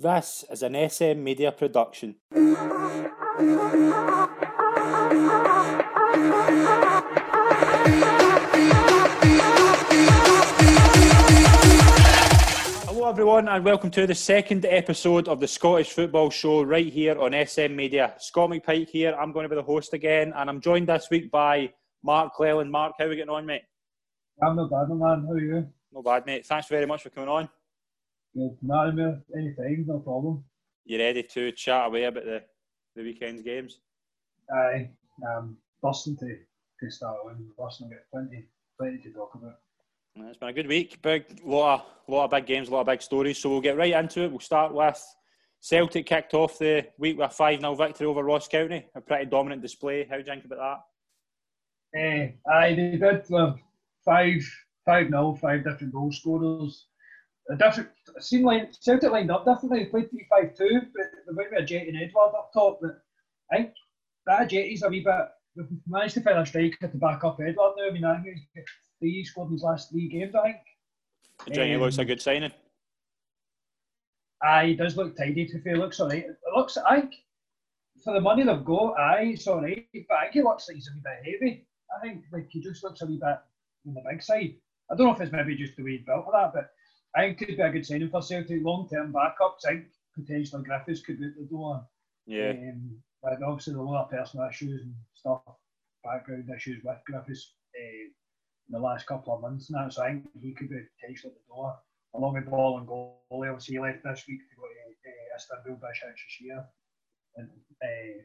[0.00, 2.14] This is an SM Media production.
[12.86, 17.18] Hello, everyone, and welcome to the second episode of the Scottish Football Show right here
[17.20, 18.14] on SM Media.
[18.20, 19.16] Scott McPike here.
[19.18, 21.72] I'm going to be the host again, and I'm joined this week by
[22.04, 22.70] Mark Cleland.
[22.70, 23.62] Mark, how are we getting on, mate?
[24.40, 25.24] I'm not bad, man.
[25.26, 25.66] How are you?
[25.90, 26.46] Not bad, mate.
[26.46, 27.48] Thanks very much for coming on.
[28.34, 28.56] Good.
[28.62, 30.44] Not any time, no problem.
[30.84, 32.42] You ready to chat away about the,
[32.94, 33.80] the weekend's games?
[34.52, 34.90] Aye.
[35.26, 37.46] Um, busting to, to start on.
[37.58, 38.46] Busting, get plenty,
[38.78, 39.56] plenty to talk about.
[40.16, 41.00] It's been a good week.
[41.02, 43.38] Big lot of lot of big games, a lot of big stories.
[43.38, 44.30] So we'll get right into it.
[44.30, 45.04] We'll start with
[45.60, 48.86] Celtic kicked off the week with a 5 0 victory over Ross County.
[48.94, 50.04] A pretty dominant display.
[50.04, 50.82] How do you think about
[51.94, 52.38] that?
[52.48, 53.32] Uh, aye, they did.
[53.32, 53.54] Uh,
[54.04, 54.42] five,
[54.84, 56.86] five nil, five different goal scorers.
[57.50, 59.86] A different it seemed like Celtic lined up differently.
[59.86, 62.78] Played three five two, but they went with Ajeti and Edouard up top.
[62.82, 63.00] But
[63.50, 63.72] I think
[64.26, 65.14] that Jetty's a wee bit.
[65.56, 67.88] We've managed to find a striker to back up Edouard now.
[67.88, 68.64] I mean, I think he's
[68.98, 70.34] three scored in his last three games.
[70.34, 70.56] I think.
[71.54, 72.52] Think um, looks a good signing?
[74.42, 75.46] Aye, he does look tidy.
[75.46, 76.24] To fair, looks alright.
[76.24, 77.14] It looks, I think,
[78.04, 79.86] for the money they've got, aye, it's alright.
[80.08, 81.66] But I think he looks like he's a wee bit heavy.
[81.96, 83.38] I think like he just looks a wee bit
[83.86, 84.54] on the big side.
[84.90, 86.70] I don't know if it's maybe just the way he's built for that, but
[87.16, 88.62] I think could be a good signing for Celtic.
[88.62, 91.86] Long term backups, I think potentially Griffiths could be at the door.
[92.26, 92.50] Yeah.
[92.50, 95.40] Um, but obviously, a lot of personal issues and stuff,
[96.04, 99.88] background issues with Griffiths uh, in the last couple of months now.
[99.88, 101.78] So I think he could be potentially at the door.
[102.14, 106.64] Along with Bolingoli, obviously, he left this week to go to uh, Istanbul Başakşehir
[107.36, 107.50] in
[107.82, 108.22] uh,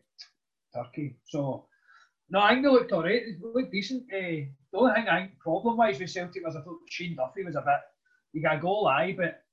[0.73, 1.17] Turkey.
[1.25, 1.67] So
[2.29, 3.23] no, I think they looked alright.
[3.25, 4.03] They looked decent.
[4.11, 7.43] Uh, the only thing I think problem wise with Celtic was I thought Shane Duffy
[7.43, 7.81] was a bit.
[8.33, 9.43] He got a goal, aye, but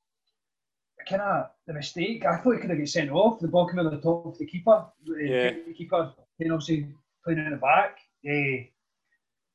[1.09, 2.25] kind of the mistake.
[2.25, 3.41] I thought he could have got sent off.
[3.41, 4.87] The ball came over the top of the keeper.
[5.06, 5.53] Yeah.
[5.67, 6.87] The keeper, you know, see,
[7.25, 7.98] playing in the back.
[8.27, 8.64] Uh,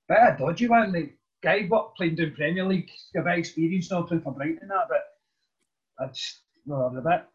[0.08, 0.92] bit of dodgy one.
[0.92, 1.12] The
[1.42, 4.60] guy what playing down Premier League, got a bit of experience now playing for Brighton
[4.62, 5.04] and that, but
[6.00, 7.26] I just well, a bit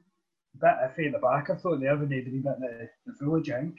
[0.60, 1.50] bit iffy at the back.
[1.50, 3.78] I thought they did a bit the, the I think.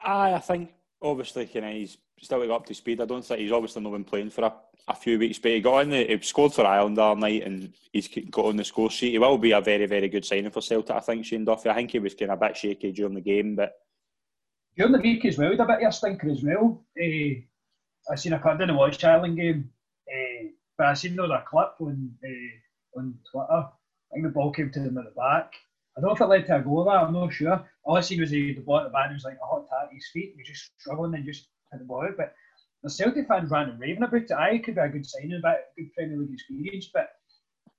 [0.00, 0.70] Aye, I think
[1.00, 3.00] obviously kind of he's still got up to speed.
[3.00, 4.52] I don't think he's obviously not been playing for a,
[4.88, 7.72] a few weeks, but he got in the he scored for Ireland all night and
[7.92, 9.12] he's got on the score sheet.
[9.12, 11.70] He will be a very, very good signing for Celtic, I think, Shane Duffy.
[11.70, 13.72] I think he was kind of a bit shaky during the game, but
[14.76, 16.84] during the week as well, he a bit of a stinker as well.
[17.00, 17.40] Uh,
[18.10, 19.70] I seen a clip, didn't watch Ireland game,
[20.08, 23.68] uh, but I seen there was a clip on uh, on Twitter.
[23.68, 25.52] I think the ball came to him at the back
[25.98, 27.68] I don't know if it led to a goal that, I'm not sure.
[27.82, 29.68] All I seen was he, the ball at the back and was like a hot
[29.68, 30.32] tap at his feet.
[30.36, 32.16] He was just struggling and just hit the out.
[32.16, 32.34] But
[32.82, 34.30] the Celtic fans ran and raving about it.
[34.32, 36.90] I could be a good signing, about good Premier League experience.
[36.92, 37.08] But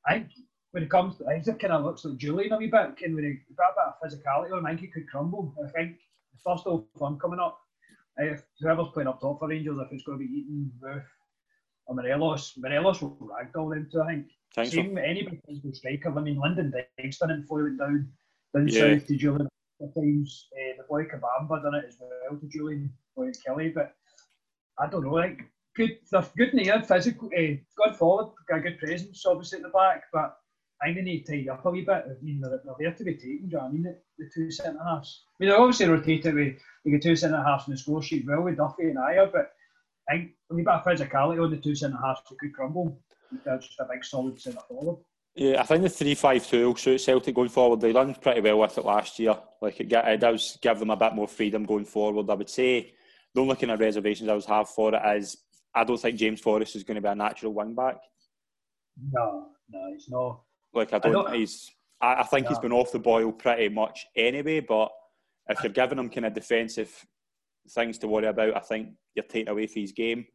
[0.05, 0.31] I think
[0.71, 2.95] when it comes to, I think it kind of looks like Jullien a wee bit.
[3.03, 5.53] And when he got a bit of physicality on, I think he could crumble.
[5.65, 5.97] I think
[6.33, 7.59] the first old fun coming up,
[8.17, 11.05] if whoever's playing up top for Rangers, if it's going to be Itten, Roofe,
[11.85, 14.27] or Morelos, Morelos will ragdoll them too, I think.
[14.55, 15.01] Thanks Same so.
[15.01, 16.17] anybody physical striker.
[16.17, 18.11] I mean, Lyndon Dykes it before he went down,
[18.53, 18.97] down Yeah.
[18.97, 19.47] south to Jullien
[19.79, 20.47] a couple of times.
[20.53, 23.69] Uh, the boy Kabamba done it as well to Jullien, boy Kelly.
[23.69, 23.95] But
[24.77, 25.39] I don't know, like,
[25.75, 27.41] good, they're good in the air, physical, uh,
[27.77, 30.03] good forward, got good presence, obviously, at the back.
[30.11, 30.37] But
[30.81, 32.05] I think they need to tidy up a wee bit.
[32.05, 33.83] I mean, they're, they're there to be taken, do you know I mean?
[33.83, 35.23] The, the two centre halves.
[35.27, 38.25] I mean, they obviously rotate it with, the two centre halves in the score sheet,
[38.27, 39.51] well, with Duffy and Ajer, but
[40.09, 42.97] I think a wee bit of physicality on the two centre halves it could crumble.
[43.45, 45.03] They're just a big solid centre forward.
[45.39, 47.79] Yeah, I think the three five two will suit Celtic going forward.
[47.79, 49.35] They done pretty well with it last year.
[49.61, 52.29] Like it, it does give them a bit more freedom going forward.
[52.29, 52.91] I would say
[53.33, 55.37] the only kind of reservations I would have for it is
[55.73, 57.99] I don't think James Forrest is going to be a natural wing back.
[59.13, 60.41] No, no, he's not.
[60.73, 64.07] Like I don't, don't- he's I, I think he's been off the boil pretty much
[64.17, 64.91] anyway, but
[65.47, 66.93] if you're giving him kind of defensive
[67.69, 70.25] things to worry about, I think you're taking away from his game.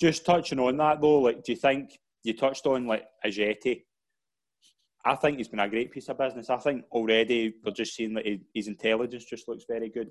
[0.00, 3.82] Just touching on that though, like do you think you touched on like Ajeti?
[5.04, 6.50] I think he's been a great piece of business.
[6.50, 10.10] I think already we're just seeing that he, his intelligence just looks very good.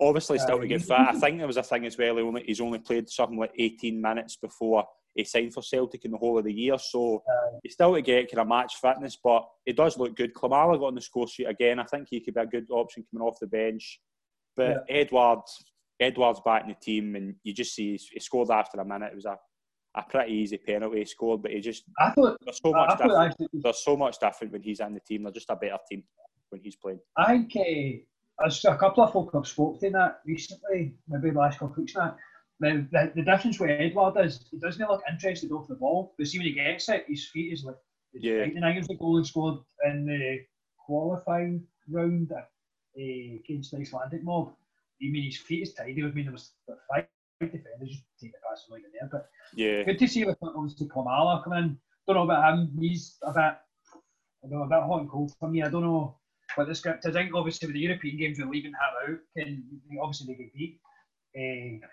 [0.00, 0.92] Obviously, still to get fit.
[0.98, 2.16] I think there was a thing as well.
[2.16, 4.84] He only, he's only played something like 18 minutes before
[5.14, 6.78] he signed for Celtic in the whole of the year.
[6.78, 10.32] So Uh, he's still to get kind of match fitness, but it does look good.
[10.32, 11.78] Klimala got on the score sheet again.
[11.78, 14.00] I think he could be a good option coming off the bench.
[14.56, 15.40] But Edouard,
[16.00, 19.12] Edouard's back in the team, and you just see he scored after a minute.
[19.12, 19.36] It was a,
[19.96, 23.30] a pretty easy penalty scored, but he just I thought, there's so I much different.
[23.30, 25.24] actually, There's so much different when he's in the team.
[25.24, 26.04] They're just a better team
[26.50, 27.00] when he's playing.
[27.16, 28.04] I think
[28.44, 31.94] uh, a couple of folk have spoken to that recently, maybe last couple of weeks
[31.96, 32.16] now.
[32.60, 36.26] The, the, the difference with Edouard is he doesn't look interested off the ball, but
[36.26, 37.76] see when he gets it, his feet is like
[38.12, 38.42] Yeah.
[38.42, 40.40] I think it was the goal he scored in the
[40.78, 42.40] qualifying round uh,
[42.96, 44.52] against the Icelandic mob.
[45.02, 46.02] I mean, his feet is tidy.
[46.02, 46.52] I mean, there was
[46.92, 47.06] five
[47.46, 49.08] defenders just take the pass in there.
[49.10, 51.78] But yeah, good to see with obviously Klimala come in.
[52.06, 52.76] Don't know about him.
[52.78, 55.62] He's a bit, I don't know, a bit hot and cold for me.
[55.62, 56.16] I don't know
[56.54, 57.06] what the script.
[57.06, 59.64] I think obviously with the European games we're leaving him out, can
[60.00, 60.80] obviously they get beat.
[61.36, 61.86] Uh,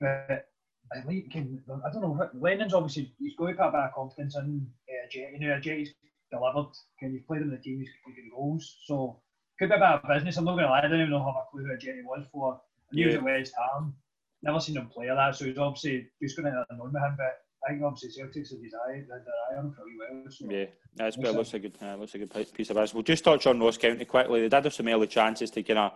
[0.00, 0.48] but
[0.92, 2.28] I like can, I don't know.
[2.34, 5.08] Lennon's obviously he's going to put a bit of confidence in uh.
[5.14, 5.90] You know, Jet's
[6.30, 6.72] delivered.
[6.98, 7.78] Can you play them in the team?
[7.78, 8.78] He's getting goals.
[8.86, 9.20] So
[9.58, 10.36] could be a bit of business.
[10.36, 10.78] I'm not going to lie.
[10.78, 12.54] I don't even know how a clue who Jetty was for.
[12.54, 13.10] I knew yeah.
[13.10, 13.94] he was at West Ham.
[14.42, 17.16] Never seen him play that, so he's obviously just going to annoy him.
[17.16, 20.24] But I think obviously Celtics have his eye, their eye on him pretty well.
[20.30, 20.50] So.
[20.50, 20.64] Yeah,
[20.96, 22.94] that's but looks a good, uh, looks a good piece of business.
[22.94, 24.40] We'll just touch on Ross County quickly.
[24.40, 25.92] They did have some early chances to kind of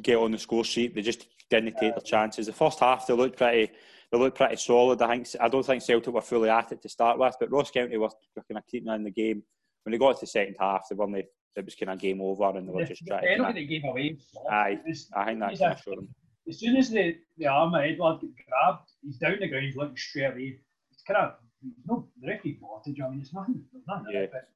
[0.00, 0.94] get on the score sheet.
[0.94, 2.46] They just didn't take their chances.
[2.46, 3.72] The first half they looked pretty,
[4.12, 5.02] they looked pretty solid.
[5.02, 7.70] I think I don't think Celtic were fully at it to start with, but Ross
[7.70, 9.42] County were, were kind of keeping in the game.
[9.82, 11.24] When they got to the second half, they weren't.
[11.56, 13.38] It was kind of game over, and they were just trying.
[13.38, 13.52] to.
[13.52, 14.16] they gave away.
[14.48, 14.78] Aye,
[15.16, 16.08] I think that kind of showed them.
[16.50, 19.76] As soon as the, the arm of Edouard get grabbed, he's down the ground, he's
[19.76, 20.58] looking straight away.
[20.90, 21.34] It's kind of
[21.86, 22.58] no the referee.
[22.64, 23.62] I mean, it's nothing.
[23.72, 24.12] There's nothing.
[24.12, 24.26] Yeah.
[24.32, 24.48] But,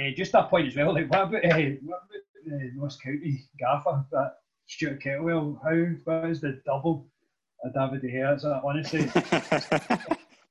[0.00, 0.94] uh, just that point as well.
[0.94, 4.36] Like, what about uh, what about uh, Ross County gaffer that
[4.66, 5.58] Stuart Kettlewell?
[5.62, 7.06] How what is the double?
[7.64, 8.40] Uh, David De Gea.
[8.40, 9.10] So honestly,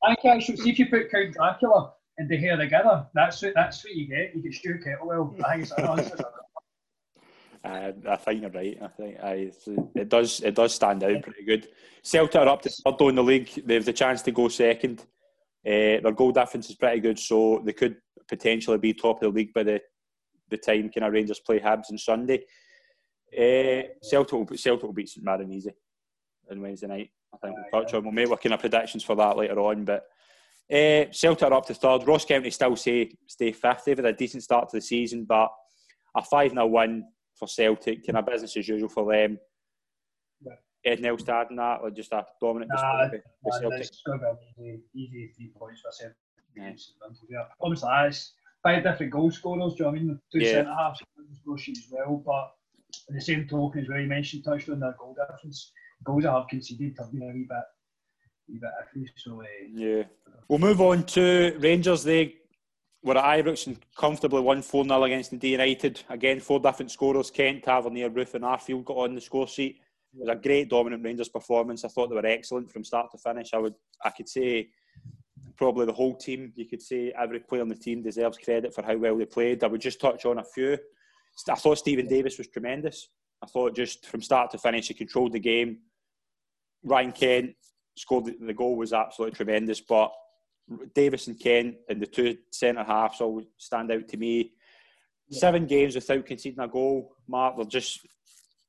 [0.03, 3.53] I think actually see if you put Count Dracula and De Gea together, that's what
[3.55, 4.35] that's what you get.
[4.35, 5.43] You get Stuart Kettlewell.
[5.43, 6.21] I think it's,
[7.65, 8.77] uh, I think you're right.
[8.81, 9.51] I think I,
[9.95, 11.67] it does it does stand out pretty good.
[12.03, 13.49] Celtic are up to third in the league.
[13.65, 15.01] They have the chance to go second.
[15.65, 17.97] Uh, their goal difference is pretty good, so they could
[18.27, 19.81] potentially be top of the league by the
[20.49, 22.43] the time kind Rangers play Hibs on Sunday.
[23.35, 25.73] Uh, Celtic will Celtic will beat St Mirren easy
[26.51, 27.09] on Wednesday night.
[27.33, 28.03] I think we'll touch on.
[28.03, 30.05] We'll make kind of predictions for that later on, but.
[30.67, 32.07] Uh, Celtic are up to third.
[32.07, 33.85] Ross County still say stay fifth.
[33.85, 35.51] They've had a decent start to the season, but
[36.15, 37.05] a 5 0 win
[37.37, 39.39] for Celtic, kind of business as usual for them.
[40.41, 40.53] Yeah.
[40.85, 43.81] Ed Nelstad and that, or just a dominant nah, display nah, Celtic.
[43.81, 46.17] It's going to be easy, easy three points for Celtic.
[47.29, 47.43] Yeah.
[47.61, 48.33] Obviously, that's
[48.63, 49.73] five different goal scorers.
[49.73, 50.19] Do you know what I mean?
[50.31, 50.51] Two yeah.
[50.51, 51.01] centre halves
[51.61, 52.51] sheet as well, but
[53.09, 55.71] in the same token as well, you mentioned touched on their goal difference.
[56.03, 57.57] Goals I have conceded have been a wee bit,
[58.47, 59.07] wee bit iffy.
[59.17, 60.03] So uh, yeah,
[60.47, 62.03] we'll move on to Rangers.
[62.03, 62.35] They
[63.05, 66.01] were at Ibrox and comfortably won 4 0 against the D United.
[66.09, 69.79] Again, four different scorers Kent, Tavernier, Roofe, and Arfield got on the score sheet.
[70.13, 71.85] It was a great dominant Rangers performance.
[71.85, 73.53] I thought they were excellent from start to finish.
[73.53, 74.69] I would, I could say,
[75.55, 76.51] probably the whole team.
[76.55, 79.63] You could say every player on the team deserves credit for how well they played.
[79.63, 80.77] I would just touch on a few.
[81.47, 83.09] I thought Steven Davis was tremendous.
[83.43, 85.79] I thought just from start to finish, he controlled the game.
[86.83, 87.55] Ryan Kent
[87.97, 90.11] scored the goal was absolutely tremendous, but
[90.93, 94.51] Davis and Kent and the two centre halves always stand out to me.
[95.27, 95.39] Yeah.
[95.39, 97.55] Seven games without conceding a goal, Mark.
[97.55, 97.99] They're just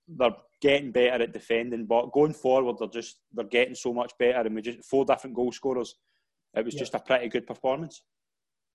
[0.09, 4.41] they're getting better at defending, but going forward, they're just they're getting so much better.
[4.41, 5.95] And we just four different goal scorers.
[6.55, 6.81] It was yeah.
[6.81, 8.03] just a pretty good performance.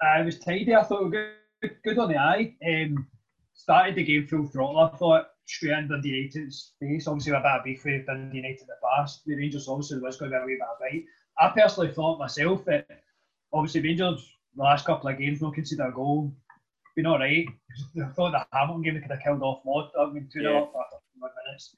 [0.01, 0.75] I was tidy.
[0.75, 2.55] I thought good, good on the eye.
[2.67, 3.07] Um,
[3.53, 4.79] started the game full throttle.
[4.79, 7.07] I thought straight into Dundee United's face.
[7.07, 9.21] Obviously, a bit of beef with Dundee United the past.
[9.25, 11.05] The Rangers obviously was going to be a wee bit of bite.
[11.39, 12.87] I personally thought myself that
[13.53, 16.33] obviously Rangers the last couple of games not conceded a goal.
[16.95, 17.45] Been all right.
[18.01, 19.89] I thought the Hamilton game they could have killed off Mod.
[19.97, 20.49] I mean, two yeah.
[20.49, 21.75] off after minutes.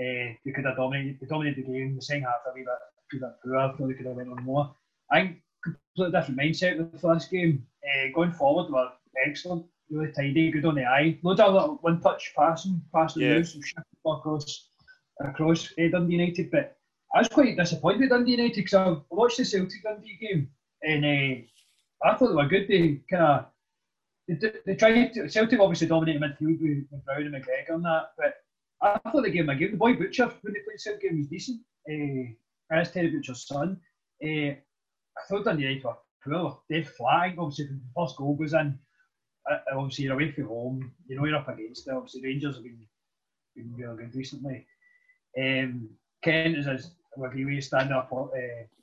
[0.00, 1.94] Uh, they could have dominated, they dominated the game.
[1.94, 3.56] The second half a wee bit, a wee bit poor.
[3.56, 4.74] I thought they could have went on more.
[5.10, 7.64] I think completely different mindset with the first game.
[7.84, 8.90] Uh, going forward, were
[9.26, 11.18] excellent, really tidy, good on the eye.
[11.22, 13.34] Loads of little one touch passing, passing yeah.
[13.34, 14.70] moves, some shift across
[15.20, 16.50] across uh, Dundee United.
[16.50, 16.76] But
[17.14, 20.48] I was quite disappointed with Dundee United because I watched the Celtic Dundee game
[20.82, 22.68] and uh, I thought they were good.
[22.68, 23.46] They kind of
[24.28, 28.12] they, they tried to, Celtic obviously dominated midfield with, with Brown and McGregor and that,
[28.16, 28.34] but
[28.80, 29.72] I thought they gave him a game.
[29.72, 31.60] The boy Butcher when they played Celtic game was decent.
[31.88, 32.32] Uh,
[32.74, 33.78] as Terry Butcher's son,
[34.24, 37.34] uh, I thought Dundee United were poor, dead flag.
[37.38, 38.78] Obviously, the first goal goes in.
[39.50, 40.92] Uh, obviously, you're away from home.
[41.06, 41.94] You know you're up against it.
[41.94, 42.86] Obviously, Rangers have been
[43.54, 44.66] been really good recently.
[45.38, 45.90] Um,
[46.22, 46.78] Kent is a
[47.16, 48.28] like he was standing up, uh,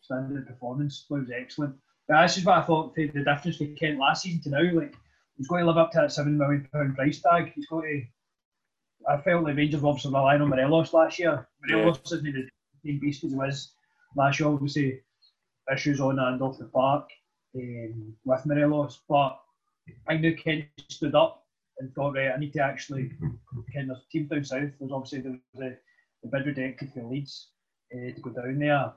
[0.01, 1.75] standing performance was excellent.
[2.09, 4.73] But this is what I thought the difference with Kent last season to now.
[4.73, 4.95] Like
[5.37, 7.53] he's going to live up to that seven million pound price tag.
[7.53, 8.01] He's got to.
[9.07, 11.47] I felt like Rangers were obviously relying on Morelos last year.
[11.61, 12.17] Morelos yeah.
[12.17, 12.49] isn't the
[12.83, 13.73] same beast as he was
[14.15, 14.49] last year.
[14.49, 15.01] Obviously,
[15.71, 17.07] issues on and off the park
[17.55, 19.39] um, with Morelos, but
[20.07, 21.45] I knew Kent stood up
[21.77, 23.11] and thought, right, I need to actually.
[23.73, 24.71] Kind of team down south.
[24.79, 25.77] There's obviously the, the,
[26.23, 27.49] the bid rejected for Leeds
[27.93, 28.93] uh, to go down there.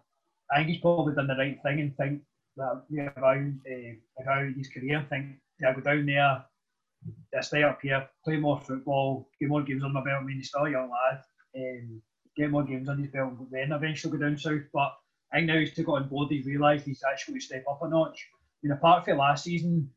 [0.51, 2.23] I think he's probably done the right thing and think
[2.57, 4.99] that yeah, around uh, around his career.
[4.99, 6.45] I think yeah, go down there,
[7.33, 10.23] yeah, stay up here, play more football, get more games on my belt.
[10.23, 11.23] I mean, he's still a young lad,
[11.57, 12.03] um,
[12.37, 14.63] get more games on his belt, then eventually go down south.
[14.73, 14.95] But
[15.33, 16.31] I think now he's took it on board.
[16.31, 18.29] He's realised he's actually step up a notch.
[18.33, 19.91] I mean, apart from last season,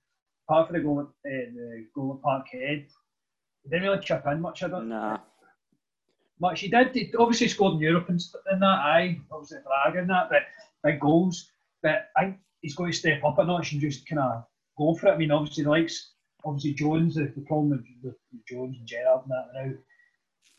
[0.48, 2.88] apart from the goal at uh, the goal at Parkhead,
[3.64, 4.64] he didn't really chip in much.
[4.64, 4.90] I don't.
[4.90, 5.18] Nah.
[6.40, 6.94] Much he did.
[6.94, 8.22] He obviously scored in Europe and
[8.52, 8.66] in that.
[8.66, 10.44] Aye, obviously Braga and that, but
[10.84, 11.50] big goals.
[11.82, 14.44] But I he's going to step up a notch and just kind of
[14.78, 15.14] go for it.
[15.14, 17.16] I mean, obviously the likes, obviously Jones.
[17.16, 18.16] The, the problem with, with,
[18.48, 19.74] Jones and Gerrard and that now.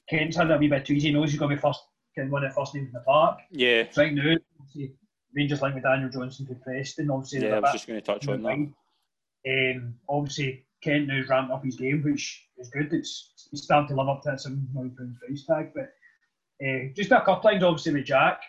[0.08, 1.08] Kent's had a wee bit too easy.
[1.08, 1.80] He knows he's going to be first,
[2.16, 3.38] kind of one of the first names in the park.
[3.50, 3.84] Yeah.
[3.90, 4.36] So right now,
[5.34, 7.10] Rangers like with Daniel Johnson to Preston.
[7.10, 8.72] Obviously, yeah, I was just going to touch on that.
[9.48, 12.92] Um, obviously, Kent now ramped up his game, which is good.
[12.92, 15.72] It's he's starting to live up to that seven million pound price tag.
[15.74, 15.92] But
[16.64, 18.40] uh, just a couple times, obviously with Jack,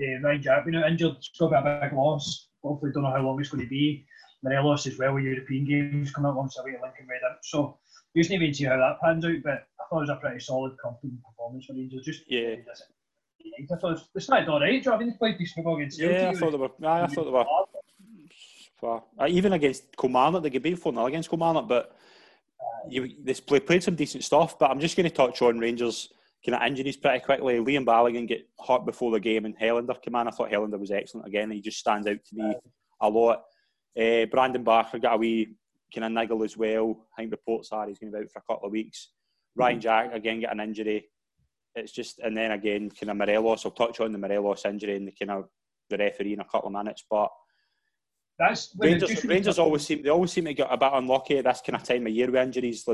[0.00, 2.48] uh, Ryan Jack being injured, it's got to be a big loss.
[2.62, 4.06] Hopefully, don't know how long it's going to be.
[4.42, 7.20] Morelos as well with European games coming up once away at Lincoln Red.
[7.42, 7.78] So
[8.16, 9.42] just need to see how that pans out.
[9.44, 12.04] But I thought it was a pretty solid, confident performance for Rangers.
[12.04, 12.56] Just yeah.
[13.62, 14.86] I thought they started all right.
[14.86, 16.16] I mean, they played decent football against Celtic.
[16.16, 16.88] Yeah, I thought they were.
[16.88, 17.44] I thought they were.
[18.80, 19.02] Far.
[19.18, 21.94] Uh, even against Kilmarnock, they could beat 4 0 against Kilmarnock, but
[22.88, 24.58] you, they play, played some decent stuff.
[24.58, 26.08] But I'm just going to touch on Rangers
[26.44, 27.60] kind of injuries pretty quickly.
[27.60, 30.28] Leon Balogun get hurt before the game, and Helander came in.
[30.28, 31.50] I thought Helander was excellent again.
[31.50, 32.54] He just stands out to me
[33.00, 33.44] a lot.
[33.98, 35.54] Uh, Brandon Barker got a wee
[35.94, 37.06] kind of niggle as well.
[37.12, 39.10] I think reports are he's going to be out for a couple of weeks.
[39.56, 41.08] Ryan Jack again got an injury.
[41.74, 43.64] It's just and then again kind of Morelos.
[43.64, 45.48] I'll touch on the Morelos injury and the kind of
[45.88, 47.30] the referee in a couple of minutes, but.
[48.38, 49.22] That's Rangers.
[49.26, 51.82] Rangers always seem they always seem to get a bit unlucky at this kind of
[51.82, 52.84] time of year with injuries.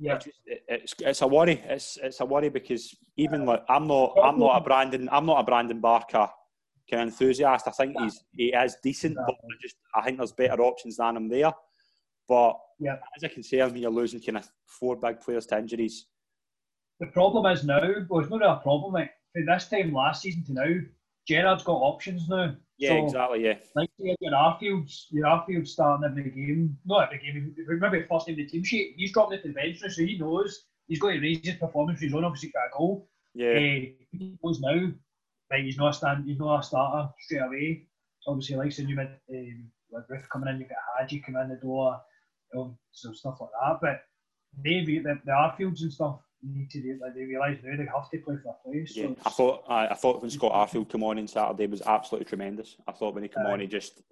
[0.00, 0.26] A bit.
[0.46, 1.62] Yeah, it's, it's, it's a worry.
[1.64, 5.40] It's it's a worry because even like I'm not I'm not a Brandon I'm not
[5.40, 6.28] a Brandon Barker
[6.90, 7.68] kind of enthusiast.
[7.68, 11.16] I think he's he is decent, but I just I think there's better options than
[11.16, 11.52] him there.
[12.28, 15.58] But yeah, as I can say, when you're losing kind of four big players to
[15.58, 16.06] injuries.
[17.00, 18.92] The problem is now, well, it's not a problem.
[18.92, 20.80] Like from this time last season to now,
[21.26, 22.54] Gerrard's got options now.
[22.80, 23.44] Yeah, so, exactly.
[23.44, 23.54] Yeah.
[23.76, 26.78] Like your Arfield's, your Arfield's starting every game.
[26.86, 27.54] Not every game.
[27.68, 28.94] Maybe first name the team sheet.
[28.96, 32.00] He's dropping it to the bench so he knows he's got to raise his performance.
[32.00, 33.06] He's on obviously got a goal.
[33.34, 33.50] Yeah.
[33.50, 34.90] Uh, he knows now
[35.50, 37.86] like he's not a stand, he's not a starter straight away.
[38.26, 41.48] Obviously, like saying you had um, like Roofe coming in, you got Hagi coming in
[41.48, 42.00] the door,
[42.56, 43.78] um, so stuff like that.
[43.80, 44.02] But
[44.62, 48.18] maybe the, the Arfields and stuff, need to like they realise now they have to
[48.18, 48.96] play for a place.
[48.96, 51.82] Yeah, so I thought I, I thought when Scott Arfield came on on Saturday was
[51.82, 52.76] absolutely tremendous.
[52.86, 54.02] I thought when he came uh, on, he just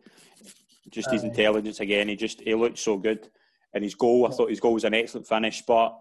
[0.90, 2.08] just uh, his intelligence again.
[2.08, 3.28] He just he looked so good,
[3.74, 4.26] and his goal.
[4.26, 5.98] I thought his goal was an excellent finish, but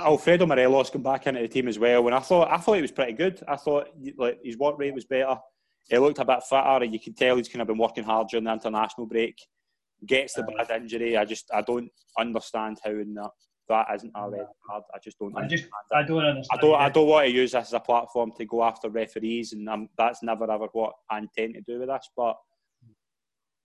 [0.00, 2.82] Alfredo Morelos come back into the team as well, and I thought I thought he
[2.82, 3.42] was pretty good.
[3.46, 5.36] I thought like his work rate was better.
[5.88, 8.28] He looked a bit fitter, and you can tell he's kind of been working hard
[8.28, 9.36] during the international break.
[10.06, 11.16] Gets the bad injury.
[11.16, 13.30] I just I don't understand how in that
[13.68, 14.66] that isn't a red mm.
[14.66, 14.82] card.
[14.94, 15.36] I just don't.
[15.36, 16.58] I just I don't understand.
[16.58, 16.80] I don't.
[16.80, 19.88] I don't want to use this as a platform to go after referees, and I'm,
[19.96, 22.08] that's never ever what I intend to do with this.
[22.16, 22.36] But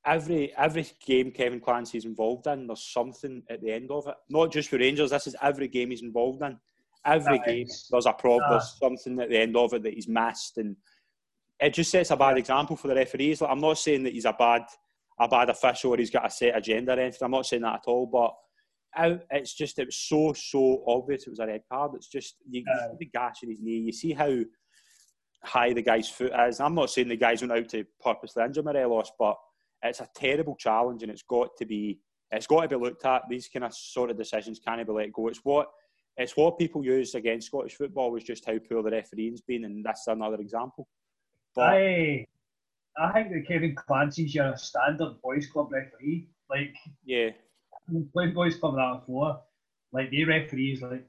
[0.06, 4.16] every every game Kevin Clancy's involved in, there's something at the end of it.
[4.30, 5.12] Not just for Rangers.
[5.12, 6.58] This is every game he's involved in.
[7.06, 8.50] Every game there's a problem.
[8.50, 10.76] There's something at the end of it that he's missed, and
[11.60, 13.42] it just sets a bad example for the referees.
[13.42, 14.64] Like, I'm not saying that he's a bad
[15.20, 17.20] a bad official or he's got a set agenda or anything.
[17.24, 18.36] I'm not saying that at all, but
[18.98, 21.92] it's just it was so so obvious it was a red card.
[21.96, 23.80] It's just you, you see the gash in his knee.
[23.80, 24.40] You see how
[25.44, 26.60] high the guy's foot is.
[26.60, 29.38] I'm not saying the guys went out to purposely injure Morelos, but
[29.84, 32.00] it's a terrible challenge, and it's got to be
[32.32, 33.24] it's got to be looked at.
[33.30, 35.28] These kind of sort of decisions can't be let go.
[35.28, 35.70] It's what
[36.18, 39.86] it's what people use against Scottish football was just how poor the refereeing's been, and
[39.86, 40.88] that's another example.
[41.56, 42.26] But I,
[43.00, 46.28] I think that Kevin Clancy's your standard boys club referee.
[46.50, 46.76] Like,
[47.06, 47.30] yeah,
[48.14, 49.42] played boys club that before.
[49.94, 51.08] Like, the referees, like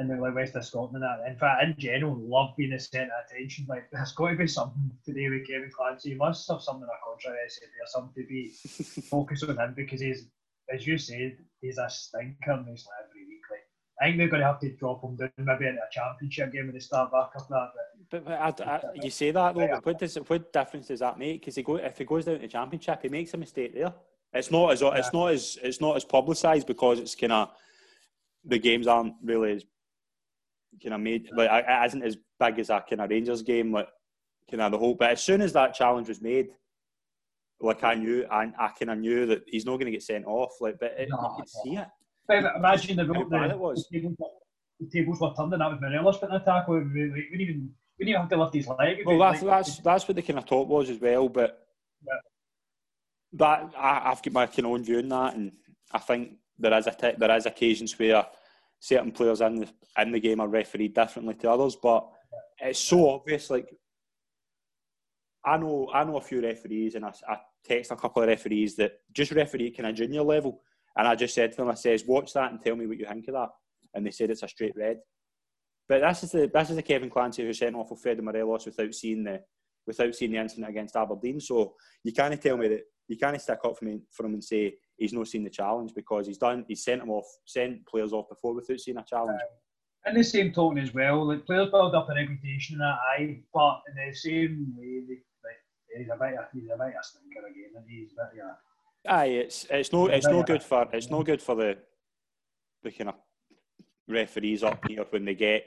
[0.00, 1.04] in the like West of Scotland.
[1.04, 3.66] That in fact, in general, love being the centre of attention.
[3.68, 6.10] Like there's got to be something today with Kevin Clancy.
[6.10, 8.48] He must have something in a contract or something to be
[9.10, 10.26] focused on him because he's,
[10.72, 13.42] as you said, he's a stinker He's this every week.
[13.50, 13.66] Like
[14.00, 16.66] I think they're going to have to drop him down maybe in a championship game
[16.66, 17.68] when they start back up that.
[18.10, 19.68] But, but, I, I, you say that though.
[19.68, 21.40] But what does what difference does that make?
[21.40, 23.92] Because he go if he goes down to the championship, he makes a mistake there.
[24.32, 27.50] It's not as it's not as it's not as publicised because it's kind of
[28.44, 29.64] the games aren't really as
[30.82, 33.88] kind of made like it isn't as big as a kind of Rangers game, like
[34.50, 34.94] kind of the whole.
[34.94, 36.48] But as soon as that challenge was made,
[37.60, 40.26] like I knew, I, I kind of knew that he's not going to get sent
[40.26, 40.52] off.
[40.60, 41.88] Like, but it, no, you could see it.
[42.26, 43.86] But imagine the, the, the, it was.
[43.90, 44.16] the, tables,
[44.78, 46.68] the tables were turned and that was Morelos putting an attack.
[46.68, 48.98] We, we, we, we, even we didn't have to lift his leg.
[49.04, 51.28] Well, that's like, that's that's what the kind of talk was as well.
[51.28, 51.66] But
[52.06, 52.12] Yeah.
[53.32, 55.52] But I, have got my own view on that, and
[55.92, 58.26] I think there is a t- there is occasions where
[58.80, 59.68] certain players in the
[59.98, 62.08] in the game are refereed differently to others, but
[62.58, 63.50] it's so obvious.
[63.50, 63.72] Like
[65.44, 68.76] I know I know a few referees, and I, I text a couple of referees
[68.76, 70.62] that just referee kind of junior level,
[70.96, 73.06] and I just said to them, I says, watch that and tell me what you
[73.06, 73.48] think of that,
[73.94, 74.98] and they said it's a straight red.
[75.88, 78.94] But this is the this is the Kevin Clancy who sent off Alfredo Morelos without
[78.94, 79.40] seeing the
[79.86, 81.40] without seeing the incident against Aberdeen.
[81.40, 84.44] So you can't tell me that you can't stick up for me for him and
[84.44, 88.12] say he's not seen the challenge because he's done he's sent him off sent players
[88.12, 89.40] off before without seeing a challenge.
[89.42, 92.98] Uh, in the same token as well, like players build up a reputation in that
[93.18, 95.60] eye, but in the same way, they, like,
[95.94, 98.48] he's a bit of, he's a bit of stinker again, and he's a bit of
[98.48, 98.56] a,
[99.08, 101.78] Aye, it's it's no it's no good for it's no good for the
[102.82, 103.16] the kind of
[104.08, 105.64] referees up here when they get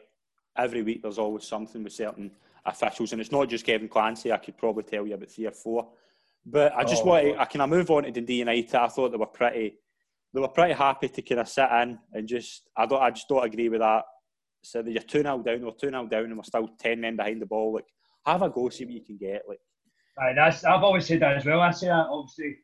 [0.58, 1.02] every week.
[1.02, 2.32] There's always something with certain
[2.66, 4.32] officials, and it's not just Kevin Clancy.
[4.32, 5.90] I could probably tell you about three or four.
[6.46, 8.76] But I just oh, want to, I can I move on to Dundee United.
[8.76, 9.78] I thought they were pretty
[10.34, 13.30] they were pretty happy to kind of sit in and just I don't I just
[13.30, 14.04] don't agree with that.
[14.66, 17.16] So that you're two 0 down, or two 0 down, and we're still ten men
[17.16, 17.74] behind the ball.
[17.74, 17.86] Like
[18.26, 19.44] have a go, see what you can get.
[19.48, 19.60] Like
[20.20, 21.62] Aye, that's I've always said that as well.
[21.62, 22.58] I say that obviously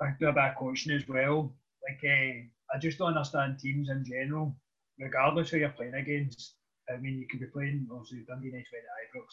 [0.00, 1.54] I do a bit of coaching as well.
[1.88, 4.54] Like uh, I just don't understand teams in general,
[4.98, 6.54] regardless who you're playing against.
[6.92, 9.26] I mean, you could be playing obviously Dundee United Ibrox.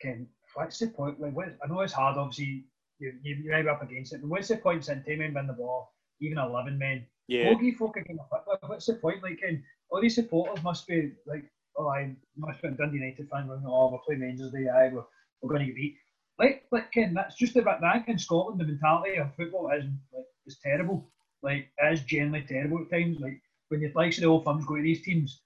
[0.00, 1.20] Can what's the point?
[1.20, 2.16] Like, what, I know it's hard.
[2.16, 2.64] Obviously,
[2.98, 5.34] you you, you might be up against it, but what's the point in ten men
[5.34, 7.06] win the ball, even eleven men?
[7.28, 7.52] Yeah.
[7.52, 8.18] Bogey folk again.
[8.62, 9.22] What's the point?
[9.22, 11.44] Like, and all these supporters must be like,
[11.76, 13.48] oh, I must be a Dundee United fan.
[13.48, 14.68] Going, oh, we're playing Rangers Day.
[14.68, 15.04] Aye, we're,
[15.42, 15.96] we're going to get beat.
[16.38, 18.60] Like, like Ken, that's just about that in Scotland.
[18.60, 19.84] The mentality of football is
[20.14, 21.10] like is terrible.
[21.42, 23.18] Like, it is generally terrible at times.
[23.20, 25.42] Like when you like the old firms go to these teams,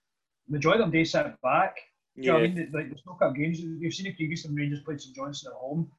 [0.49, 1.77] majority of them they sit back.
[2.17, 2.71] Do you know I mean?
[2.73, 5.91] Like the Snooker games, you've seen it previously when Rangers played St Johnstone at home.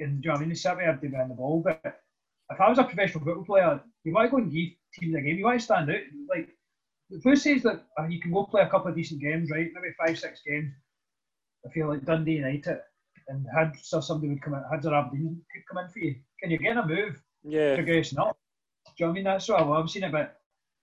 [0.00, 0.48] And do you know what I mean?
[0.50, 1.62] They sat there behind the ball.
[1.64, 1.82] But
[2.50, 5.20] if I was a professional football player, you want to go and give teams a
[5.20, 5.36] game.
[5.36, 5.96] You want to stand out.
[6.28, 6.48] Like
[7.10, 9.68] the first says that uh, you can go play a couple of decent games, right?
[9.74, 10.72] Maybe five, six games.
[11.66, 12.78] I feel like Dundee United
[13.28, 16.16] and had so somebody would come in, had Aberdeen could come in for you.
[16.40, 17.20] Can you get a move?
[17.42, 17.74] Yeah.
[17.74, 18.36] Progressing up.
[18.86, 19.24] Do you know what I mean?
[19.24, 20.36] That's what I've seen it, but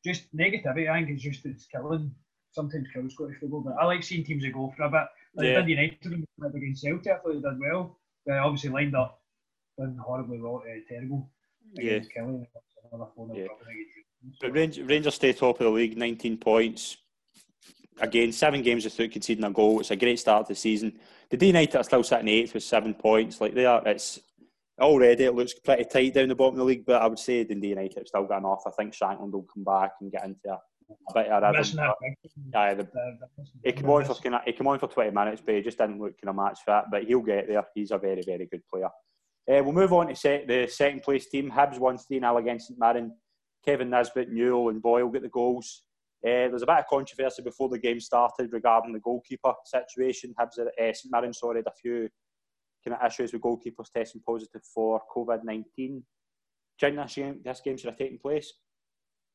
[0.03, 2.11] just negativity, I think, is just it's killing
[2.51, 3.61] sometimes kills Scottish football.
[3.61, 5.07] But I like seeing teams that go for a bit.
[5.35, 5.53] Like yeah.
[5.55, 7.97] Dundee United against Celtic, I thought they did well.
[8.25, 9.21] They obviously lined up,
[9.79, 11.29] done horribly well, uh, terrible.
[11.73, 11.99] Yeah.
[12.13, 12.47] Kelly,
[13.33, 13.47] yeah.
[14.39, 16.97] But Rangers stay top of the league, 19 points.
[17.99, 19.79] Again, seven games without conceding a goal.
[19.79, 20.99] It's a great start to the season.
[21.29, 23.39] The D United are still sitting eighth with seven points.
[23.39, 24.19] Like they are, it's
[24.79, 26.85] already it looks pretty tight down the bottom of the league.
[26.85, 28.63] But I would say the Dundee United have still got enough.
[28.65, 30.59] I think Shankland will come back and get into a
[31.43, 32.51] of rhythm.
[32.53, 32.87] Yeah, the,
[33.63, 36.19] he came on for he came on for twenty minutes, but he just didn't look
[36.21, 36.83] kind of match fit.
[36.91, 37.63] But he'll get there.
[37.75, 38.89] He's a very very good player.
[39.49, 41.51] Uh, we'll move on to set the second place team.
[41.51, 43.11] Hibs won 3 0 against St Mirren.
[43.65, 45.83] Kevin Nisbet, Newell, and Boyle get the goals.
[46.23, 50.33] Uh, there's a bit of controversy before the game started regarding the goalkeeper situation.
[50.39, 52.09] Hibs, uh, St Mirren, sorry, had a few
[52.85, 55.63] kind of issues with goalkeepers testing positive for COVID 19.
[55.75, 56.03] Do you
[56.79, 58.53] think this game, this game should have taken place?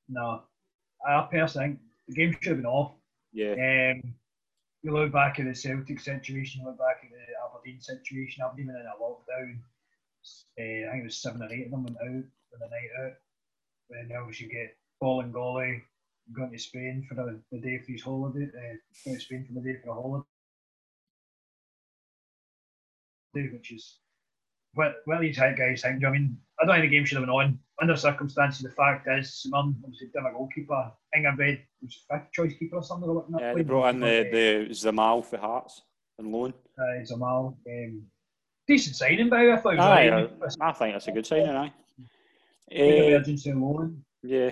[0.08, 0.42] No,
[1.04, 2.92] I personally think the game should have been off.
[3.32, 3.52] Yeah.
[3.52, 4.14] Um,
[4.82, 8.44] you look back at the Celtic situation, you look back at the Aberdeen situation.
[8.44, 9.58] Aberdeen in a lockdown.
[10.58, 12.90] Uh, I think it was seven or eight of them went out for the night
[13.04, 13.12] out.
[13.90, 15.82] Then obviously you get Bolingoli
[16.32, 18.46] going to Spain for the, the day for his holiday.
[18.46, 20.24] Uh, going to Spain for the day for a holiday,
[23.52, 23.98] which is
[24.74, 26.04] what, what these guys think.
[26.04, 28.62] I mean, I don't think the game should have been on under circumstances.
[28.62, 30.90] The fact is, Simon obviously done a goalkeeper.
[31.16, 33.40] Ingerbred was fifth choice keeper or something like that.
[33.40, 35.82] Yeah, they brought in the, the Zamal for Hearts
[36.18, 36.54] and loan.
[36.78, 38.02] Uh, Zamal, um,
[38.66, 39.78] decent signing by I thought.
[39.78, 41.48] Aye, I, I think that's a good signing.
[41.48, 41.72] Aye.
[42.70, 44.02] Uh, emergency loan.
[44.22, 44.50] Yeah.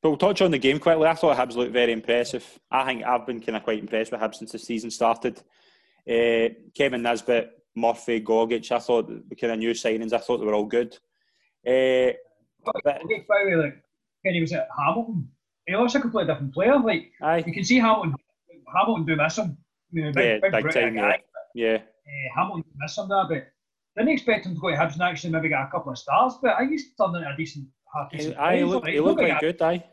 [0.00, 1.06] But we'll touch on the game quickly.
[1.06, 2.46] I thought Hibs looked very impressive.
[2.70, 5.42] I think I've been kind of quite impressed with Hibs since the season started.
[6.08, 10.46] Uh, Kevin Nisbet, Murphy, Gogic, I thought the kind of new signings, I thought they
[10.46, 10.96] were all good.
[11.66, 12.12] Uh,
[12.84, 13.82] but, the way, like,
[14.22, 15.28] when he was at Hamilton,
[15.66, 16.78] he looks like a completely different player.
[16.78, 17.44] Like, Aye.
[17.46, 18.14] you can see Hamilton,
[18.74, 19.56] Hamilton do miss him.
[19.90, 21.22] You know, big, yeah, big, big time, guy,
[21.54, 21.72] yeah.
[21.72, 21.76] yeah.
[21.76, 23.48] Uh, Hamilton miss him there, but
[23.96, 26.34] didn't expect him to go to Hibs and actually maybe get a couple of stars,
[26.40, 28.38] but I used to turn into a decent, half decent.
[28.38, 29.84] Aye, he looked, he looked quite good, aye.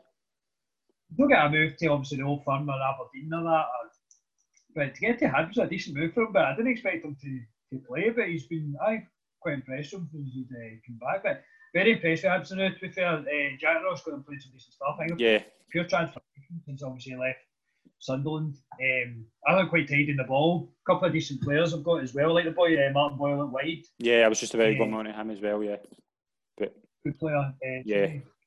[1.17, 3.89] Don't get a move to obviously the old firm or Aberdeen or that, or,
[4.75, 7.15] but to get to Hibs a decent move for him, but I didn't expect him
[7.21, 7.39] to,
[7.71, 9.07] to play, but he's been, I
[9.41, 11.43] quite impressed with him since he's uh, come back, but
[11.75, 13.09] very impressed Absolutely, to be fair.
[13.09, 15.19] Uh, Jack Ross got and played some decent stuff, I think.
[15.19, 15.43] Yeah.
[15.69, 17.39] Pure transformation since obviously he left
[17.99, 18.55] Sunderland.
[18.81, 20.71] Um, I think quite tidy in the ball.
[20.87, 23.43] A couple of decent players I've got as well, like the boy uh, Martin Boyle
[23.43, 23.83] at wide.
[23.99, 25.61] Yeah, I was just about uh, going on to him as well.
[25.61, 25.75] Yeah,
[26.57, 27.37] but good player.
[27.37, 28.05] Uh, yeah.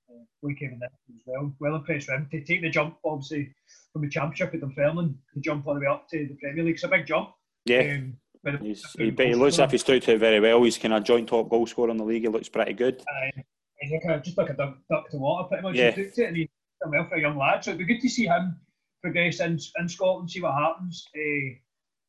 [0.09, 1.53] Uh, boy Kevin as well.
[1.61, 3.53] Well impressed with him to take the jump, obviously
[3.93, 6.77] from the Championship at Dunfermline to jump all the way up to the Premier League.
[6.77, 7.31] It's a big jump.
[7.67, 7.81] Yeah.
[7.81, 8.17] Um,
[8.63, 10.63] He's, he, he looks as if he's stood out very well.
[10.63, 12.23] He's kind of joint top goal scorer in the league.
[12.23, 13.01] He looks pretty good.
[13.01, 13.43] Uh,
[13.81, 15.77] he's like a, just like a duck, duck to water, pretty much.
[15.77, 15.91] Yeah.
[15.91, 16.49] He it and he's
[16.83, 17.65] done well for a young lad.
[17.65, 18.57] So it'd be good to see him
[19.03, 21.05] progress in, in Scotland, see what happens.
[21.15, 21.57] Uh,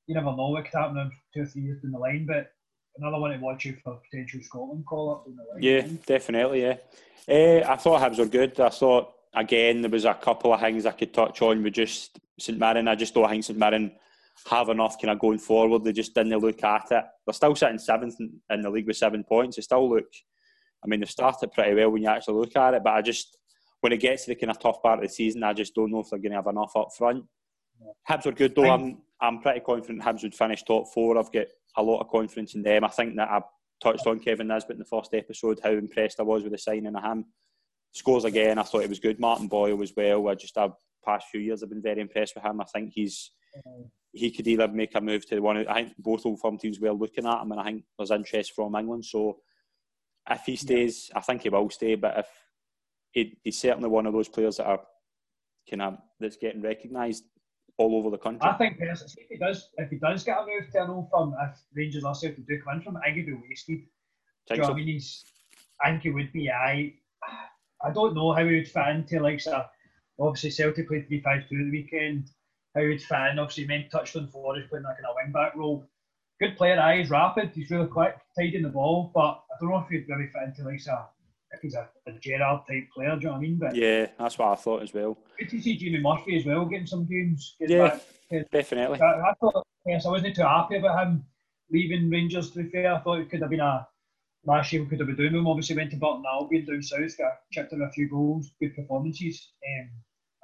[0.08, 2.52] you never know what could happen in two or three years down the line, but
[2.98, 5.28] another one to watch out for potential Scotland call up.
[5.60, 6.64] Yeah, definitely.
[6.64, 6.78] Yeah,
[7.28, 8.60] uh, I thought Hibs were good.
[8.60, 12.20] I thought again there was a couple of things I could touch on with just
[12.40, 12.88] St Mirren.
[12.88, 13.92] I just don't think St Mirren
[14.50, 15.84] have enough kind of going forward.
[15.84, 17.04] They just didn't look at it.
[17.26, 19.56] They're still sitting seventh in the league with seven points.
[19.56, 20.12] They still look.
[20.84, 23.38] I mean, they've started pretty well when you actually look at it, but I just
[23.82, 25.92] when it gets to the kind of tough part of the season, I just don't
[25.92, 27.26] know if they're going to have enough up front.
[27.80, 28.16] Yeah.
[28.16, 28.70] Hibs are good though.
[28.70, 31.18] I'm I'm pretty confident Hibs would finish top four.
[31.18, 31.48] I've got
[31.78, 32.84] a lot of confidence in them.
[32.84, 33.42] I think that I
[33.82, 36.96] touched on Kevin Nisbet in the first episode how impressed I was with the signing
[36.96, 37.26] of him.
[37.92, 38.58] Scores again.
[38.58, 39.20] I thought it was good.
[39.20, 40.28] Martin Boyle as well.
[40.30, 40.74] I just have
[41.06, 42.62] past few years I've been very impressed with him.
[42.62, 43.32] I think he's
[44.12, 45.68] he could either make a move to the one.
[45.68, 48.54] I think both old firm teams were looking at him, and I think there's interest
[48.54, 49.06] from England.
[49.06, 49.38] So
[50.30, 51.96] if he stays, I think he will stay.
[51.96, 52.28] But if
[53.12, 54.82] he, he's certainly one of those players that are
[55.70, 57.24] kind of that's getting recognised
[57.78, 58.50] all over the country.
[58.50, 61.34] I think if he does, if he does get a move to an old firm,
[61.42, 63.80] if Rangers are to do come in from, I think he'd be wasted.
[64.50, 64.72] You so?
[64.72, 64.88] I mean?
[64.88, 65.24] He's,
[65.82, 66.50] I think he would be.
[66.50, 66.94] I,
[67.84, 69.64] I don't know how he would fit into like so.
[70.20, 72.30] Obviously, Celtic played three five two the weekend.
[72.76, 73.40] How he'd fit.
[73.40, 75.86] Obviously, meant touched on Forrest playing that kind of wing back role.
[76.40, 79.72] Good player, aye, he's rapid, he's really quick, tidy in the ball, but I don't
[79.72, 81.10] know if he'd really fit into like a
[81.52, 83.58] if he's a, a Gerrard type player, do you know what I mean?
[83.58, 85.18] But yeah, that's what I thought as well.
[85.38, 87.56] Good to see Jamie Murphy as well getting some games.
[87.60, 88.00] yeah,
[88.32, 88.52] back.
[88.52, 89.02] definitely.
[89.02, 91.26] I, I, thought, yes, I wasn't too happy about him
[91.72, 92.52] leaving Rangers.
[92.52, 93.88] To be fair, I thought it could have been a
[94.46, 94.84] last year.
[94.84, 95.48] We could have been doing him.
[95.48, 99.52] Obviously, went to Burton Albion down south, got chipped in a few goals, good performances.
[99.68, 99.90] Um,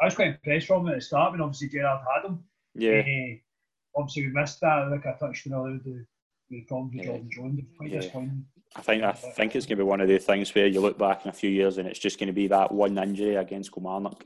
[0.01, 2.43] I was quite impressed from him at the start when obviously Gerrard had him.
[2.73, 2.99] Yeah.
[2.99, 4.89] Uh, obviously, we missed that.
[4.91, 6.05] Like I touched on earlier, the,
[6.49, 7.11] the problems with yeah.
[7.11, 7.61] Jordan Jones.
[7.77, 7.99] Quite yeah.
[7.99, 8.45] disappointing.
[8.75, 10.97] I think I think it's going to be one of the things where you look
[10.97, 13.71] back in a few years and it's just going to be that one injury against
[13.71, 14.25] Kilmarnock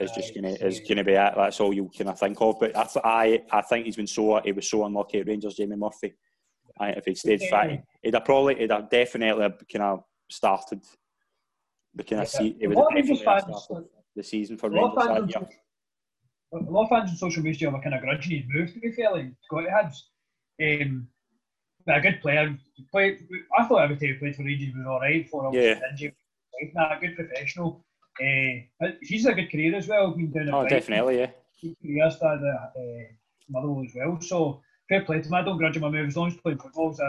[0.00, 1.32] is just going to is going to be it.
[1.36, 2.56] That's all you of think of.
[2.58, 5.76] But I I, I think he's been so he was so unlucky at Rangers, Jamie
[5.76, 6.14] Murphy.
[6.78, 10.80] I, if he'd stayed fit, he'd have probably he'd have definitely kind of started
[11.94, 12.52] the kind of yeah.
[12.58, 13.54] He would have definitely started
[14.16, 15.48] the season for Rangers that year.
[16.52, 18.92] A lot of fans on social media were kind of grudging his move to be
[18.92, 19.98] fair, like Scotty Hibs.
[20.62, 21.08] Um,
[21.88, 22.56] a good player.
[22.90, 23.18] Play,
[23.56, 25.54] I thought every time he played for Rangers was all right for him.
[25.54, 25.78] Yeah.
[26.74, 27.84] Nah, good professional.
[28.20, 30.10] Uh, he's a good career as well.
[30.12, 31.30] Been doing oh, definitely, yeah.
[31.82, 33.04] Career started at uh,
[33.50, 34.20] Motherwell as well.
[34.20, 35.34] So fair play to him.
[35.34, 36.94] I don't grudge him a move as long as he's playing football.
[36.94, 37.04] So,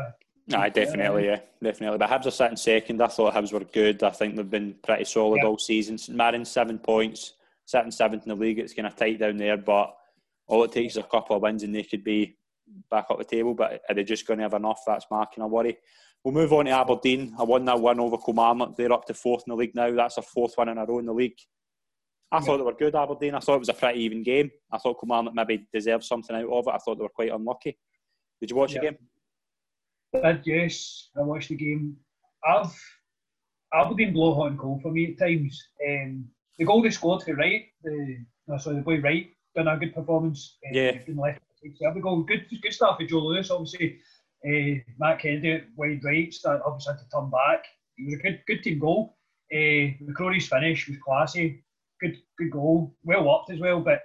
[0.54, 1.98] Aye, definitely, yeah, definitely.
[1.98, 3.02] But Hibs are sitting second.
[3.02, 4.02] I thought Hibs were good.
[4.04, 5.48] I think they've been pretty solid yeah.
[5.48, 5.98] all season.
[6.16, 7.34] Marin seven points,
[7.66, 8.60] sitting seventh in the league.
[8.60, 9.94] It's kind of tight down there, but
[10.48, 12.38] all it takes is a couple of wins and they could be
[12.90, 14.82] back up the table, but are they just going to have enough?
[14.86, 15.78] That's my kind of worry.
[16.24, 17.36] We'll move on to Aberdeen.
[17.38, 18.76] I won that one over Kilmarnock.
[18.76, 19.92] They're up to fourth in the league now.
[19.92, 21.38] That's a fourth one in a row in the league.
[22.32, 22.42] I yeah.
[22.42, 23.36] thought they were good, Aberdeen.
[23.36, 24.52] I thought it was a pretty even game.
[24.72, 26.74] I thought Kilmarnock maybe deserved something out of it.
[26.74, 27.78] I thought they were quite unlucky.
[28.42, 28.98] Did you watch the game?
[30.14, 31.10] I did, yes.
[31.18, 31.98] I watched the game.
[32.48, 32.74] I've
[33.74, 35.62] Aberdeen blow hot and cold for me at times.
[35.88, 36.26] Um,
[36.58, 38.18] the goal they scored for Wright, the
[38.48, 40.58] no, sorry, the boy Wright done a good performance.
[40.68, 40.92] Um, yeah.
[41.16, 41.40] Left
[41.82, 42.22] have a go.
[42.22, 43.52] Good, good start for Joe Lewis.
[43.52, 44.00] Obviously,
[44.46, 46.34] uh, Matt Kennedy wide right.
[46.34, 47.66] Start obviously had to turn back.
[47.98, 49.18] It was a good, good team goal.
[49.52, 51.64] Uh, McCrorie's finish was classy.
[52.00, 52.96] Good, good goal.
[53.04, 53.80] Well worked as well.
[53.80, 54.04] But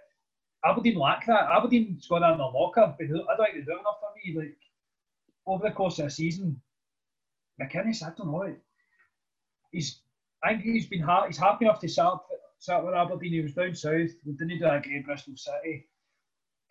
[0.64, 1.50] Aberdeen lack that.
[1.50, 4.38] Aberdeen's got that in their locker, but I don't think they're doing enough for me.
[4.38, 4.56] Like
[5.46, 6.60] over the course of the season,
[7.60, 8.54] McInnes, I don't know.
[9.70, 10.00] He's,
[10.44, 12.22] I think he's been ha- he's happy enough to start,
[12.58, 13.32] start with Aberdeen.
[13.32, 14.10] He was down south.
[14.24, 15.86] We didn't do that game Bristol City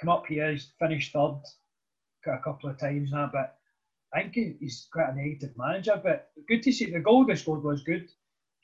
[0.02, 1.40] come up here, he's finished third
[2.28, 3.56] a couple of times now, but
[4.14, 6.00] I think he's quite a negative manager.
[6.04, 8.10] But good to see the goal they scored was good.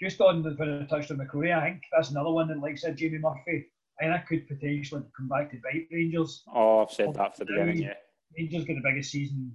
[0.02, 2.74] Just on the when I touched on McCrorie, I think that's another one that, like
[2.74, 3.65] I said, Jamie Murphy.
[4.00, 6.43] I think that could potentially come back to bite Rangers.
[6.54, 7.93] Oh, I've said that for the beginning, yeah.
[8.38, 9.54] Rangers get the biggest season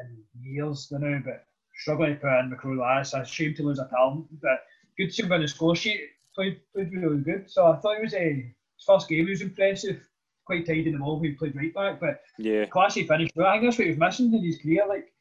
[0.00, 1.44] in years now, but
[1.78, 3.14] struggling to put in McCrorie last.
[3.14, 4.64] A shame to lose a talent, but
[4.96, 6.00] good to see him on the score sheet.
[6.34, 7.50] Played, played really good.
[7.50, 9.24] So I thought it was a his first game.
[9.24, 10.06] He was impressive
[10.46, 13.30] quite tidy in the ball when he played right back, but yeah, classy finish.
[13.34, 14.86] Well, I think that's what he was missing in his career.
[14.88, 15.12] Like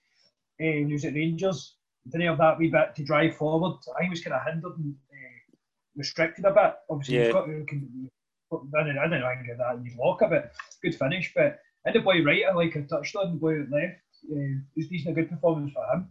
[0.62, 3.78] uh, when he was at Rangers, didn't have that wee bit to drive forward.
[3.96, 5.56] I think he was kind of hindered and uh,
[5.98, 6.74] restricted a bit.
[6.90, 7.24] Obviously, yeah.
[7.24, 10.28] he's got, uh, I don't, I don't know I can get that in his locker,
[10.30, 11.34] but good finish.
[11.36, 14.02] But and the boy right, I like I touched on the boy at left.
[14.32, 16.08] Uh, was decent, a good performance for him.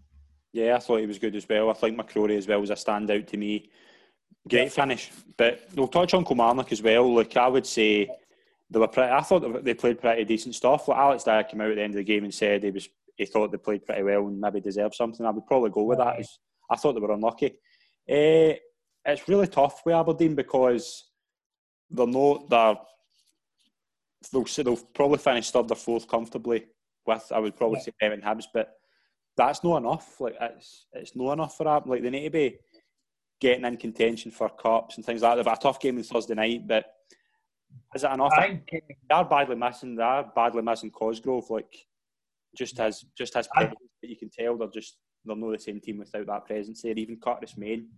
[0.53, 1.71] Yeah, I thought he was good as well.
[1.71, 3.71] I think McCrorie as well was a standout to me.
[4.49, 7.15] Great finish, but we'll touch on Kilmarnock as well.
[7.15, 8.09] Like I would say,
[8.71, 9.11] they were pretty.
[9.11, 10.87] I thought they played pretty decent stuff.
[10.87, 12.89] Like Alex Dyer came out at the end of the game and said he was
[13.17, 15.25] he thought they played pretty well and maybe deserved something.
[15.25, 16.25] I would probably go with that.
[16.71, 17.47] I thought they were unlucky.
[18.09, 18.55] Uh,
[19.07, 21.05] it's really tough with Aberdeen because
[21.91, 22.77] they're not they're
[24.33, 26.67] they'll, they'll probably finish third or fourth comfortably
[27.07, 27.85] with I would probably yeah.
[27.85, 28.75] say Evan Hibs, but
[29.37, 30.21] that's not enough.
[30.21, 31.87] Like it's it's not enough for that.
[31.87, 32.57] Like they need to be
[33.41, 35.37] getting in contention for cups and things like that.
[35.37, 36.87] They've got a tough game on Thursday night, but
[37.95, 38.33] is it enough?
[38.37, 39.97] I, they are badly missing.
[39.97, 41.51] They are badly missing Cosgrove.
[41.51, 41.75] Like
[42.57, 45.81] just has just has presence that you can tell they're just they're not the same
[45.81, 46.95] team without that presence there.
[46.97, 47.89] Even Curtis Main,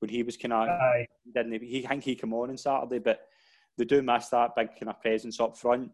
[0.00, 0.68] when he was kind of
[1.34, 3.20] didn't he, I think he came on on Saturday, but
[3.78, 5.90] they do miss that big kind of presence up front.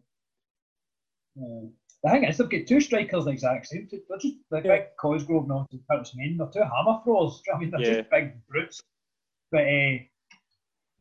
[1.37, 1.71] Mm.
[2.03, 3.89] The thing is, they've got two strikers like Zach said.
[3.91, 4.77] They're just like yeah.
[4.77, 6.37] big Cosgrove and Curtis Main.
[6.37, 7.41] They're two hammer throws.
[7.53, 7.97] I mean, they're yeah.
[7.97, 8.81] just big brutes.
[9.51, 9.97] But uh,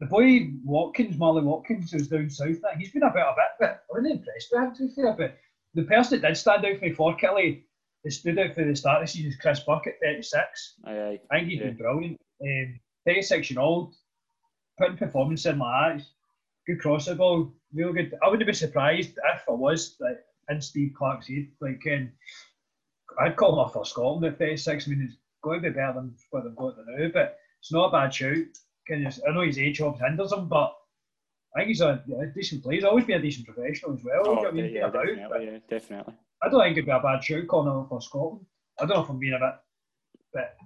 [0.00, 3.78] the boy Watkins, Marley Watkins, who's down south, he's been a bit a bit, I
[3.88, 5.12] wasn't impressed with him to be fair.
[5.12, 5.38] But
[5.74, 7.66] the person that did stand out for me for Kelly,
[8.04, 10.74] that stood out for the start of the season is Chris Burke at 36.
[10.84, 11.20] Aye, aye.
[11.30, 11.66] I think he's yeah.
[11.66, 12.16] been brilliant.
[12.42, 13.94] Um, 36 year old,
[14.78, 16.04] putting performance in like that.
[16.66, 18.14] Good crosser ball, real good.
[18.22, 21.48] I wouldn't be surprised if I was like in Steve Clarke's head.
[21.60, 22.10] Like, um,
[23.20, 24.86] I'd call him for Scotland at 36.
[24.86, 27.88] I mean, it's going to be better than what they've got now, but it's not
[27.88, 28.46] a bad shout.
[28.90, 30.74] I know his age obviously hinders him, but
[31.54, 32.76] I think he's a, a decent player.
[32.76, 34.22] He's always been a decent professional as well.
[34.26, 36.14] Oh, I mean, yeah, about, definitely, yeah, definitely.
[36.42, 38.46] I don't think it'd be a bad shout calling him for Scotland.
[38.80, 39.54] I don't know if I'm being a bit,
[40.32, 40.56] bit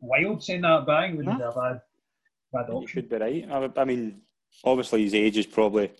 [0.00, 1.80] wild saying that, but I think it would be a bad,
[2.52, 2.80] bad option.
[2.80, 3.72] You could be right.
[3.76, 4.20] I, I, mean,
[4.64, 5.90] obviously his age is probably.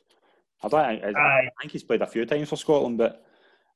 [0.63, 1.17] I don't.
[1.17, 3.25] I, I, think he's played a few times for Scotland, but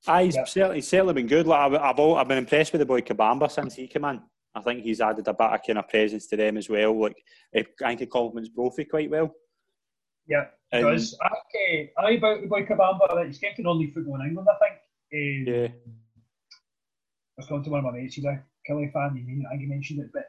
[0.06, 1.46] aye, he's, certainly, he's certainly been good.
[1.46, 4.20] Like I've, I've, I've been impressed with the boy Kabamba since he came in.
[4.54, 7.00] I think he's added a bit of kind of presence to them as well.
[7.00, 7.22] Like
[7.54, 9.34] I think he complements Brophy quite well.
[10.26, 14.28] Yeah, because I uh, I about the boy Kabamba he's getting on league football in
[14.28, 14.48] England.
[14.50, 14.78] I think.
[15.14, 15.68] Um, yeah.
[15.68, 18.14] I was talking to one of my mates.
[18.16, 19.16] He's a Killie fan.
[19.16, 20.24] He, I think he mentioned it, but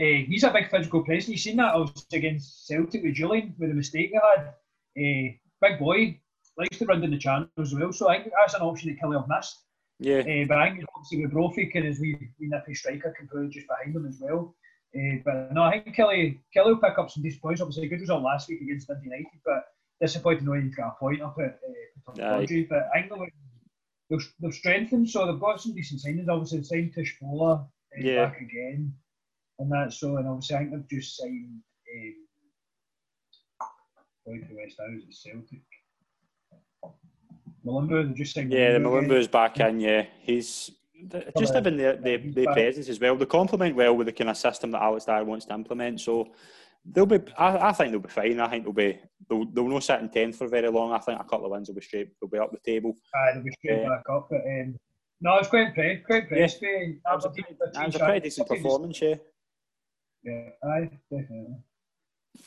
[0.00, 1.28] uh, he's a big physical presence.
[1.28, 4.48] You've seen that also against Celtic with Jullien with the mistake he had.
[4.98, 6.18] Uh, big boy
[6.56, 7.92] likes to run down the channels as well.
[7.92, 9.62] So I think that's an option that Killie have missed.
[9.98, 10.18] Yeah.
[10.18, 13.66] Uh, but I think obviously with Brophy, because we, we nippy striker can play just
[13.68, 14.54] behind him as well.
[14.94, 17.60] Uh, but no, I think Kelly Killie will pick up some decent points.
[17.60, 19.64] Obviously, a good result last week against Dundee United, but
[20.00, 22.12] disappointed knowing he's got a point up at uh,
[22.68, 23.32] But I think
[24.08, 26.28] they've, they've strengthened, so they've got some decent signings.
[26.28, 27.66] Obviously, they signed Tish Fuller uh,
[27.98, 28.26] yeah.
[28.26, 28.94] back again,
[29.58, 29.92] and that.
[29.92, 31.60] So, and obviously, I think they've just signed.
[31.94, 32.25] Um,
[34.26, 35.62] the West House at Celtic.
[37.64, 38.52] Mulumbu, just signed.
[38.52, 39.80] Yeah, the Mulumbu's back in.
[39.80, 40.70] Yeah, he's
[41.38, 43.16] just having the, the, the presence as well.
[43.16, 46.00] They complement well with the kind of system that Alex Dyer wants to implement.
[46.00, 46.32] So
[46.84, 47.20] they'll be.
[47.36, 48.40] I, I think they'll be fine.
[48.40, 48.98] I think they'll be.
[49.28, 50.92] They'll, they'll not sit in tenth for very long.
[50.92, 52.10] I think a couple of wins will be straight.
[52.20, 52.94] They'll be up the table.
[53.14, 54.28] Aye, they'll be straight uh, back up.
[54.30, 54.78] But um,
[55.20, 56.04] no, it's quite impressed.
[56.04, 56.62] Quite impressed.
[56.62, 56.68] Yeah.
[56.68, 59.00] It was a, it was a pretty decent performance.
[59.02, 59.14] Yeah.
[60.22, 61.56] Yeah, aye, definitely.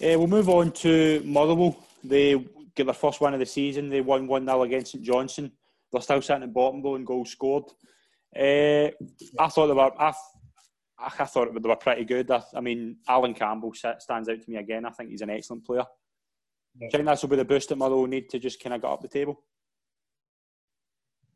[0.01, 1.77] Uh, we'll move on to Motherwell.
[2.03, 2.35] They
[2.75, 3.89] get their first win of the season.
[3.89, 5.51] They won 1 0 against St Johnstone.
[5.91, 7.65] They're still sitting at bottom though and goals scored.
[8.35, 8.89] Uh,
[9.39, 9.91] I thought they were.
[9.99, 10.13] I,
[10.99, 12.29] I thought they were pretty good.
[12.29, 14.85] I, mean, Alan Campbell stands out to me again.
[14.85, 15.85] I think he's an excellent player.
[16.77, 16.87] Yeah.
[16.91, 18.81] Do you think this will be the boost that Motherwell need to just kind of
[18.81, 19.41] get up the table?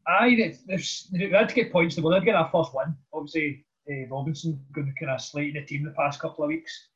[0.05, 1.95] Aye, they had to get points.
[1.95, 2.93] They were to get our first win.
[3.13, 6.89] Obviously, uh, Robinson kind of slate the team the past couple of weeks.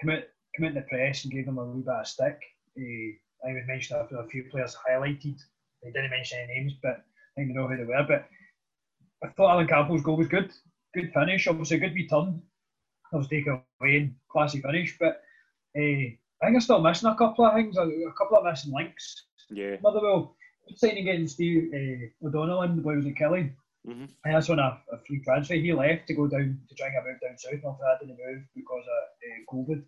[0.00, 0.22] Come out,
[0.56, 2.40] come out in the press and gave them a wee bit of stick.
[2.78, 5.40] Uh, I would mention a few players highlighted.
[5.82, 8.04] They didn't mention any names, but I think they know who they were.
[8.06, 8.26] But
[9.22, 10.50] I thought Alan Campbell's goal was good.
[10.94, 12.42] Good finish, obviously a good return.
[13.12, 15.22] I was taken away and classy finish, but
[15.76, 18.72] uh, I think I'm still missing a couple of things, a, a couple of missing
[18.72, 19.24] links.
[19.50, 19.76] Yeah.
[19.82, 20.36] Motherwell
[20.76, 23.52] signing again Steve uh, O'Donnell and the boy was at Kelly.
[23.86, 24.04] Mm-hmm.
[24.24, 25.54] And that's on a, a, free transfer.
[25.54, 27.52] He left to go down to try and get down south.
[27.52, 29.82] After that didn't move because of uh, COVID.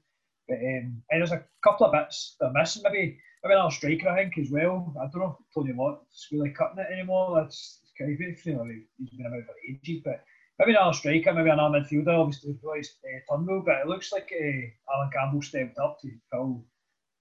[0.49, 2.83] But um, and there's a couple of bits they're missing.
[2.85, 4.95] Maybe maybe another striker I think as well.
[5.01, 7.41] I don't know if Tony Lott's really cutting it anymore.
[7.41, 8.65] That's kind of you know,
[8.99, 10.03] he's been about for ages.
[10.05, 10.25] But
[10.59, 12.19] maybe another striker, maybe another midfielder.
[12.19, 16.65] Obviously, replaced uh, Turnbull, but it looks like uh, Alan Campbell stepped up to fill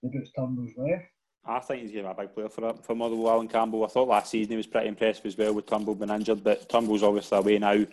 [0.03, 1.05] the boots Turnbull's left.
[1.47, 3.83] I think he's going to be a big player for for Motherwell, Alan Campbell.
[3.83, 6.67] I thought last season he was pretty impressive as well with Turnbull being injured, but
[6.69, 7.85] Turnbull's obviously away now.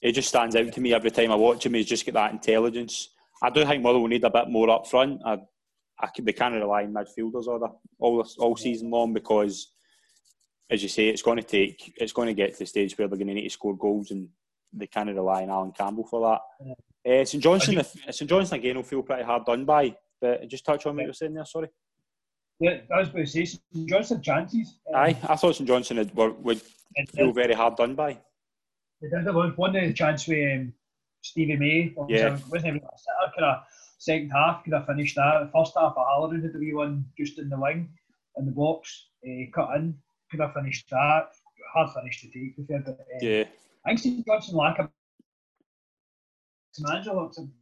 [0.00, 1.74] It just stands out to me every time I watch him.
[1.74, 3.08] He's just got that intelligence.
[3.42, 5.20] I do think Motherwell need a bit more up front.
[5.24, 5.38] I,
[6.00, 9.72] I they can't rely on midfielders all all all season long because,
[10.70, 13.08] as you say, it's going to take it's going to get to the stage where
[13.08, 14.28] they're going to need to score goals and
[14.72, 16.40] they can't rely on Alan Campbell for that.
[16.66, 17.20] Yeah.
[17.20, 19.96] Uh, St Johnstone, St Johnstone again will feel pretty hard done by.
[20.20, 21.44] But just touch on what you were saying there.
[21.44, 21.68] Sorry.
[22.60, 24.78] Yeah, I was going to say St Johnstone chances.
[24.88, 26.60] Um, Aye, I thought St Johnstone were, would
[27.14, 28.18] feel very hard done by.
[29.00, 29.24] They did.
[29.24, 30.72] There was one chance with um,
[31.22, 31.94] Stevie May.
[32.08, 32.38] Yeah.
[32.50, 33.32] wasn't even a sitter.
[33.34, 33.64] Could have
[33.98, 35.40] second half could have finished that.
[35.40, 37.88] The first half, Halloran had the wee one just in the wing,
[38.36, 39.94] in the box, uh, cut in.
[40.30, 41.30] Could have finished that.
[41.74, 42.54] Hard finish to take.
[42.66, 43.44] Fair, but, uh, yeah.
[43.84, 44.88] I think St Johnstone lack a
[46.80, 47.52] manager looked an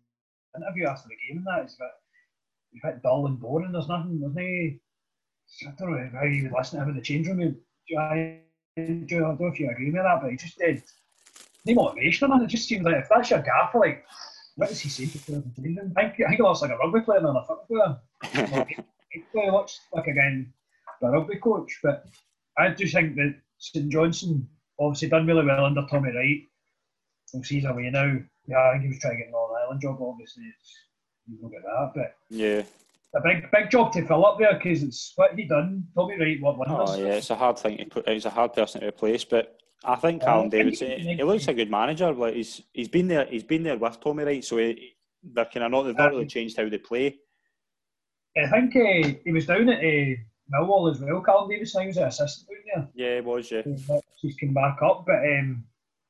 [0.56, 3.72] interview after the game and that is a bit, a bit dull and boring.
[3.72, 4.20] There's nothing.
[4.20, 5.68] There's no.
[5.68, 7.56] I don't know how you would listen to him in the change room.
[7.98, 8.40] I,
[8.76, 10.82] I don't know if you agree with that, but he just did
[11.74, 12.42] motivation, man.
[12.42, 14.04] It just seems like if that's your gaffer, like,
[14.56, 16.70] what does he say to players in the I think, I think he looks like
[16.70, 18.66] a rugby player than a football player.
[19.12, 20.52] he looks like, again,
[21.02, 21.78] a rugby coach.
[21.82, 22.06] But
[22.58, 24.48] I do think that St Johnstone
[24.78, 26.42] obviously done really well under Tommy Wright.
[27.34, 28.18] Obviously, he's away now.
[28.46, 29.98] Yeah, I think he was trying to get an Northern Ireland job.
[30.00, 30.74] Obviously, it's,
[31.28, 31.92] you look at that.
[31.94, 32.62] But yeah,
[33.14, 35.84] a big big job to fill up there because it's what he done.
[35.94, 36.90] Tommy Wright, what wonders.
[36.90, 38.06] Oh yeah, it's a hard thing to put.
[38.08, 41.00] It's a hard person to replace, but I think Callum Davidson.
[41.00, 42.12] He looks a good manager.
[42.12, 43.26] Like he's he's been there.
[43.26, 45.82] He's been there with Tommy Wright, so he, they're kind of not.
[45.82, 47.18] They've not really changed how they play.
[48.36, 50.16] I think uh, he was down at uh,
[50.52, 51.22] Millwall as well.
[51.22, 53.08] Callum Davidson he was an assistant down there.
[53.08, 53.50] Yeah, he was.
[53.50, 53.62] Yeah,
[54.20, 55.64] he's come back up, but um,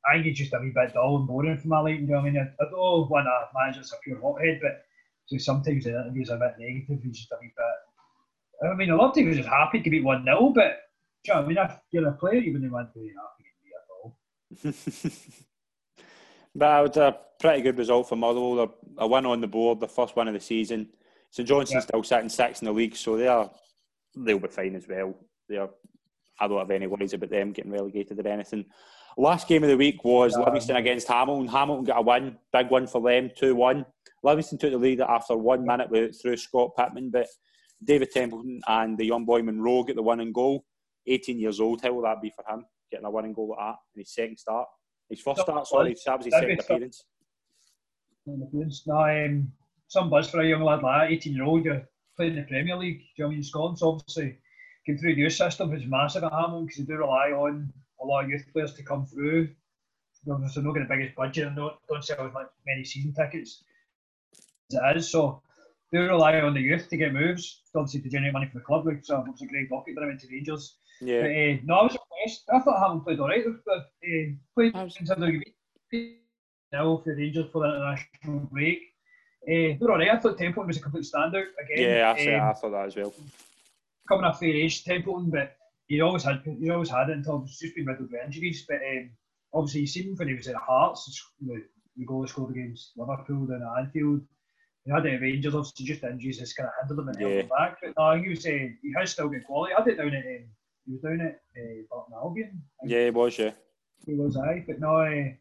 [0.08, 2.02] I think he's just a wee bit dull and boring for my liking.
[2.02, 2.38] You know what I mean?
[2.38, 4.84] I, I don't want a manager's a pure hothead, but
[5.26, 7.02] so sometimes the interviews are a bit negative.
[7.02, 8.70] He's just a wee bit.
[8.70, 10.78] I mean, a lot of times he's just happy to beat one 0 but
[11.26, 13.35] you know, I mean, if you're a player, you wouldn't want to happy
[16.54, 18.74] but it was a pretty good result for Motherwell.
[18.98, 20.88] A win on the board, the first one of the season.
[21.30, 21.88] St Johnstone's yeah.
[21.88, 23.50] still sitting sixth in the league, so they are
[24.16, 25.14] they'll be fine as well.
[25.48, 25.70] They are.
[26.38, 28.66] I don't have any worries about them getting relegated or anything.
[29.16, 30.44] Last game of the week was yeah.
[30.44, 31.48] Livingston against Hamilton.
[31.48, 33.86] Hamilton got a win, big win for them, two one.
[34.22, 37.26] Livingston took the lead after one minute with, through Scott Pittman, but
[37.82, 40.64] David Templeton and the young boy Monroe get the winning goal.
[41.06, 42.64] 18 years old, how will that be for him?
[42.90, 44.68] Getting a winning goal like that in his second start.
[45.08, 47.04] His first start, sorry, that was his second appearance.
[48.26, 49.52] No, um,
[49.88, 52.48] some buzz for a young lad like that, 18 year old, you're playing in the
[52.48, 53.42] Premier League, do you know I mean?
[53.42, 54.38] Scotland's obviously
[54.84, 57.72] came through the youth system, which is massive at Hamilton because they do rely on
[58.00, 59.48] a lot of youth players to come through.
[60.28, 63.62] Obviously, not getting the biggest budget and don't, don't sell as much, many season tickets
[64.72, 65.10] as it is.
[65.10, 65.42] So
[65.92, 68.86] they rely on the youth to get moves, obviously to generate money for the club.
[68.86, 70.76] Like, so obviously Greg Docherty that I went to Rangers.
[71.00, 71.22] Yeah.
[71.22, 72.44] But, uh, no, I was impressed.
[72.52, 73.44] I thought Hamilton played all right.
[73.64, 76.24] But, uh, played in
[76.72, 78.78] now for Rangers for the international break.
[79.48, 80.10] Uh, they were all right.
[80.10, 81.78] I thought Templeton was a complete standout again.
[81.78, 83.14] Yeah, I, um, I thought that as well.
[84.08, 85.56] Coming off fair age, Templeton, but
[85.88, 88.64] he always had he always had it until it's just been riddled with injuries.
[88.68, 89.10] But um,
[89.54, 91.62] obviously, you seen when he was at Hearts, the,
[91.96, 94.22] the goal he scored against Liverpool then at Anfield.
[94.84, 97.28] He had the Rangers, obviously, just injuries has kind of hindered him and yeah.
[97.28, 97.78] held him back.
[97.82, 99.74] But no, he was uh, he has still good quality.
[99.74, 100.44] I had it down at um,
[100.86, 102.62] he was down at uh, Burton Albion.
[102.84, 103.38] Yeah, he was.
[103.38, 103.52] Yeah,
[104.06, 104.36] he was.
[104.36, 104.64] I.
[104.66, 105.32] But no, uh,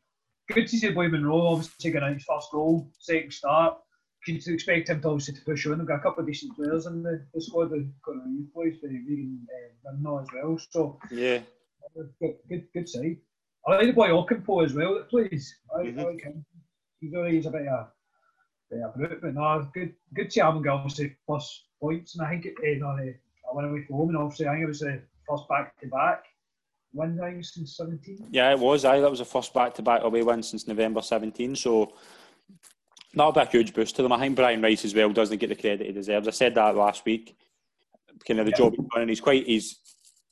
[0.52, 3.78] good to see boy Monroe obviously taking out his first goal, second start.
[4.26, 5.78] Can expect him to obviously to push on.
[5.78, 7.70] They've got a couple of decent players in the, the squad.
[7.70, 9.46] They've got a youth boys for Regan
[9.86, 10.58] uh, as well.
[10.72, 11.42] So yeah,
[12.20, 13.18] good, good, good side.
[13.68, 15.56] I like the boy Ocampo as well that plays.
[15.76, 16.00] I, mm-hmm.
[16.00, 16.44] I like him.
[17.02, 17.92] He's, he's a bit of a,
[18.72, 22.16] bit of a brute, but no, good, good to see him obviously plus points.
[22.16, 24.64] And I think it, uh, no, I went away from home, and obviously I think
[24.64, 26.26] it was the first back to back
[26.96, 28.30] win now since 17.
[28.32, 28.86] Yeah, it was.
[28.86, 31.56] I that was the first back to back away win since November 17.
[31.56, 31.94] So
[33.14, 34.14] that'll be a huge boost to them.
[34.14, 36.28] I think Brian Rice as well doesn't get the credit he deserves.
[36.28, 37.38] I said that last week.
[38.26, 38.58] Kind of the yeah.
[38.58, 39.78] job he's done, and he's quite he's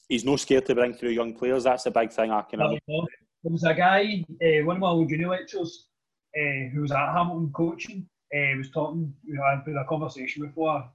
[0.07, 1.65] he's no scared to bring through young players.
[1.65, 2.59] That's the big thing I can.
[2.59, 5.89] There was a guy, uh, one of my old junior lecturers,
[6.35, 8.07] uh, who was at Hamilton coaching.
[8.33, 9.13] Uh, was talking.
[9.25, 10.77] You know, I had a conversation before.
[10.77, 10.89] A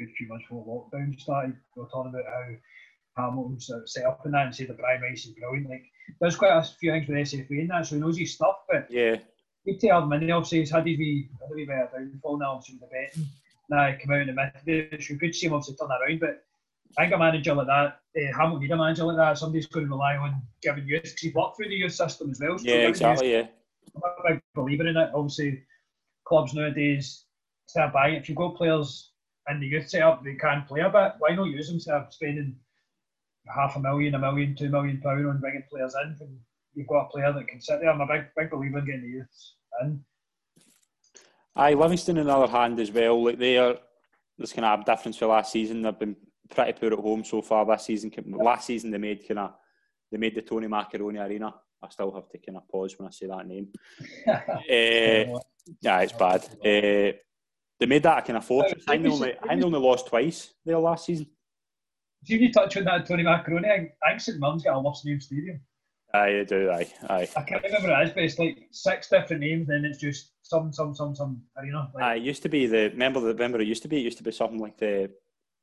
[0.00, 1.56] good few months before lockdown started.
[1.76, 5.26] We were talking about how Hamilton's set up in that and say the Brian Rice
[5.26, 5.68] is brilliant.
[5.68, 5.84] Like
[6.20, 8.56] there's quite a few things with SFA in that, so he knows his stuff.
[8.68, 9.16] But yeah,
[9.64, 12.38] he'd tell him, obviously he's had his wee, had a wee bit of a downfall
[12.38, 13.28] now, obviously with the betting.
[13.68, 16.20] Now I come out in the mid, so good to see him obviously turn around.
[16.20, 16.44] But
[16.98, 19.38] I think a manager like that, uh, Hamilton need a manager like that.
[19.38, 22.40] Somebody's going to rely on giving youth because he's worked through the youth system as
[22.40, 22.58] well.
[22.58, 23.32] So yeah, exactly.
[23.32, 23.46] Youth,
[23.94, 25.10] yeah, I'm a big believer in it.
[25.14, 25.62] Obviously,
[26.24, 27.26] clubs nowadays
[27.66, 28.16] start buying.
[28.16, 29.09] If you got players
[29.48, 31.12] in the youth setup, they can play a bit.
[31.18, 32.56] Why not use them instead of spending
[33.54, 36.16] half a million, a million, two million pound on bringing players in.
[36.20, 36.38] And
[36.74, 37.90] you've got a player that can sit there.
[37.90, 40.04] I'm a big, big believer in getting the youths in.
[41.56, 43.76] Aye, Livingston on the other hand as well, like they are
[44.38, 45.82] there's kind of a difference for last season.
[45.82, 46.16] They've been
[46.48, 48.12] pretty poor at home so far this season.
[48.28, 49.52] Last season they made kind of
[50.10, 51.52] they made the Tony Macaroni Arena.
[51.82, 53.68] I still have to kind of pause when I say that name.
[54.28, 55.40] uh,
[55.80, 56.44] yeah, it's bad.
[56.64, 57.16] Uh,
[57.80, 58.84] they made that a kind of fortress.
[58.86, 61.26] I think they only, I think only lost twice there last season.
[62.24, 65.20] See, you touch on that Tony Macaroni, I think St Mirren's got a lost name
[65.20, 65.60] stadium.
[66.12, 67.28] Aye, I do, aye, aye.
[67.36, 70.32] I can't remember what it is, but it's like six different names, and it's just
[70.42, 71.88] some, some, some, some arena.
[71.94, 74.04] Like, aye, it used to be the remember the remember it used to be it
[74.04, 75.10] used to be something like the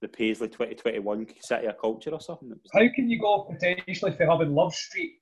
[0.02, 2.54] the Paisley 2021 City of Culture or something.
[2.74, 5.20] How can you go potentially for having Love Street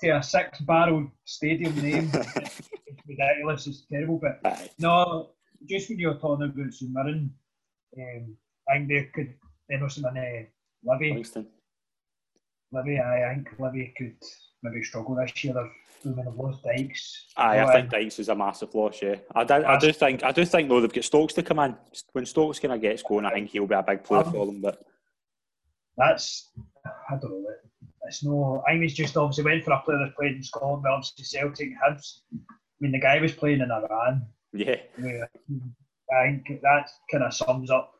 [0.00, 2.10] to a six barrel stadium name?
[2.14, 2.62] it's
[3.06, 4.20] ridiculous, it's terrible.
[4.22, 4.70] But aye.
[4.78, 5.33] no,
[5.68, 7.32] just when you were talking about St Mirren,
[7.98, 8.36] um,
[8.68, 9.34] I think they could,
[9.68, 11.08] they know some uh, Livy.
[11.08, 11.46] Livingston.
[12.72, 14.16] Livy, I, I think Livy could
[14.62, 15.54] maybe struggle this year.
[15.54, 17.26] They've, they've lost Dykes.
[17.36, 19.00] Aye, So, I think Dykes is a massive loss.
[19.00, 21.60] Yeah, I do, I do think I do think though they've got Stokes to come
[21.60, 21.76] in.
[22.12, 24.60] When Stokes kind of gets going, I think he'll be a big player for them.
[24.60, 24.82] But
[25.96, 26.50] that's
[27.10, 27.50] I don't know.
[28.06, 28.62] It's no.
[28.66, 31.24] I think he's just obviously went for a player that's played in Scotland, but obviously
[31.24, 32.20] Celtic, Hibs.
[32.34, 32.38] I
[32.80, 34.26] mean, the guy was playing in Iran.
[34.54, 35.28] Yeah, where
[36.12, 37.92] I think that kind of sums up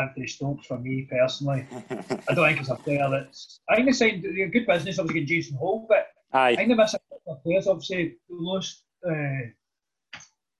[0.00, 1.66] Anthony Stokes for me personally.
[1.90, 3.60] I don't think it's a player that's.
[3.68, 6.70] I think they signed a good business, obviously, getting Jason Holt, but I aye, think
[6.70, 7.66] they miss a couple of players.
[7.66, 9.42] Obviously, they lost uh,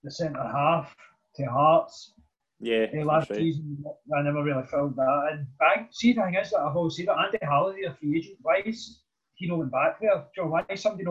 [0.03, 0.95] the centre half
[1.37, 2.13] to Hearts.
[2.59, 3.39] yeah, Uh, last right.
[3.39, 3.83] season,
[4.15, 7.17] I never really filled that I, see, the thing is that I've always said that
[7.17, 9.01] Andy Halliday, a free agent, why is
[9.33, 10.25] he not back there?
[10.37, 11.05] Know, why is somebody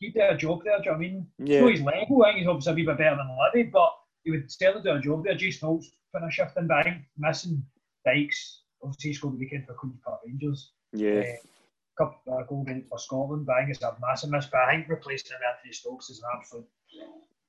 [0.00, 0.78] no keep their job there?
[0.78, 1.26] Do you know what I mean?
[1.38, 1.60] Yeah.
[1.60, 2.22] No, he's level.
[2.24, 3.92] I think he's obviously a wee bit better than Liddy, but
[4.24, 5.34] he would certainly do a job there.
[5.34, 6.86] Jason Holt's putting a shift in, but
[7.18, 7.62] missing
[8.04, 8.62] Dykes.
[8.82, 10.70] Obviously, he scored the weekend for Queen's Park Rangers.
[10.92, 14.46] Yeah, Uh, couple uh, goal against for Scotland, but I think it's a massive miss.
[14.46, 16.66] But I think replacing him Anthony Stokes is an absolute.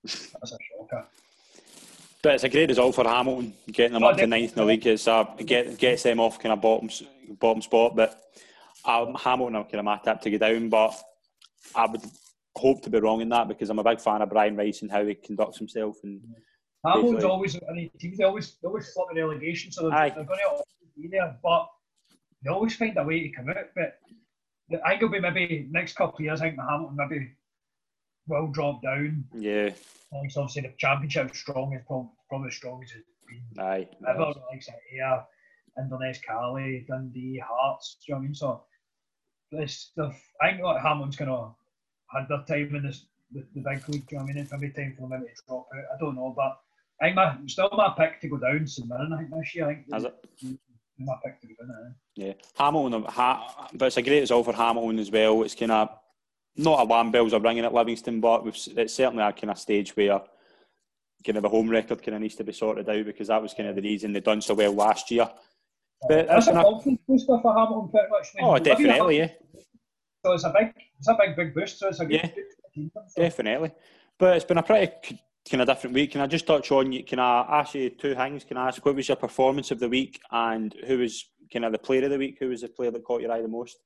[0.04, 1.06] That's a shocker.
[2.24, 4.66] but it's a great result for Hamilton getting them Oh, up to ninth in the
[4.66, 4.86] league.
[4.88, 6.90] It's uh, get, gets them off kind of bottom
[7.40, 7.96] bottom spot.
[7.96, 8.20] But
[8.86, 10.70] um, Hamilton are kind of my tip to go down.
[10.70, 11.00] But
[11.76, 12.02] I would
[12.60, 14.92] hope to be wrong in that because I'm a big fan of Brian Rice and
[14.92, 15.98] how he conducts himself.
[16.04, 16.22] And
[16.86, 20.10] Hamilton's always, I mean, teams they always, they always flip in relegation, so they're, Aye.
[20.10, 20.64] they're going to
[20.96, 21.68] be there, but
[22.44, 23.56] they always find a way to come out.
[23.76, 24.00] But
[24.86, 26.42] I think it'll be maybe next couple of years.
[26.42, 27.32] I think the Hamilton maybe
[28.28, 29.26] will drop down.
[29.34, 29.70] yeah,
[30.12, 34.34] think obviously the championship strong is probably, probably as strong as it's been aye, ever.
[34.50, 35.24] Like Ayr,
[35.78, 37.98] Inverness, Caley, Dundee, Hearts.
[38.06, 38.36] Do you know what I mean?
[38.36, 38.64] So
[39.52, 41.56] this, the, I think like Hamilton's of
[42.14, 44.08] had their time in this the, the big league.
[44.08, 44.38] Do you know what I mean?
[44.44, 45.84] It's maybe time for them to drop out.
[45.96, 46.60] I don't know, but
[47.02, 48.68] I think my still my pick to go down.
[48.68, 49.70] St I think this year.
[49.70, 50.16] I think Has it?
[50.98, 51.96] my pick to go down.
[52.16, 55.44] Yeah, Hamilton, ha- but it's a great result for Hamilton as well.
[55.44, 55.90] It's kind of
[56.58, 59.96] not alarm bells are ringing at Livingston, but we've, it's certainly a kind of stage
[59.96, 60.22] where
[61.26, 63.54] kind of a home record kind of needs to be sorted out because that was
[63.54, 65.30] kind of the reason they done so well last year.
[66.08, 68.28] But That's a confidence booster for Hamilton, pretty much.
[68.42, 69.30] Oh, definitely, yeah,
[70.30, 71.80] So it's a big, it's a big, big boost.
[71.80, 72.28] So it's a good, Yeah.
[72.28, 72.92] good team.
[72.94, 73.22] So.
[73.22, 73.72] definitely.
[74.20, 75.20] But it's been a pretty
[75.50, 76.12] kind of different week.
[76.12, 76.92] Can I just touch on?
[76.92, 77.04] you?
[77.04, 78.44] Can I ask you two things?
[78.44, 81.72] Can I ask what was your performance of the week and who was kind of
[81.72, 82.38] the player of the week?
[82.40, 83.78] Who was the player that caught your eye the most?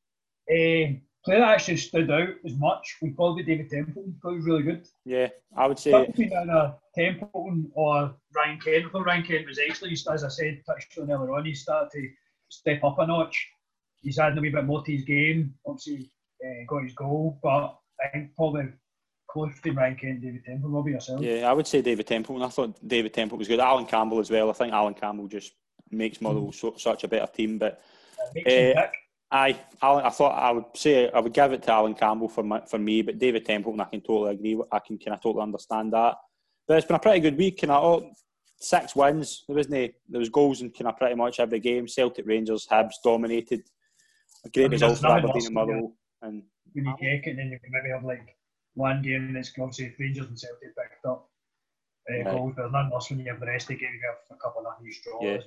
[0.49, 4.19] Uh, player that actually stood out as much would probably be David Templeton.
[4.21, 4.85] He was really good.
[5.05, 9.93] Yeah, I would say between either Templeton or Ryan Kent, although Ryan Kent was excellent,
[10.11, 12.09] as I said, touched on earlier on, he started to
[12.49, 13.47] step up a notch.
[14.01, 15.53] He's adding a wee bit more to his game.
[15.65, 16.11] Obviously,
[16.43, 18.65] uh, got his goal, but I think probably
[19.29, 21.21] close Kent and David Temple, will be yourself.
[21.21, 23.59] Yeah, I would say David Temple, and I thought David Temple was good.
[23.59, 24.49] Alan Campbell as well.
[24.49, 25.53] I think Alan Campbell just
[25.89, 27.57] makes Motherwell so, such a better team.
[27.57, 27.81] But
[28.33, 28.77] pick.
[29.31, 32.43] I, Alan, I thought I would say I would give it to Alan Campbell for
[32.43, 33.01] my, for me.
[33.01, 34.55] But David Templeton, I can totally agree.
[34.55, 36.15] with- I can kind of totally understand that.
[36.67, 37.63] But it's been a pretty good week.
[37.63, 38.11] And I, oh,
[38.59, 39.43] six wins.
[39.47, 41.87] There wasn't any, there was goals in kind of pretty much every game.
[41.87, 43.63] Celtic, Rangers, Hibs dominated.
[44.45, 45.51] A great I mean, result for Aberdeen and to.
[45.51, 45.93] Motherwell.
[46.24, 46.43] And
[46.74, 48.36] when you take it, and then you can maybe have like
[48.74, 51.30] one game that's obviously Rangers and Celtic picked up
[52.09, 52.26] uh, Right.
[52.26, 54.41] goals, but none else when you have the rest of the game, you have a
[54.41, 55.24] couple of nice draws.
[55.24, 55.38] Yeah.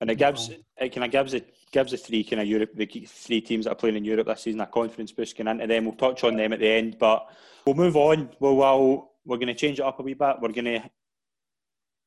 [0.00, 2.86] And it gives it kind of gives it gives the three kind of Europe the
[3.08, 5.84] three teams that are playing in Europe this season a confidence boost going into them.
[5.84, 7.28] We'll touch on them at the end, but
[7.66, 8.30] we'll move on.
[8.38, 10.36] We'll, we'll we're going to change it up a wee bit.
[10.40, 10.90] We're going to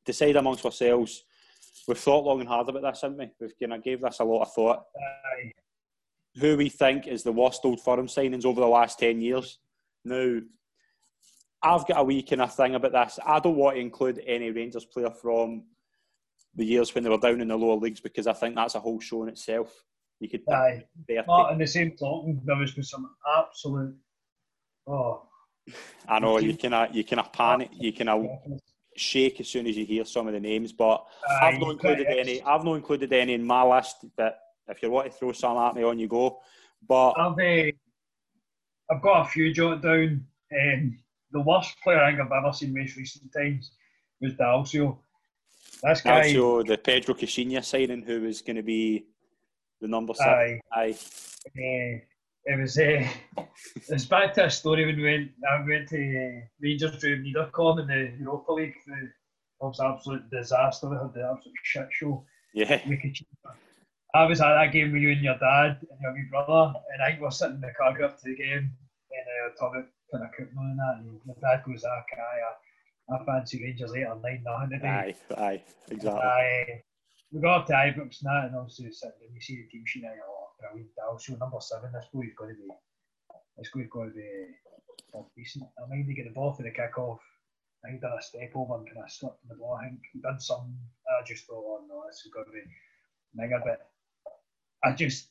[0.06, 1.24] decide amongst ourselves.
[1.88, 3.30] We've thought long and hard about this, haven't we?
[3.40, 4.84] We've kind of gave this a lot of thought.
[4.98, 5.52] Aye.
[6.40, 9.60] Who we think is the worst Old Firm signings over the last ten years?
[10.04, 10.40] Now,
[11.62, 13.20] I've got a wee kind of thing about this.
[13.26, 15.64] I don't want to include any Rangers player from
[16.56, 18.80] the years when they were down in the lower leagues because I think that's a
[18.80, 19.84] whole show in itself.
[20.20, 20.86] You could Aye.
[21.08, 21.22] 30.
[21.26, 23.96] But in the same talking, there was been some absolute.
[24.88, 25.24] Oh,
[26.08, 28.40] I know you can you can panic, you can
[28.96, 30.72] shake as soon as you hear some of the names.
[30.72, 32.42] But uh, I've not included any.
[32.42, 34.06] I've not included any in my list.
[34.18, 36.40] But if you want to throw some at me, on you go.
[36.88, 37.72] But I've uh,
[38.92, 40.26] I've got a few jot down.
[40.52, 41.00] Um,
[41.32, 43.72] the worst player I think I've ever seen most recent times
[44.22, 44.98] was Dalcio.
[45.82, 49.06] This guy, Dalcio, the Pedro Caixinha signing, who was going to be
[49.82, 50.62] the number seven.
[50.72, 50.96] Aye.
[50.96, 50.98] aye.
[51.48, 52.00] Uh,
[52.46, 53.08] it was uh,
[53.76, 57.82] it's back to a story when we went I went to uh, Rangers drew Niederkorn
[57.82, 58.76] in the Europa League.
[58.86, 59.12] The, it
[59.62, 60.90] was absolute disaster.
[60.90, 62.26] We had the absolute shit show.
[62.54, 62.82] Yeah.
[64.16, 67.02] I was at that game with you and your dad and your wee brother, and
[67.02, 69.88] I was sitting in the car going up to the game, and I uh, talking
[70.12, 72.04] kind of cooking on that, and my dad goes, "Ah,
[73.10, 76.22] I, I fancy Rangers eight or nine nothing today." Aye, aye, exactly.
[76.22, 76.84] Aye.
[77.32, 79.84] We got up to Ibrox and that, and obviously sitting and you see the team
[79.88, 81.90] sheet, and you're like, "Brilliant, Dalcio, number seven.
[81.92, 82.70] This boy's got to be,
[83.58, 84.30] this boy's got to be
[85.18, 87.18] uh, decent." I mind he get the ball for the kick off.
[87.84, 89.82] I think done a step over and kind of slipped the ball.
[89.82, 90.78] I think he done some.
[91.10, 92.62] I just thought, "Oh no, this has got to be."
[93.36, 93.82] mega bit
[94.84, 95.30] I just,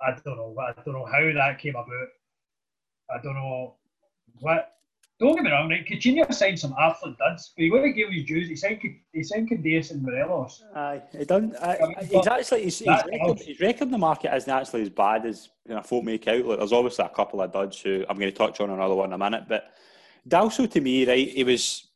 [0.00, 2.08] I don't know, I don't know how that came about.
[3.10, 3.74] I don't know
[4.40, 4.70] what.
[5.20, 5.86] Don't get me wrong, right?
[5.86, 8.48] Caixinha signed some absolute duds, but he would have given his dues.
[8.48, 8.80] He signed,
[9.12, 10.64] he signed Candeias and Morelos.
[10.74, 11.54] Aye, he done.
[11.62, 15.24] I, he's actually his, his, record, his record in the market isn't actually as bad
[15.24, 16.44] as you know, folk make out.
[16.44, 19.10] Like, there's obviously a couple of duds who I'm going to touch on another one
[19.10, 19.74] in a minute, but
[20.28, 21.28] Dalcio to me, right?
[21.28, 21.86] He was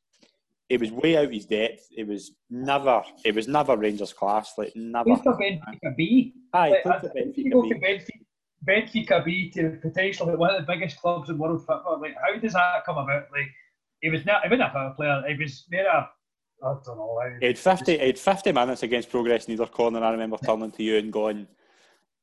[0.68, 1.88] it was way out his depth.
[1.96, 4.52] It was never, it was never Rangers class.
[4.58, 5.04] Like never.
[5.04, 6.34] Played for Benfica B.
[6.52, 7.74] Aye, like, played for Benfica B.
[7.74, 8.10] Benfica,
[8.68, 12.00] Benfica B to potentially one of the biggest clubs in world football.
[12.00, 13.24] Like, how does that come about?
[13.32, 13.48] Like,
[14.00, 15.22] he was not, he wasn't a power player.
[15.26, 16.08] He was more a,
[16.62, 17.20] I don't know.
[17.40, 20.04] He had fifty, he had fifty minutes against Progress Niederkorn, corner.
[20.04, 21.46] I remember turning to you and going.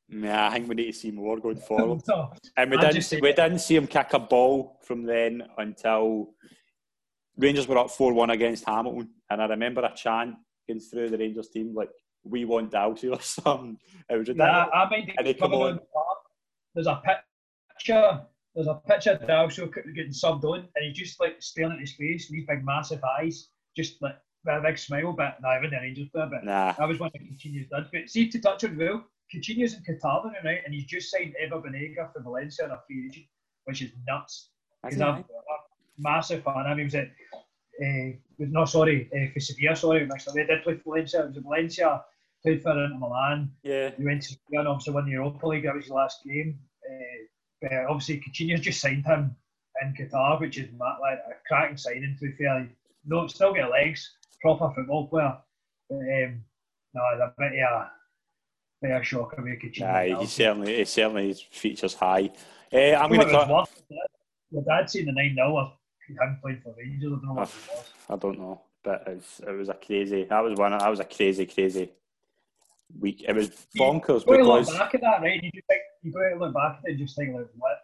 [0.08, 2.04] Yeah, I think we need to see more going forward.
[2.08, 6.36] no, and we didn't, we didn't see him kick a ball from then until
[7.38, 10.36] Rangers were up 4 1 against Hamilton, and I remember a chant
[10.68, 11.90] going through the Rangers team like,
[12.24, 13.78] we want Dalcy or something.
[14.10, 14.68] It was ridiculous.
[14.74, 15.80] Yeah, I mean, and they come on.
[16.74, 17.02] There's a
[17.78, 18.22] picture,
[18.54, 21.94] there's a picture of Dalcy getting subbed on, and he's just like staring at his
[21.94, 24.16] face, these big massive eyes, just like
[24.46, 26.74] with a big smile, but nah, I wouldn't Rangers player, but nah.
[26.78, 27.88] I was one of Caixinha's dad.
[27.92, 30.60] But see, to touch on Will, Caixinha's in Qatar now, right?
[30.66, 33.26] And he's just signed Ever Banega for Valencia on a free agent,
[33.66, 34.52] which is nuts.
[34.84, 35.26] Because I'm,
[35.98, 36.66] massive fan.
[36.68, 37.10] I mean, was at
[37.82, 41.24] uh, no, sorry, uh, for Sevilla, sorry, actually, they did play Valencia.
[41.24, 42.04] It was Valencia,
[42.44, 43.52] played for Inter Milan.
[43.64, 43.92] Yeah.
[43.98, 45.64] We went to Sevilla and obviously won the Europa League.
[45.64, 46.60] That was the last game.
[46.90, 47.26] Uh,
[47.62, 49.36] but obviously, Caixinha just signed him
[49.82, 52.70] in Qatar, which is like a cracking signing, to be fair.
[53.06, 55.38] No, still got legs, proper football player.
[55.90, 56.44] But um,
[56.94, 57.92] no, a bit of a,
[58.82, 59.86] bit of a shocker with Caixinha.
[59.86, 62.30] Aye, he certainly, he certainly features high.
[62.74, 63.70] Uh, I'm going to talk.
[64.52, 65.74] Your dad seen the 9 0
[66.08, 67.14] him playing for Rangers.
[67.14, 67.94] I don't know what it was.
[68.10, 70.24] I don't know, but it was, it was a crazy.
[70.26, 70.72] That was one.
[70.72, 71.92] That was a crazy, crazy
[73.00, 73.24] week.
[73.28, 74.68] It was bonkers you because.
[74.70, 75.42] look back at that, right?
[75.42, 77.78] You just think you got to look back at it and just think like, what,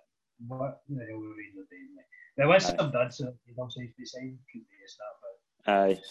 [0.47, 1.89] what the hell were Rangers doing?
[1.95, 2.05] Like,
[2.37, 5.11] there was some done, so you know, so the same could be a start.
[5.67, 6.01] Aye.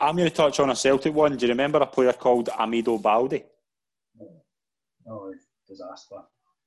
[0.00, 1.36] I'm going to touch on a Celtic one.
[1.36, 3.44] Do you remember a player called Amido Balde?
[4.20, 4.42] Oh,
[5.08, 5.34] oh
[5.66, 6.16] disaster.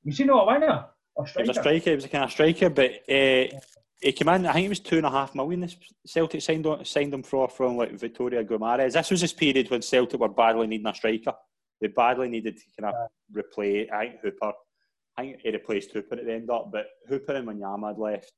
[0.05, 0.85] Was he not a winner?
[1.17, 1.43] A striker?
[1.43, 1.89] He was a striker.
[1.89, 3.59] He was a kind of striker, but uh,
[4.01, 4.45] he came in.
[4.45, 5.61] I think it was two and a half million.
[5.61, 5.75] This
[6.05, 8.93] Celtic signed on, signed him for from like Victoria Guimarães.
[8.93, 11.33] This was his period when Celtic were badly needing a striker.
[11.81, 13.89] They badly needed to kind of replace.
[13.91, 14.53] I think Hooper.
[15.17, 18.31] I think he replaced Hooper at the end up, but Hooper and Wanyama had left,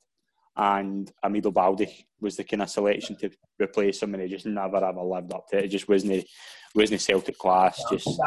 [0.57, 1.87] and Amido Balde
[2.19, 3.29] was the kind of selection to
[3.61, 5.65] replace him, and he just never ever lived up to it.
[5.65, 6.25] It just wasn't
[6.73, 7.83] wasn't Celtic class.
[7.91, 8.19] Just.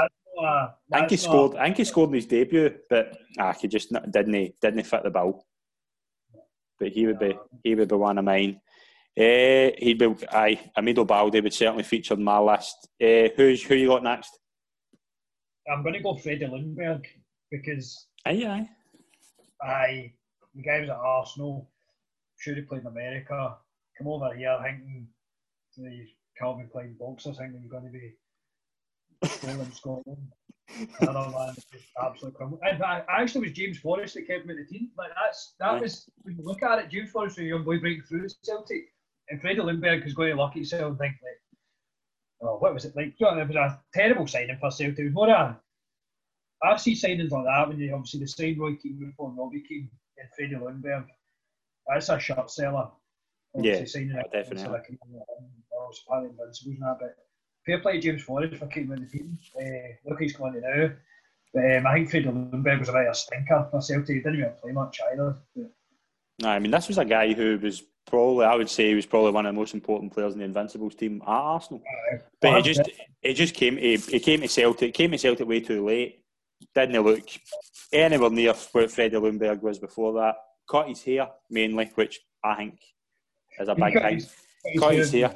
[0.93, 1.57] I think he scored.
[1.57, 5.11] I think he scored in his debut, but ah, he just didn't didn't fit the
[5.11, 5.45] bill
[6.85, 8.61] but he would be he would be one of mine.
[9.19, 10.61] Uh, he'd be aye.
[10.77, 12.89] Amido Balde would certainly feature on my list.
[13.03, 14.39] Uh, who's who you got next?
[15.73, 17.07] I'm going to go Freddie Ljungberg
[17.51, 18.69] because aye aye.
[19.63, 20.13] Aye,
[20.55, 21.71] the guy was at Arsenal.
[22.37, 23.57] Should have played in America.
[23.97, 25.07] Come over here thinking
[25.79, 26.07] the
[26.39, 28.13] Calvin Klein boxers thinking you're going to be
[29.63, 30.33] in Scotland.
[31.01, 32.59] Another man just absolutely criminal.
[32.71, 34.91] In fact, actually, was James Forrest that kept him in the team.
[34.97, 37.79] Like that's that was when you look at it, James Forrest was a young boy
[37.79, 38.93] breaking through Celtic,
[39.29, 42.97] and Freddie Ljungberg is going to lock himself and think like, oh, what was it
[42.97, 43.15] like?
[43.19, 44.99] You know, it was a terrible signing for Celtic.
[44.99, 45.61] It was more a
[46.63, 49.91] I've seen signings like that when you obviously the sign Roy Keane before Robbie Keane
[50.19, 51.07] and Freddie Ljungberg.
[51.87, 52.89] That's a short seller.
[53.55, 54.73] Obviously yeah, signing oh, definitely.
[54.73, 57.17] Like, I was part of Invincibles and that, but
[57.65, 59.39] fair play to James Forrest for keeping in the team.
[59.59, 60.91] Uh, look, he's coming to now.
[61.53, 64.09] But um, I think Freddie Ljungberg was a bit of a stinker for Celtic.
[64.09, 65.37] He didn't even play much either.
[65.55, 65.71] But...
[66.43, 69.07] No, I mean, this was a guy who was probably I would say he was
[69.07, 71.83] probably one of the most important players in the Invincibles team at Arsenal.
[72.41, 72.91] But it just
[73.23, 76.21] he just came it, he came to Celtic came to Celtic way too late.
[76.75, 77.29] Didn't look
[77.93, 80.37] anywhere near where Freddie Ljungberg was before that.
[80.69, 82.79] Cut his hair mainly, which I think
[83.61, 84.23] is a big thing.
[84.79, 85.35] Cut his hair.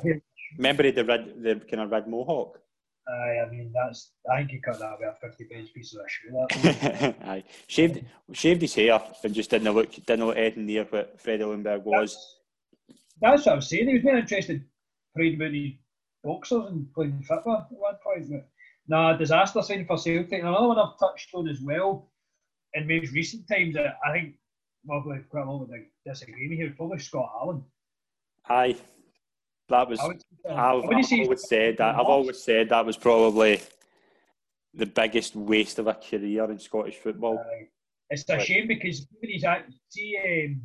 [0.56, 2.60] Remember he had the red the kind of red mohawk.
[3.08, 4.12] Aye, I mean that's.
[4.30, 6.30] I think he cut that with a fifty pence piece of shoe.
[6.30, 11.20] That Aye, shaved shaved his hair and just didn't look didn't look anything near what
[11.20, 12.14] Fred Ljungberg was.
[12.90, 13.88] That's, that's what I was saying.
[13.88, 14.64] He was more interested
[15.14, 15.76] praying about the
[16.22, 18.30] boxers and playing football at one point.
[18.30, 18.48] But
[18.86, 20.32] nah, disaster sign for Celtic.
[20.32, 22.10] And another one I've touched on as well
[22.74, 23.76] in most recent times.
[23.76, 24.34] I think
[24.84, 26.74] well, we've quite a lot of like, disagreement here.
[26.76, 27.64] Probably Scott Allan.
[28.48, 28.76] Aye,
[29.68, 30.00] that was.
[30.00, 31.94] I would, I've, I've say always said that.
[31.94, 33.60] I've always said that was probably
[34.74, 37.38] the biggest waste of a career in Scottish football.
[37.38, 37.68] Aye.
[38.10, 38.46] it's a Right.
[38.46, 39.44] shame because he's
[39.90, 40.62] see um,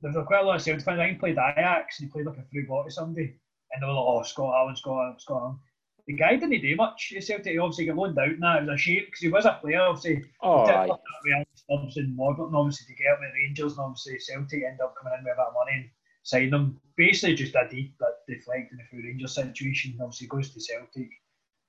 [0.00, 1.00] there's a quite a lot of Celtic fans.
[1.00, 3.34] I think he played Ajax and he played like a through ball to somebody,
[3.72, 5.58] and they were like, "Oh, Scott Allan, Scott Allan, Scott Allan."
[6.06, 7.14] The guy didn't do much.
[7.16, 9.28] at Celtic he obviously got loaned out, and that it was a shame because he
[9.30, 9.80] was a player.
[9.80, 10.86] Obviously, Oh, he did aye.
[10.86, 12.18] like that with Alan Stubbs and
[12.54, 15.36] obviously to get him at Rangers, and obviously Celtic ended up coming in with that
[15.36, 15.90] bit of money
[16.24, 16.80] signing him.
[16.96, 19.96] Basically, just a deep but deflecting the through Rangers situation.
[20.00, 21.08] Obviously, goes to Celtic.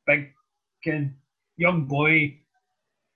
[0.07, 0.33] Big,
[1.57, 2.37] young boy,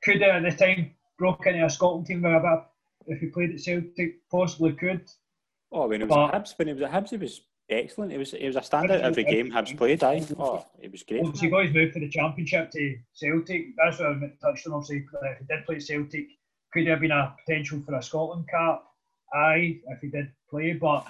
[0.04, 2.46] could have at the time broke into a Scotland team with a bit.
[2.46, 2.66] of-
[3.08, 5.10] If he played at Celtic, possibly could.
[5.72, 8.12] Oh, when he was But- at Hibs, when he was at Hibs, he was excellent.
[8.12, 10.04] He was he was a standout every game Hibs played.
[10.04, 11.22] Aye, oh, it was great.
[11.24, 13.76] Obviously, got his move to the Championship to Celtic.
[13.78, 14.74] That's what I touched on.
[14.74, 16.28] Obviously, if he did play at Celtic,
[16.74, 18.84] could have been a potential for a Scotland cap.
[19.34, 21.08] Aye, if he did play, but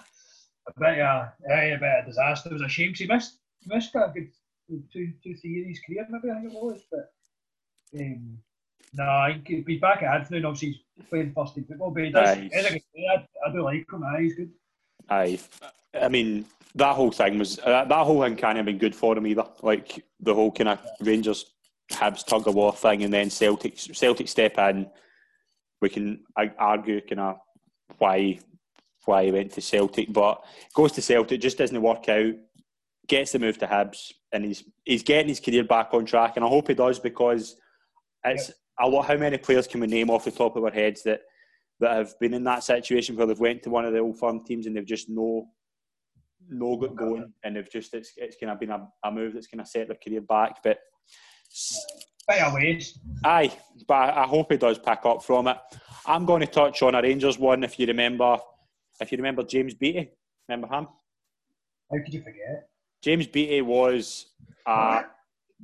[0.76, 2.49] a bit of a, a bit of disaster.
[2.49, 4.30] It was a shame he missed he missed a good
[4.91, 6.82] two, two, three years of his career, maybe I think it was.
[6.91, 7.11] But
[7.99, 8.38] um,
[8.93, 10.45] no, I think he'd be back at Anfield.
[10.45, 12.30] Obviously, he's playing first team football, but he does.
[12.30, 12.49] Aye.
[12.53, 12.84] he's.
[13.09, 14.03] I, I do like him.
[14.03, 14.51] Aye, he's good.
[15.09, 15.39] Aye,
[15.99, 16.45] I mean
[16.76, 19.45] that whole thing was uh, that whole thing can't have been good for him either.
[19.61, 21.45] Like the whole kind of Rangers
[21.91, 24.88] Hibs tug of war thing, and then Celtic Celtic step in.
[25.82, 26.24] We can
[26.57, 27.38] argue kind of
[27.99, 28.39] why
[29.06, 30.43] why he went to Celtic, but
[30.74, 32.34] goes to Celtic just doesn't work out.
[33.08, 36.45] Gets the move to Hibs, and he's he's getting his career back on track, and
[36.45, 37.56] I hope he does because
[38.24, 39.08] it's a lot.
[39.08, 41.22] How many players can we name off the top of our heads that
[41.80, 44.43] that have been in that situation where they've went to one of the old firm
[44.45, 45.47] teams and they've just no
[46.50, 49.47] no got going, and they've just it's it's kind of been a, a move that's
[49.47, 50.80] kind of set their career back, but.
[52.28, 53.00] Bit of waste.
[53.26, 53.52] Aye,
[53.88, 55.58] but I I hope he does pick up from it.
[56.06, 57.64] I'm going to touch on a Rangers one.
[57.64, 58.38] If you remember,
[59.00, 60.12] if you remember James Beattie,
[60.47, 60.88] remember him?
[61.91, 62.70] How could you forget?
[63.02, 64.28] James Beattie was
[64.66, 65.04] uh,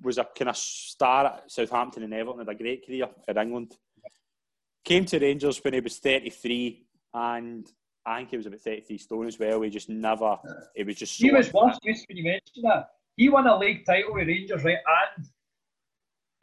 [0.02, 2.40] was a kind of star at Southampton and Everton.
[2.40, 3.76] Had a great career in England.
[4.84, 7.68] Came to Rangers when he was 33, and
[8.06, 9.62] I think he was about 33 stone as well.
[9.62, 10.38] He just never.
[10.76, 11.18] He was just.
[11.18, 12.90] So He was worse just when you mentioned that.
[13.18, 14.78] He won a league title with Rangers, right?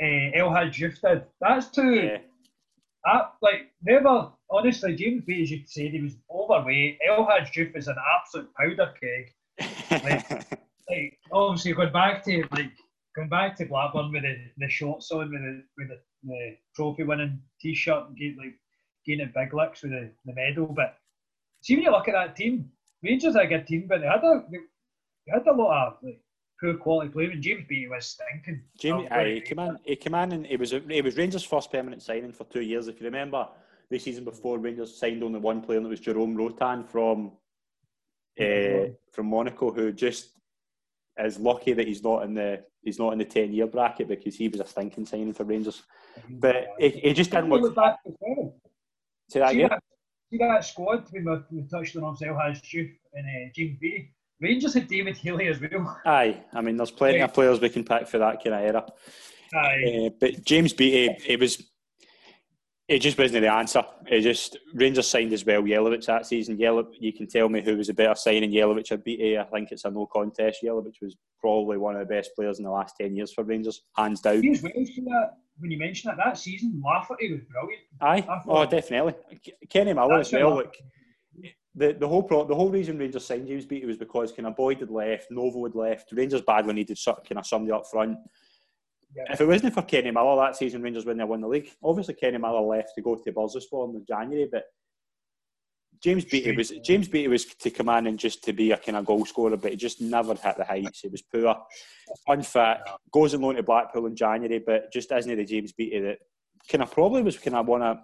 [0.01, 1.25] And uh, El Hadj did.
[1.41, 1.95] That's two.
[1.95, 2.19] Yeah,
[3.05, 4.33] That, like, never.
[4.53, 6.99] Honestly, James Beattie, as you said, he was overweight.
[7.09, 10.59] El Hadj is an absolute powder keg.
[10.91, 12.73] Like, obviously, going back to like
[13.15, 17.05] going back to Blackburn with the, the shorts on, with the with the, the trophy
[17.05, 18.59] winning T-shirt, and get like
[19.07, 20.67] gaining big licks with the, the medal.
[20.67, 20.97] But
[21.63, 22.71] see when you look at that team,
[23.03, 24.59] Rangers are a good team, but they had a they,
[25.27, 26.21] they had a lot of like
[26.61, 27.25] poor quality play.
[27.27, 28.63] And James Beattie was stinking.
[29.11, 29.79] Aye, he came in.
[29.85, 32.89] He came in, and it was it was Rangers' first permanent signing for two years.
[32.89, 33.47] If you remember,
[33.93, 37.33] the season before, Rangers signed only one player, and it was Jerome Rothen from
[38.41, 40.31] uh, from Monaco, who just
[41.19, 44.35] is lucky that he's not in the he's not in the ten year bracket because
[44.35, 45.83] he was a stinking signing for Rangers.
[46.29, 47.63] But he, he just didn't work.
[47.63, 47.75] look.
[47.75, 47.99] back.
[49.29, 49.83] Say that See that,
[50.31, 54.11] see that squad we, we we touched on El Hadj Diouf and uh, James B.
[54.41, 56.01] Rangers had David Healy as well.
[56.05, 58.85] Aye, I mean, there's plenty of players we can pick for that kind of era.
[59.55, 60.07] Aye.
[60.07, 61.63] Uh, but James Beattie, it was,
[62.89, 63.83] it just wasn't the answer.
[64.07, 66.59] It just Rangers signed as well Jelavic that season.
[66.59, 69.39] Yelo, you can tell me who was a better signing, Jelavic or Beattie.
[69.39, 70.61] I think it's a no contest.
[70.65, 73.83] Jelavic was probably one of the best players in the last ten years for Rangers,
[73.97, 74.43] hands down.
[74.43, 74.59] He
[75.03, 77.83] well, when you mentioned that that season, Lafferty was brilliant.
[78.01, 79.15] Aye, I oh definitely.
[79.71, 80.57] Kenny Miller as well.
[80.57, 80.75] Look,
[81.75, 84.57] the the whole pro, the whole reason Rangers signed James Beattie was because kind of
[84.57, 86.13] Boyd had left, Novo had left.
[86.13, 88.19] Rangers badly needed some, kind of somebody up front.
[89.15, 91.71] If it wasn't for Kenny Miller that season, Rangers wouldn't have won the league.
[91.83, 94.65] Obviously, Kenny Miller left to go to Bursaspor in January, but
[96.03, 98.97] James Beattie was James Beattie was to come in and just to be a kind
[98.97, 101.01] of goal scorer, but he just never hit the heights.
[101.01, 101.57] He was poor,
[102.27, 102.79] unfit.
[103.13, 106.19] Goes and loan to Blackpool in January, but just isn't the James Beattie that
[106.69, 107.99] kind of probably was kind of one of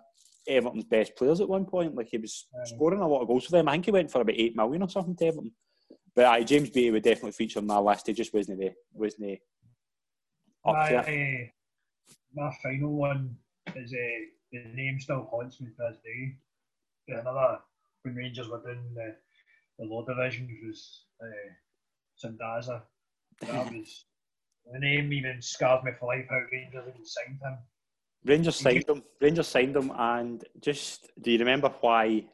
[0.47, 1.97] Everton's best players at one point.
[1.97, 3.69] Like he was scoring a lot of goals for them.
[3.69, 5.53] I think he went for about eight million or something to Everton.
[6.15, 8.07] But aye, James Beattie would definitely feature on my list.
[8.07, 9.41] He just wasn't there, wasn't
[10.73, 10.95] my.
[10.97, 11.47] Uh,
[12.35, 13.37] my final one
[13.75, 13.97] is uh,
[14.53, 16.37] the name still haunts me to this day.
[17.09, 17.59] Another
[18.03, 19.15] when Rangers were doing the,
[19.79, 21.27] the low divisions was uh,
[22.23, 22.83] Sandaza.
[23.41, 24.05] That was
[24.71, 26.27] the name even scars me for life.
[26.29, 27.59] How Rangers even signed him.
[28.25, 29.03] Rangers signed him.
[29.21, 32.25] Rangers signed him, and just do you remember why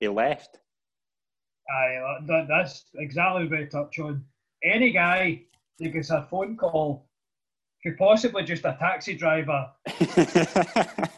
[0.00, 0.58] he left?
[1.70, 4.24] Aye, that, that's exactly what I touch on.
[4.64, 5.42] Any guy
[5.78, 7.07] that gets a phone call,
[7.82, 9.66] could possibly just a taxi driver.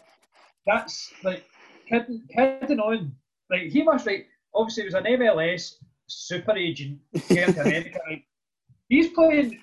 [0.65, 1.43] that's like
[1.87, 3.13] kidding, kidding on.
[3.49, 5.75] Like he must like obviously he was an MLS
[6.07, 7.99] super agent came to America.
[8.09, 8.25] Like,
[8.89, 9.59] he's playing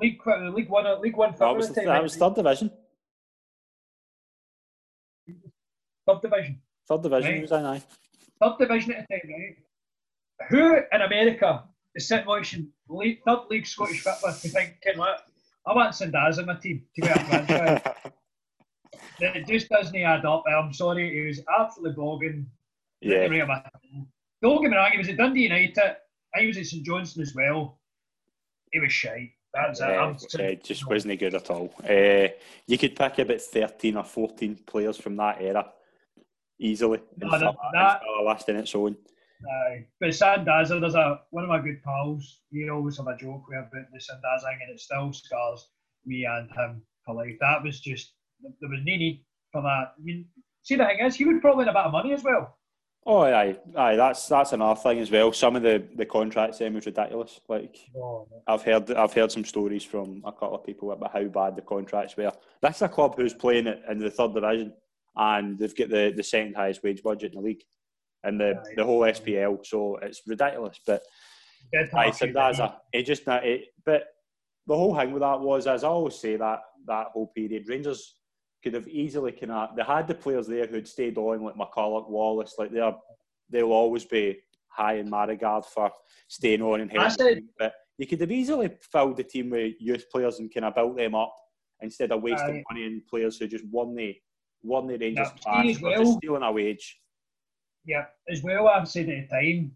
[0.00, 1.34] League uh, League One uh, League One.
[1.38, 2.70] That was, that was third division.
[6.06, 6.60] Third division.
[6.88, 7.42] Third division right.
[7.42, 7.80] was I know.
[8.42, 9.56] Third division at the time, right?
[10.50, 15.26] Who in America is sitting watching league, third league Scottish football to think, what?
[15.68, 17.82] I want Sandaz in my team to be a franchise.
[19.20, 20.44] it just doesn't add up.
[20.48, 22.46] I'm sorry, he was absolutely bogging.
[23.00, 23.28] Yeah.
[24.40, 25.78] Don't get me wrong, he was at Dundee United.
[26.34, 27.78] I was at St Johnstone as well.
[28.72, 29.32] He was shite.
[29.52, 30.40] That's yeah, it.
[30.40, 31.72] it just wasn't good at all.
[31.82, 32.28] Uh,
[32.66, 35.70] you could pick about 13 or 14 players from that era
[36.58, 37.00] easily.
[37.16, 38.96] No, that, that, in its own.
[39.46, 42.40] Aye, but Sandaza, there's a one of my good pals.
[42.50, 45.68] He always have a joke with about the Sandaza and it still scars
[46.04, 47.36] me and him for life.
[47.40, 49.94] That was just there was no need for that.
[49.98, 50.26] I mean,
[50.62, 52.58] see the thing is, he would probably have a bit of money as well.
[53.06, 53.96] Oh, aye, aye.
[53.96, 55.32] That's that's another thing as well.
[55.32, 57.40] Some of the, the contracts then was ridiculous.
[57.48, 61.24] Like oh, I've heard I've heard some stories from a couple of people about how
[61.24, 62.32] bad the contracts were.
[62.60, 64.74] That's a club who's playing it in the third division,
[65.16, 67.62] and they've got the, the second highest wage budget in the league,
[68.24, 69.64] and the, the whole SPL.
[69.64, 70.80] So it's ridiculous.
[70.86, 71.02] But
[71.94, 73.66] I said that's a it just it.
[73.84, 74.04] But
[74.66, 78.14] the whole thing with that was, as I always say, that that whole period, Rangers
[78.62, 82.08] could have easily kind of they had the players there who'd stayed on like McCulloch,
[82.08, 82.94] Wallace, like they're
[83.50, 84.38] they'll always be
[84.68, 85.90] high in my regard for
[86.28, 87.48] staying on and helping.
[87.58, 90.96] But you could have easily filled the team with youth players and kind of built
[90.96, 91.34] them up
[91.80, 94.14] instead of wasting money on players who just won the
[94.62, 96.98] won the Rangers well, just stealing a wage.
[97.88, 98.68] Yeah, as well.
[98.68, 99.72] I've said at the time,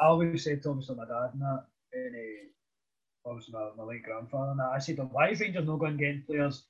[0.00, 4.02] I always said to obviously my dad and that, and uh, obviously my, my late
[4.04, 4.72] grandfather and that.
[4.74, 6.64] I said, why is Rangers not going to get players?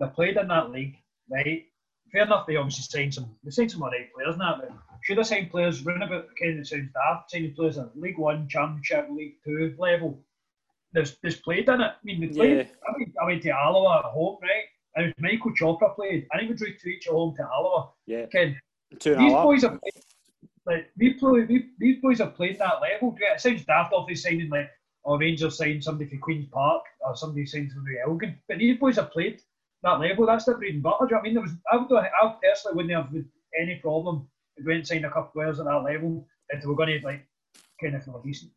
[0.00, 0.96] They played in that league
[1.30, 1.64] right?
[2.12, 4.72] Fair enough, they obviously signed some, they signed some alright players now, but
[5.02, 8.48] should have signed players running about kind of sounds daft, signing players at League One,
[8.48, 10.20] Championship, League Two level.
[10.92, 11.84] There's, there's played in it.
[11.84, 12.56] I mean, they played.
[12.56, 12.64] Yeah.
[12.88, 14.64] I, went, I went to Alloa at home, right?
[14.96, 16.26] And Michael Chopra played.
[16.32, 17.90] I even drew two each at home to Alloa.
[18.06, 18.26] Yeah.
[18.26, 18.58] Ken,
[18.90, 20.04] these boys have played,
[20.66, 23.16] like these, play, these, these boys have played that level.
[23.18, 24.70] It sounds daft off signing like
[25.02, 28.36] or Rangers signed somebody for Queen's Park or somebody signed somebody Elgin.
[28.48, 29.40] But these boys have played
[29.82, 30.26] that level.
[30.26, 31.06] That's their bread and butter.
[31.06, 31.34] Do you know I mean?
[31.34, 33.24] There was, I, would, I personally wouldn't have
[33.58, 36.60] any problem if we went and signed a couple of players at that level if
[36.60, 37.26] they were going to like
[37.80, 38.50] kind of feel decent.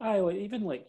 [0.00, 0.88] Aye, like even like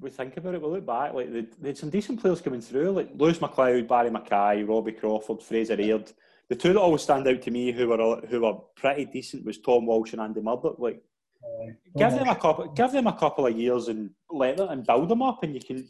[0.00, 2.60] we think about it, we look back, like they, they had some decent players coming
[2.60, 6.12] through, like Lewis McLeod, Barry McKay, Robbie Crawford, Fraser Aird.
[6.48, 9.58] The two that always stand out to me who were who were pretty decent was
[9.58, 10.76] Tom Walsh and Andy Murdoch.
[10.78, 11.02] Like,
[11.44, 14.86] uh, give them a couple, give them a couple of years and let them and
[14.86, 15.86] build them up, and you can.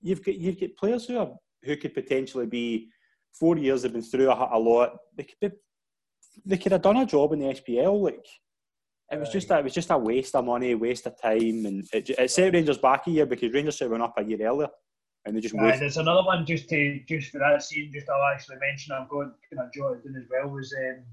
[0.00, 1.30] You've got you've got players who are
[1.64, 2.88] who could potentially be
[3.38, 4.96] four years have been through a, a lot.
[5.16, 5.56] They could be,
[6.44, 8.00] they could have done a job in the SPL.
[8.02, 8.26] Like
[9.10, 11.88] it was just a, it was just a waste of money, waste of time, and
[11.92, 14.46] it, it set Rangers back a year because Rangers should have went up a year
[14.46, 14.68] earlier,
[15.24, 15.54] and they just.
[15.54, 17.90] Right, there's another one just to just for that scene.
[17.92, 18.92] Just I'll actually mention.
[18.92, 20.74] I'm going kind of jotted in as well was.
[20.74, 21.04] Um,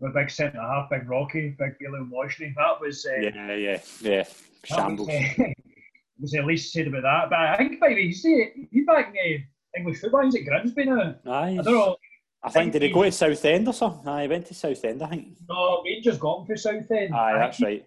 [0.00, 2.54] the big centre half, big Rocky, big Billy Washley.
[2.56, 4.24] That was uh, yeah, yeah, yeah.
[4.64, 5.08] Shambles.
[5.08, 5.44] Was, uh,
[6.20, 7.30] was at least said about that.
[7.30, 10.24] But I think maybe you see he's back in uh, English football.
[10.24, 11.14] He's at Grimsby now.
[11.26, 11.58] Aye.
[11.58, 11.96] I don't know.
[12.42, 14.06] I think, did he go to Southend or something?
[14.06, 15.28] Aye, he went to Southend, I think.
[15.48, 17.14] No, Rangers got him for Southend.
[17.14, 17.86] Aye, that's right.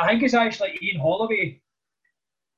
[0.00, 1.60] I think it's actually Ian Holloway.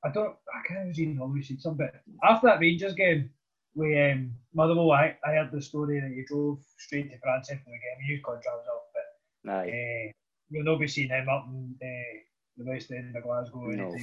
[0.03, 3.29] I don't, I can't remember Ian Holloway said something, but after that Rangers game,
[3.75, 7.65] we, um, Motherwell, I, I heard the story that he drove straight to France after
[7.65, 8.05] the game.
[8.05, 10.09] He used contract off, but Aye.
[10.09, 10.11] Uh,
[10.49, 12.19] you'll not be seeing him up in uh,
[12.57, 13.95] the West End of Glasgow no,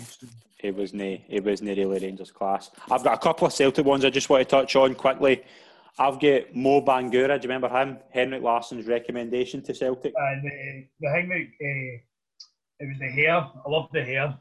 [0.59, 2.71] He was no, it was no really Rangers class.
[2.91, 5.45] I've got a couple of Celtic ones I just want to touch on quickly.
[5.99, 7.41] I've got Mo Bangura.
[7.41, 7.99] Do you remember him?
[8.11, 10.15] Henrik Larsson's recommendation to Celtic.
[10.17, 11.99] And the, the thing that uh,
[12.81, 13.35] it was the hair.
[13.35, 14.39] I love the hair.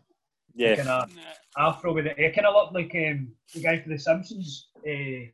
[0.57, 0.75] Yeah.
[0.75, 1.11] Kind of
[1.57, 2.17] afro with it.
[2.17, 4.69] It kind of looked like um, the guy for The Simpsons.
[4.77, 5.31] Uh,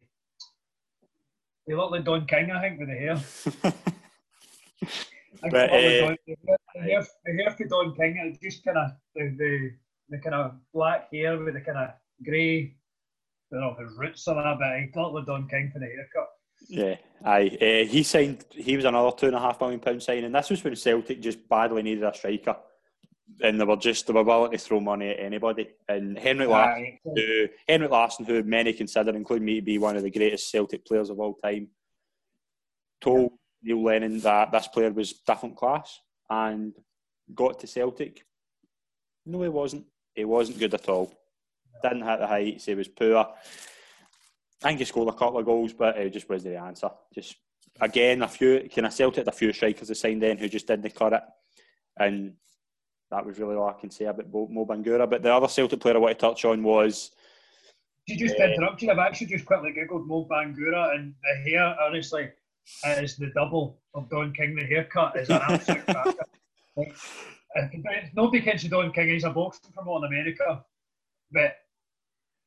[1.65, 3.73] he looked like Don King, I think, with the hair.
[5.41, 8.91] But, uh, the, hair, the, hair, the hair for Don King, it just kind of
[9.13, 9.71] the, the
[10.09, 11.89] the kind of black hair with the kind of
[12.23, 12.75] grey,
[13.51, 15.85] I don't know, the roots of that, but he looked like Don King for the
[15.85, 16.29] haircut.
[16.69, 16.95] Yeah,
[17.25, 17.57] aye.
[17.59, 18.45] Uh, he signed.
[18.51, 20.31] He was another two and a half million pound signing.
[20.31, 22.55] This was when Celtic just badly needed a striker,
[23.41, 25.69] and they were just they were willing to throw money at anybody.
[25.87, 26.99] And Henrik Larsson, Aye.
[27.15, 30.85] who Henrik Larsson, who many consider, including me, to be one of the greatest Celtic
[30.85, 31.69] players of all time,
[33.01, 35.99] told Neil Lennon that this player was different class
[36.29, 36.73] and
[37.33, 38.25] got to Celtic.
[39.25, 39.85] No, he wasn't.
[40.13, 41.13] He wasn't good at all.
[41.81, 42.65] Didn't hit the heights.
[42.65, 43.17] He was poor.
[43.17, 46.89] I think he scored a couple of goals, but it just wasn't the answer.
[47.13, 47.35] Just
[47.81, 50.67] again, a few can kind of Celtic, a few strikers they signed in who just
[50.67, 51.23] didn't cut it,
[51.97, 52.33] and
[53.13, 55.07] that was really all I can say about Mo Mo Bangura.
[55.09, 57.11] But the other Celtic player I want to touch on was
[58.07, 58.47] Did you just Yeah.
[58.49, 58.91] interrupt you?
[58.91, 62.29] I've actually just quickly googled Mo Bangura and the hair, honestly,
[62.97, 64.55] is the double of Don King.
[64.55, 66.25] The haircut is an absolute cracker.
[66.75, 66.95] Like,
[67.55, 67.61] uh,
[68.15, 69.09] nobody can see Don King.
[69.09, 70.65] He's a boxing promoter in America.
[71.31, 71.55] But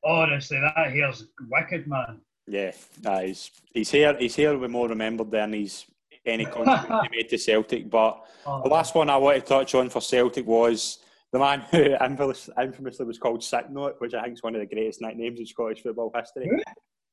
[0.04, 2.20] honestly, that hair's wicked, man.
[2.46, 4.14] yeah, nah, he's he's here.
[4.18, 4.58] He's here.
[4.58, 5.86] We more remembered than he's
[6.27, 7.91] any contribution he made to Celtic.
[7.91, 10.99] But Oh, the last one I want to touch on for Celtic was
[11.33, 14.72] the man who infamously was called Sick Note, which I think is one of the
[14.72, 16.49] greatest nicknames in Scottish football history.
[16.49, 16.62] Who?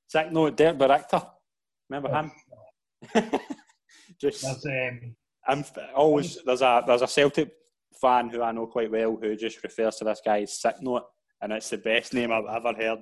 [0.07, 1.27] Sick Note, Derk Boerrigter.
[1.89, 2.31] Remember him?
[4.21, 5.15] Just um,
[5.47, 7.51] I'm always there's a there's a Celtic
[7.99, 11.05] fan who I know quite well who just refers to this guy as Sick Note,
[11.41, 12.99] and it's the best name I've ever heard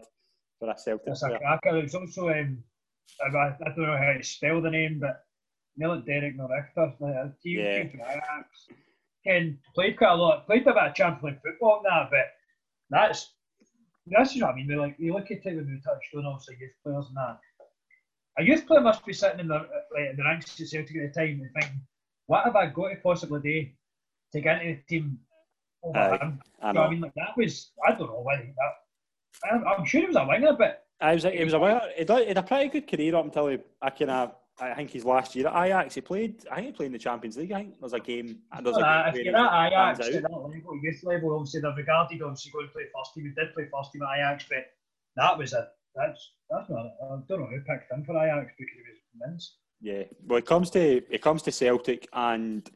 [0.58, 1.40] for a Celtic that's a player.
[1.40, 1.78] cracker.
[1.78, 2.64] It's also, um,
[3.22, 5.22] I, I don't know how to spell the name, but
[5.76, 7.84] you know, like Derek Norrichter, like a team Yeah.
[7.84, 8.68] team Ajax.
[9.26, 12.26] Ken played quite a lot, played a bit of Champions League football and that, but
[12.90, 13.34] that's
[14.08, 14.68] that's just what I mean.
[14.68, 17.40] We're like you look at it when we touched on obviously youth players and that.
[18.40, 19.56] A youth player must be sitting in the
[19.94, 21.82] like, in the ranks of Celtic at the time and thinking,
[22.28, 23.70] what have I got to possibly do
[24.34, 25.20] to get into the team
[25.84, 26.42] over Aye, him?
[26.62, 27.02] I You know I mean?
[27.02, 29.52] Like that was I don't know whether that.
[29.52, 31.82] I'm, I'm sure he was a winger, but I was he was a winger.
[31.96, 34.76] He did- he had a pretty good career up until he, I kind of I
[34.76, 36.46] think his last year at Ajax he played.
[36.52, 37.52] I think he played in the Champions League.
[37.52, 38.40] I think there's a game.
[38.62, 41.74] There's a Uh, game if you're at Ajax at that level, youth level, obviously they're
[41.74, 43.26] regarded obviously going to play first team.
[43.26, 44.66] He did play first team at Ajax, but
[45.16, 46.86] that was a that's that's not.
[47.04, 49.58] I don't know who picked him for Ajax because he was immense.
[49.82, 52.70] Yeah, well, it comes to it comes to Celtic, and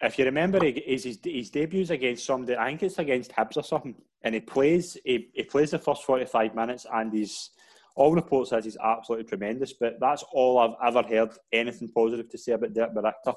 [0.00, 2.56] if you remember, he, his his his debuts against somebody.
[2.56, 6.04] I think it's against Hibs or something, and he plays he, he plays the first
[6.04, 7.50] forty five minutes, and he's
[7.96, 9.72] all reports says he's absolutely tremendous.
[9.72, 13.34] But that's all I've ever heard anything positive to say about Derk Boerrigter,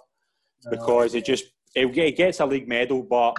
[0.69, 3.35] because he just he, gets a league medal, but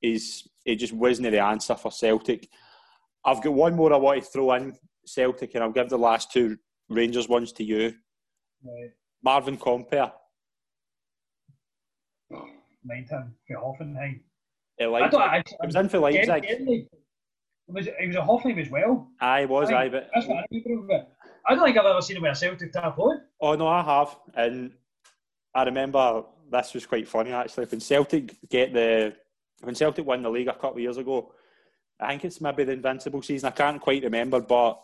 [0.00, 2.48] he's he just wasn't the answer for Celtic.
[3.24, 6.32] I've got one more I want to throw in Celtic, and I'll give the last
[6.32, 6.56] two
[6.88, 7.94] Rangers ones to you.
[8.64, 8.90] Right.
[9.22, 10.12] Marvin Compper.
[12.84, 14.20] Mind him for Hoffenheim.
[14.78, 15.14] He, I don't.
[15.14, 15.16] it.
[15.16, 16.44] I, he was in for Leipzig.
[17.68, 19.08] Was he was a Hoffenheim as well?
[19.20, 21.08] He was, I aye, but That's what I remember of it.
[21.48, 23.20] I don't think I've ever seen him with a Celtic tap on.
[23.40, 24.72] oh no, I have, and
[25.54, 27.66] I remember this was quite funny actually.
[27.66, 29.14] When Celtic get the
[29.62, 31.32] when Celtic won the league a couple of years ago,
[32.00, 33.48] I think it's maybe the Invincible season.
[33.48, 34.80] I can't quite remember, but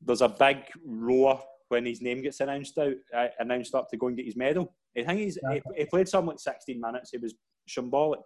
[0.00, 4.08] there's a big roar when his name gets announced out, uh, announced up to go
[4.08, 4.74] and get his medal.
[4.96, 7.10] I think he's he, he played something like 16 minutes.
[7.12, 7.34] It was
[7.68, 8.22] shambolic,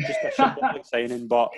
[0.00, 1.28] just a shambolic signing.
[1.28, 1.52] But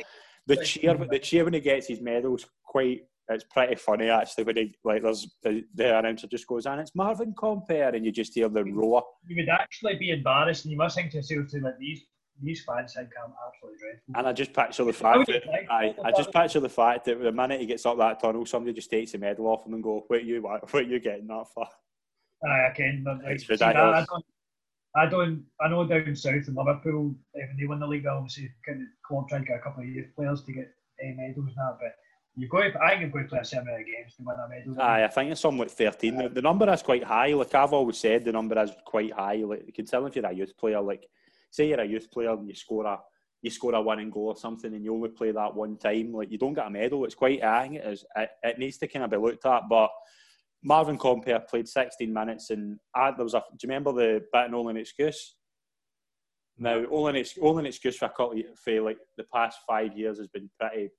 [0.46, 1.10] the cheer, mm.
[1.10, 3.02] the cheer when he gets his medals quite.
[3.28, 6.94] It's pretty funny actually when he like there's the, the announcer just goes and it's
[6.94, 9.04] Marvin Compper and you just hear the roar.
[9.26, 12.02] You would actually be embarrassed, and you must think to yourself, too, like these
[12.42, 14.14] these fans think I'm absolutely dreadful.
[14.16, 16.68] And I just picture the I fact that like I, oh, I just picture the
[16.68, 19.64] fact that the minute he gets up that tunnel, somebody just takes the medal off
[19.64, 20.42] him and go, "What are you?
[20.42, 21.66] What are you getting that for?"
[22.44, 23.02] Aye, I can.
[23.04, 24.24] But like, It's see that, I don't.
[24.94, 25.44] I don't.
[25.60, 29.28] I know down south in Liverpool, when they won the league, obviously, kind of club
[29.28, 30.70] trying to get a couple of youth players to get
[31.02, 31.78] uh, medals and that.
[31.80, 31.94] But
[32.36, 32.62] you've got.
[32.62, 34.48] To, I think you've got to play a certain amount of games to win a
[34.48, 34.82] medal.
[34.82, 36.16] Aye, I think it's somewhat 13.
[36.16, 37.32] The, the number is quite high.
[37.32, 39.36] Like I've always said, the number is quite high.
[39.36, 41.06] Like considering if you're a youth player, like
[41.50, 43.00] say you're a youth player and you score a
[43.40, 46.30] you score a winning goal or something and you only play that one time, like
[46.30, 47.04] you don't get a medal.
[47.06, 49.62] It's quite I think it is it, it needs to kind of be looked at.
[49.70, 49.90] But
[50.62, 54.44] Marvin Compper played 16 minutes and I, there was a do you remember the bit
[54.46, 55.34] and only an excuse?
[56.58, 60.28] Now, only only excuse for a couple of, for like the past five years has
[60.28, 60.90] been pretty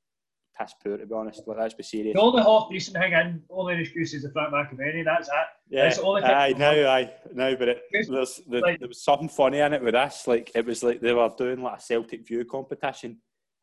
[0.60, 1.44] piss poor to be honest.
[1.48, 2.14] Like, let's be serious.
[2.16, 5.06] The only half decent thing in, only excuse is the Frank McAvennie.
[5.06, 5.34] That's it.
[5.70, 9.04] Yeah, That's the only aye, no, aye, no, but it, there's, the, like- there was
[9.04, 10.28] something funny in it with this.
[10.28, 13.20] Like it was like they were doing like a Celtic View competition,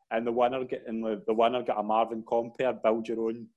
[0.09, 3.47] and the winner get and the, the winner got a Marvin Compper build your own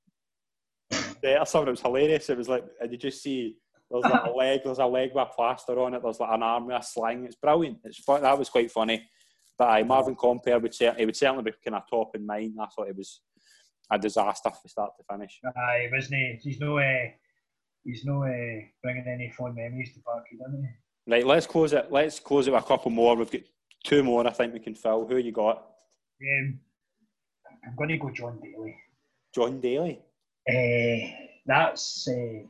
[1.25, 1.69] bet or something.
[1.69, 2.31] It was hilarious.
[2.31, 3.57] It was like, did you just see
[3.91, 6.03] there's like a leg, there's a leg with a plaster on it.
[6.03, 7.25] There's like an arm with a sling.
[7.25, 7.79] It's brilliant.
[7.85, 8.23] It's fun.
[8.23, 9.09] That was quite funny.
[9.59, 12.55] But aye, Marvin Compper would certainly, he would certainly be kind of top in mine.
[12.61, 13.21] I thought it was
[13.91, 15.41] a disaster from start to finish.
[15.45, 16.39] Aye, wasn't he?
[16.43, 17.09] He's no, uh,
[17.85, 21.13] he's no uh, bringing any fond memories to Parky, doesn't he?
[21.13, 21.89] Right, let's close it.
[21.91, 23.15] Let's close it with a couple more.
[23.15, 23.43] We've got
[23.85, 24.27] two more.
[24.27, 25.07] I think we can fill.
[25.07, 25.59] Who you got?
[26.23, 26.59] Um,
[27.67, 28.77] I'm going to go John Daly.
[29.35, 30.01] John Daly.
[30.49, 31.09] Uh,
[31.47, 32.47] that's uh,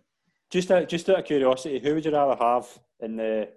[0.51, 1.79] just out, just out of curiosity.
[1.79, 2.67] Who would you rather have
[3.01, 3.49] in the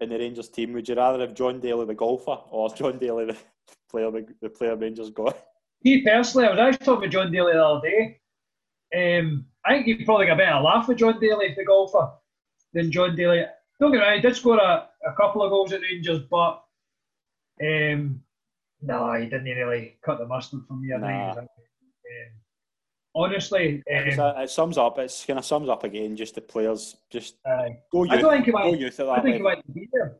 [0.00, 0.72] in the Rangers team?
[0.72, 3.36] Would you rather have John Daly the golfer or John Daly the
[3.90, 5.36] player the, the player Rangers got?
[5.82, 8.20] Me personally, I was actually talking with John Daly the other day.
[8.94, 12.10] Um, I think you'd probably get a better laugh with John Daly, the golfer,
[12.72, 13.44] than John Daly.
[13.80, 16.62] Don't get me wrong, he did score a, a couple of goals at Rangers, but
[17.62, 18.22] um,
[18.80, 20.92] no, he didn't really cut the mustard for me.
[20.94, 21.34] I nah.
[21.34, 21.48] think.
[21.48, 22.43] Um,
[23.14, 24.98] honestly, um, a, it sums up.
[24.98, 26.16] It's kind of sums up again.
[26.16, 28.12] Just the players, just uh, go youth.
[28.12, 30.16] I don't think he went, go youth at that I think he to be there.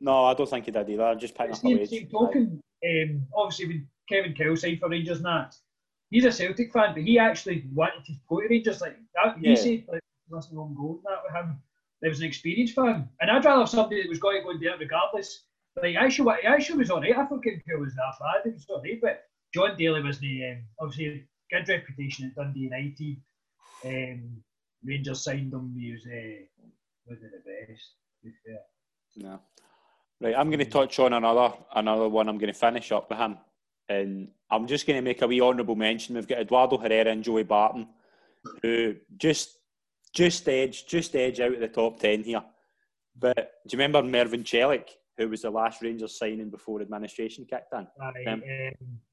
[0.00, 1.14] No, I don't think he did either.
[1.14, 5.26] Just picking up a same token, um, obviously when Kevin Kyle signed for Rangers and
[5.26, 5.54] that,
[6.10, 8.80] he's a Celtic fan, but he actually wanted to go to Rangers.
[8.80, 9.50] Like that, yeah.
[9.50, 10.00] he said, like,
[10.30, 11.60] nothing wrong going that with him.
[12.00, 14.50] There was an experienced fan, and I'd rather have somebody that was going to go
[14.52, 15.44] it regardless.
[15.80, 17.12] Like actually, actually was alright.
[17.16, 18.50] I thought Kevin Kyle was that bad.
[18.50, 23.16] It was alright, but Jon Daly was the um, obviously good reputation at Dundee United.
[23.84, 24.42] Um,
[24.84, 25.74] Rangers signed him.
[25.78, 26.44] He was uh,
[27.06, 27.94] wasn't the best.
[29.16, 29.40] No.
[30.20, 32.28] Right, I'm going to touch on another another one.
[32.28, 33.38] I'm going to finish up with him,
[33.88, 36.14] and I'm just going to make a wee honourable mention.
[36.14, 37.88] We've got Eduardo Herrera and Joey Barton,
[38.62, 39.56] who just
[40.12, 42.42] just edge just edge out of the top ten here.
[43.18, 43.36] But
[43.66, 44.88] do you remember Mervan Celik?
[45.20, 47.86] Who was the last Rangers signing before administration kicked in.
[48.00, 48.42] Um, um,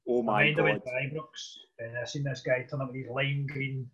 [0.08, 0.62] oh my god!
[0.62, 3.86] Went to Ibrox, and I seen this guy turn up with his lime green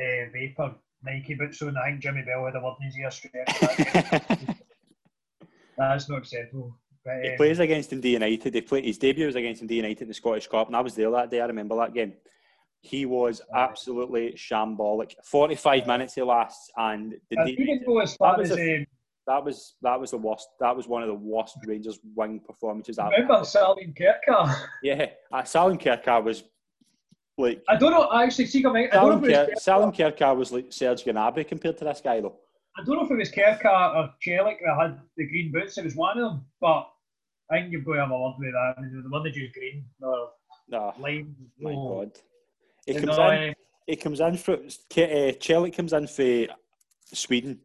[0.00, 1.76] uh, vapor Nike boots on.
[1.76, 3.46] I think Jimmy Bell had a word in his ear straight.
[5.78, 6.76] That's not acceptable.
[7.04, 8.52] But, he um, plays against Dundee United.
[8.52, 10.96] They play, his debut was against Dundee United in the Scottish Cup, and I was
[10.96, 11.40] there that day.
[11.40, 12.14] I remember that game.
[12.80, 15.14] He was absolutely shambolic.
[15.24, 18.86] Forty-five minutes he lasts, and the I didn't go as far as a, um,
[19.26, 20.48] that was that was the worst.
[20.60, 22.98] That was one of the worst Rangers wing performances.
[22.98, 24.54] I've Remember Salim Kerkar?
[24.82, 26.44] Yeah, uh, Salim Kerkar was
[27.38, 27.62] like.
[27.68, 28.02] I don't know.
[28.02, 28.64] I actually see.
[28.64, 32.36] I Salim, Ker- Salim Kerkar was like Serge Gnabry compared to this guy, though.
[32.76, 35.78] I don't know if it was Kerkar or Celik that had the green boots.
[35.78, 36.88] It was one of them, but
[37.50, 38.74] I think you've got to have a word with that.
[38.76, 40.30] The one that used green or
[40.68, 40.92] no.
[40.98, 41.34] lime.
[41.58, 42.00] My oh.
[42.00, 42.12] God.
[42.86, 43.54] He comes no, in.
[43.86, 44.58] He comes in for uh,
[45.40, 46.54] Celik comes in for
[47.12, 47.60] Sweden,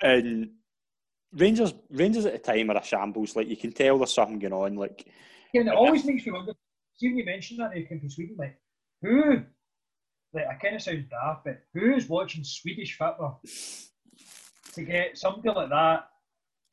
[0.00, 0.50] and
[1.34, 3.36] Rangers Rangers at the time are a shambles.
[3.36, 4.76] Like you can tell there's something going on.
[4.76, 5.06] Like
[5.52, 6.52] yeah, and it always makes me wonder.
[6.96, 8.56] See when you mentioned that they came from Sweden, like
[9.02, 9.42] who?
[10.32, 13.40] Like I kind of sounds daft, but who is watching Swedish football
[14.74, 16.08] to get somebody like that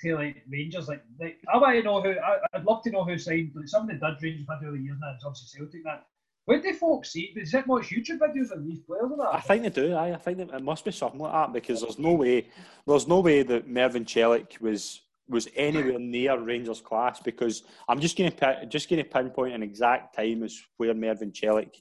[0.01, 0.87] to like Rangers?
[0.87, 2.11] Like, like I want to know who.
[2.11, 3.51] I, would love to know who signed.
[3.55, 5.13] Like somebody did Rangers for the years now.
[5.15, 5.83] It's obviously Celtic.
[5.83, 6.05] That
[6.45, 7.33] what do folks see?
[7.35, 9.29] Does it watch YouTube videos of these players or that?
[9.33, 9.93] I think they do.
[9.93, 12.47] I, I think it must be something like that because there's no way,
[12.87, 18.17] there's no way that Mervan Celik was was anywhere near Rangers class because I'm just
[18.17, 21.75] going to just going to pinpoint an exact time as where Mervan Celik,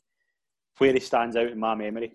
[0.78, 2.12] where he stands out in my memory.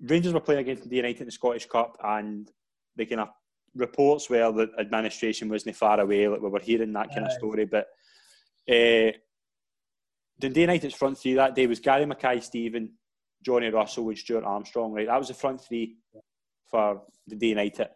[0.00, 2.50] Rangers were playing against the United in the Scottish Cup, and
[2.96, 3.28] the kind of
[3.74, 7.64] reports where the administration wasn't far away, like we were hearing that kind of story,
[7.64, 7.88] but.
[8.66, 9.12] Uh,
[10.38, 12.90] Dundee United's front three that day was Gary Mackay-Steven,
[13.42, 14.92] Johnny Russell, and Stuart Armstrong.
[14.92, 15.96] Right, that was the front three
[16.70, 17.88] for Dundee United.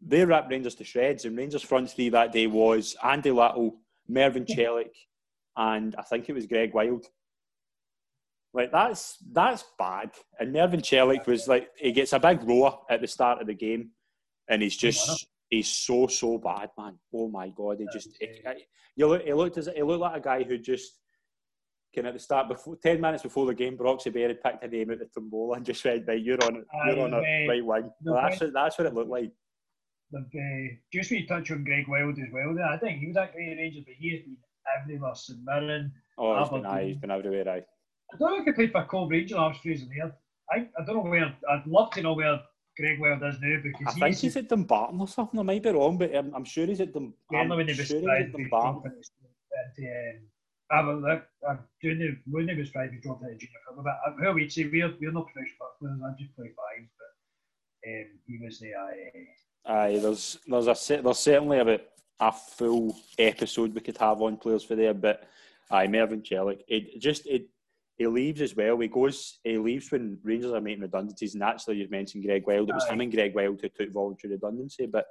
[0.00, 4.46] They ripped Rangers to shreds, and Rangers' front three that day was Andy Little, Mervan
[4.46, 4.94] Celik,
[5.56, 7.06] and I think it was Gregg Wylde.
[8.54, 10.10] Like that's that's bad.
[10.38, 13.54] And Mervan Celik was like he gets a big roar at the start of the
[13.54, 13.90] game,
[14.48, 16.98] and he's just he's so so bad, man.
[17.12, 18.28] Oh my god, he just he,
[18.96, 20.92] he, look, he looked as he looked like a guy who just
[21.94, 24.64] kind of at the start, before ten minutes before the game, Broxi Bear had picked
[24.64, 27.64] a name out the tombola and just said, "Right, you're on, you're on a right
[27.64, 29.32] wing." that's what, that's what it looked like.
[30.14, 33.32] uh, just when you touch on Gregg Wylde as well, I think he was at
[33.32, 34.36] Great Rangers, but he has been
[34.80, 35.14] everywhere.
[35.14, 35.92] St Mirren.
[36.18, 37.48] Oh, he's been, aye, he's been everywhere.
[37.48, 37.64] Aye.
[38.12, 39.38] I don't know if he played for Cove Rangers.
[39.38, 39.58] I was.
[40.50, 41.34] I, I don't know where.
[41.50, 42.40] I'd love to know where
[42.78, 45.38] Gregg Wylde is now because I think he's at Dumbarton or something.
[45.38, 47.14] I might be wrong, but I'm, I'm sure he's at Dumbarton.
[47.32, 48.92] Yeah, I'm sure he's at Dumbarton.
[50.70, 51.22] I will look.
[51.48, 53.84] I'm doing the when he was five, he dropped out of junior club.
[53.84, 56.00] But how we say we're we're not professional players.
[56.04, 61.18] I just play five, but um, he was the uh, Aye, there's there's a there's
[61.18, 61.80] certainly about
[62.20, 65.28] a full episode we could have on players for there, but
[65.70, 67.48] aye, Mervan Celik, it just it
[67.98, 68.78] he leaves as well.
[68.78, 71.34] He goes, he leaves when Rangers are making redundancies.
[71.34, 72.68] And actually, you mentioned Gregg Wylde.
[72.68, 74.86] It was him and Gregg Wylde who took voluntary redundancy.
[74.86, 75.06] But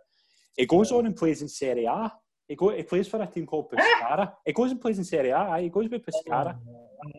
[0.56, 2.12] he goes on and plays in Serie A.
[2.48, 4.34] He go, he plays for a team called Pescara.
[4.46, 5.60] He goes and plays in Serie A.
[5.60, 6.58] He goes with Pescara.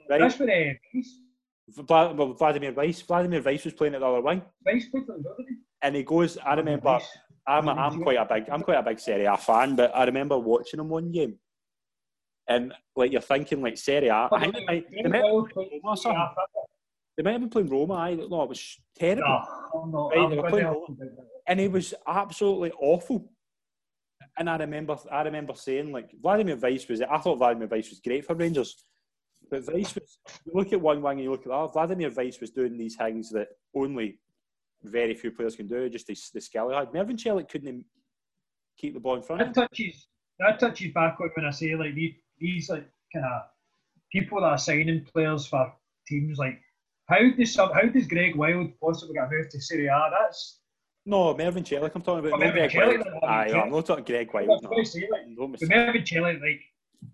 [0.08, 0.20] Right.
[0.20, 0.40] That's
[1.78, 3.02] uh, well, Vladimir Weiss.
[3.02, 4.42] Vladimir Weiss was playing at the other wing.
[4.64, 5.16] Weiss played for
[5.82, 6.38] And he goes.
[6.38, 6.98] I remember.
[7.46, 10.04] I'm, a, I'm quite a big I'm quite a big Serie A fan, but I
[10.04, 11.38] remember watching him one game,
[12.46, 14.28] and like you're thinking like Serie A.
[14.30, 15.56] I think they might, they might, Roma
[17.16, 17.94] they might have been playing Roma.
[17.94, 19.42] I no, it was terrible.
[19.90, 20.86] No, right, they were playing Roma,
[21.46, 23.32] and it was absolutely awful.
[24.38, 28.00] And I remember I remember saying like Vladimir Weiss was I thought Vladimir Weiss was
[28.00, 28.84] great for Rangers.
[29.50, 32.40] But Weiss was, you look at one wing and you look at that, Vladimir Weiss
[32.40, 34.18] was doing these things that only
[34.82, 35.88] very few players can do.
[35.88, 36.92] Just the, the skill he had.
[36.92, 37.84] Mervan Celik couldn't
[38.78, 39.40] keep the ball in front.
[39.40, 40.06] That touches
[40.38, 43.42] that touches back on when I say like these, these like kind of
[44.12, 45.72] people that are signing players for
[46.06, 46.38] teams.
[46.38, 46.60] Like
[47.06, 50.10] how does how does Gregg Wylde possibly get moved to Serie A?
[50.10, 50.60] That's
[51.08, 52.42] no, Mervan Celik I'm talking about.
[52.42, 53.28] Oh, no.
[53.28, 54.62] Aye, I'm not talking Gregg Wylde.
[54.62, 54.84] No.
[54.84, 56.60] Say, like, Mervan Celik, like,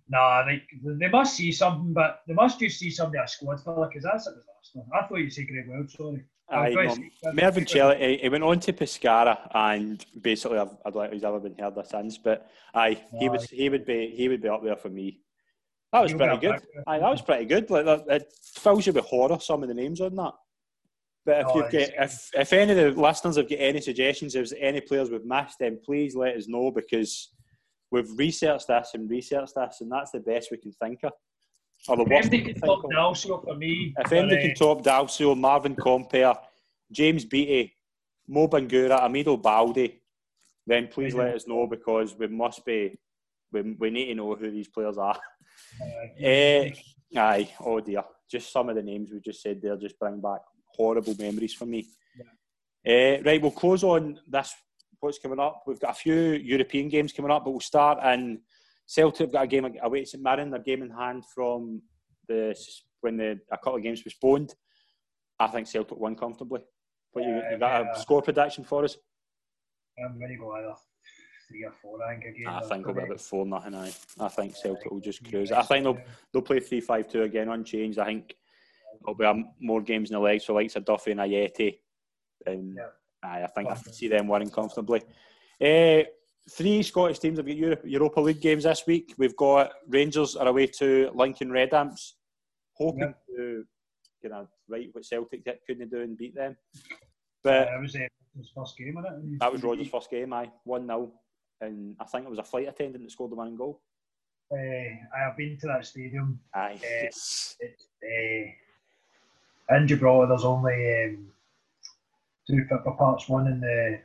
[0.09, 3.88] nah, like they must see something, but they must just see somebody a squad filler
[3.88, 4.80] because that's a disaster.
[4.92, 6.24] I thought you'd say Gregg Wylde, sorry.
[6.51, 11.14] Aye, no, Mervan he, he, went on to Pescara and basically I've, I don't think
[11.14, 12.18] he's ever been heard of since.
[12.18, 15.20] But aye, he would he would be he would be up there for me.
[15.92, 16.61] That was pretty good.
[16.86, 17.70] Aye, that was pretty good.
[17.70, 19.38] Like that, it fills you with horror.
[19.40, 20.32] Some of the names on that.
[21.26, 24.50] But if you get if if any of the listeners have got any suggestions, if
[24.50, 27.30] there's any players we've missed, then please let us know because
[27.90, 31.12] we've researched this and researched this, and that's the best we can think of.
[31.88, 33.94] Or the worst can top Dalcio for me.
[33.98, 36.34] If anybody can top Dalcio, Marvin Compper,
[36.90, 37.74] James Beattie,
[38.28, 39.92] Mo Bangura, Amido Balde,
[40.66, 42.98] then please let us know because we must be,
[43.52, 45.18] we, we need to know who these players are.
[46.22, 46.70] Uh, uh,
[47.16, 48.02] aye, oh dear.
[48.30, 50.40] Just some of the names we just said there just bring back
[50.76, 51.86] horrible memories for me.
[52.84, 53.18] Yeah.
[53.18, 54.54] Uh, right, we'll close on this.
[55.00, 55.62] What's coming up?
[55.66, 58.40] We've got a few European games coming up, but we'll start in
[58.86, 60.50] Celtic have got a game away at St Mirren.
[60.50, 61.82] Their game in hand from
[62.28, 62.54] the
[63.00, 64.54] when the a couple of games postponed.
[65.38, 66.60] I think Celtic won comfortably.
[67.12, 68.96] But you, you got a score prediction for us?
[70.04, 70.74] I'm going to go either
[71.48, 72.02] three or four.
[72.02, 72.46] I think again.
[72.48, 73.74] I think it'll be about four nothing.
[73.74, 75.52] I I think Celtic will just cruise.
[75.52, 75.98] I think they'll
[76.32, 77.98] they'll play three five two again unchanged.
[77.98, 78.34] I think
[79.01, 81.78] there'll be more games in the legs for likes of Duffy and Ajeti.
[82.47, 83.28] And yeah.
[83.28, 85.03] I, I think I can see them winning comfortably.
[85.61, 86.03] Uh,
[86.51, 89.14] three Scottish teams have got Europa League games this week.
[89.18, 92.16] We've got Rangers are away to Lincoln Red Imps,
[92.74, 93.36] hoping yeah.
[93.36, 93.64] to
[94.22, 96.57] you know right what Celtic couldn't do and beat them.
[97.42, 98.01] But uh, was uh,
[98.36, 99.40] his first game, wasn't it?
[99.40, 100.32] That was Rodgers' first game.
[100.32, 101.12] I one 0
[101.61, 103.80] and I think it was a flight attendant that scored the winning goal.
[104.53, 106.38] Uh, I have been to that stadium.
[106.55, 106.74] Aye.
[106.74, 108.51] Uh, it's, uh,
[109.70, 111.26] in Gibraltar, there's only um,
[112.48, 113.28] two football parts.
[113.28, 114.00] One in the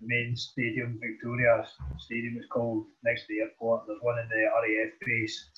[0.00, 1.66] main stadium, Victoria
[1.98, 3.86] Stadium, is called next to the airport.
[3.86, 5.50] There's one in the RAF base.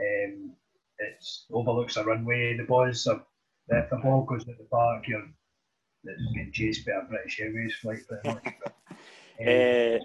[0.00, 0.52] Um,
[0.98, 2.56] it overlooks a runway.
[2.56, 3.22] The boys are
[3.68, 5.24] if the ball goes in the park, you're
[6.04, 8.44] it's getting chased by a British Airways flight pretty much.
[9.38, 10.00] But, um,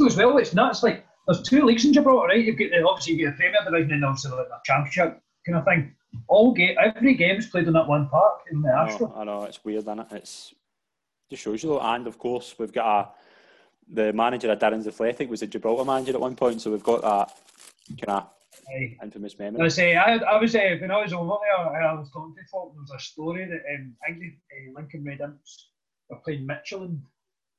[0.00, 0.82] uh, as well, it's nuts.
[0.82, 2.42] Like there's two leagues in Gibraltar, right?
[2.42, 5.58] You've got the obviously you get the Premier Division and obviously like the Championship kind
[5.58, 5.94] of thing.
[6.26, 9.12] All game, every game's played in that one park in the Astro.
[9.16, 10.06] I know, it's weird, isn't it?
[10.12, 10.54] It's
[11.30, 11.80] just shows you though.
[11.80, 13.08] And of course, we've got a
[13.90, 17.02] the manager of Darren's Athletic was a Gibraltar manager at one point, so we've got
[17.02, 17.36] that
[18.04, 18.30] kind of
[18.70, 18.96] Aye.
[19.02, 19.64] infamous memory.
[19.64, 22.48] I say I, I was uh, when I was over there, I was talking to
[22.50, 22.74] folk.
[22.74, 25.70] There was a story that um, I think uh, Lincoln Red Imps
[26.10, 27.00] were playing Midtjylland.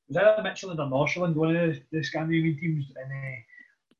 [0.07, 3.37] Was either Midtjylland or Nordsjælland, one of the, the Scandinavian teams, and uh,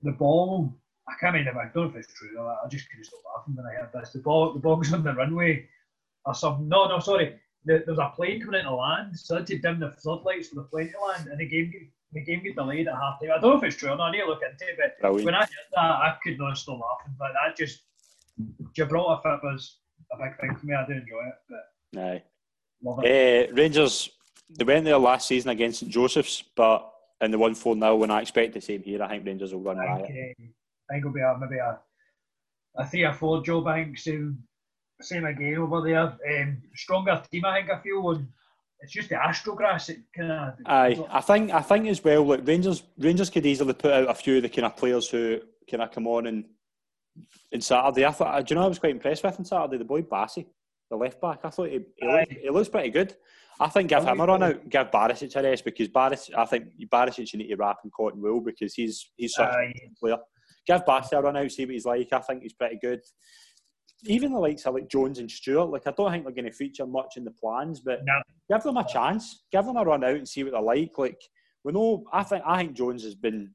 [0.03, 0.73] the ball.
[1.09, 1.61] I can't remember.
[1.61, 2.39] I don't know if it's true.
[2.39, 4.11] I just couldn't stop laughing when I heard this.
[4.11, 5.67] The ball, the ball was on the runway
[6.25, 6.67] or something.
[6.67, 7.39] No, no, sorry.
[7.65, 10.49] The, there was a plane coming into land, so I had to dim the floodlights
[10.49, 11.73] for the plane to land, and the game
[12.11, 13.29] the game got delayed at half time.
[13.35, 14.09] I don't know if it's true or not.
[14.09, 14.77] I need to look into it.
[14.77, 15.25] But Brilliant.
[15.25, 17.13] when I heard that, I could not stop laughing.
[17.19, 17.81] But that just
[18.73, 19.77] Gibraltar fit was
[20.11, 20.73] a big thing for me.
[20.73, 21.59] I do enjoy it.
[21.93, 22.23] But Aye.
[22.85, 24.09] Uh, Rangers
[24.49, 26.91] they went there last season against St Joseph's, but
[27.21, 27.95] in the one four now.
[27.95, 30.07] When I expect the same here, I think Rangers will run uh,
[30.89, 31.79] I think it'll be a, maybe a
[32.77, 34.37] a three or four Joe Banks same
[35.01, 36.41] same again over there.
[36.41, 37.71] Um, stronger team, I think.
[37.71, 38.27] I feel and
[38.81, 39.89] it's just the Astrograph.
[39.89, 40.53] It kind of.
[40.65, 42.23] Aye, I think I think as well.
[42.23, 45.39] Like Rangers, Rangers could easily put out a few of the kind of players who
[45.69, 46.45] kind of come on and
[47.51, 48.05] in Saturday.
[48.05, 49.77] I thought, do you know, I was quite impressed with on Saturday.
[49.77, 50.45] The boy Bassey,
[50.89, 51.39] the left back.
[51.43, 53.15] I thought he, he, looks, he looks pretty good.
[53.59, 56.67] I think give him a run out, give Barisic a rest because Barisic, I think
[56.89, 59.73] Barisic you need to wrap in cotton wool because he's he's such Aye.
[59.75, 60.17] a player.
[60.65, 62.11] Give Bassey a run out, see what he's like.
[62.13, 63.01] I think he's pretty good.
[64.05, 66.51] even the likes of like Jones and Stewart, like I don't think they're going to
[66.51, 68.21] feature much in the plans, but No.
[68.49, 70.97] give them a chance, give them a run out and see what they're like.
[70.97, 71.21] Like
[71.63, 73.53] we know, I think I think Jones has been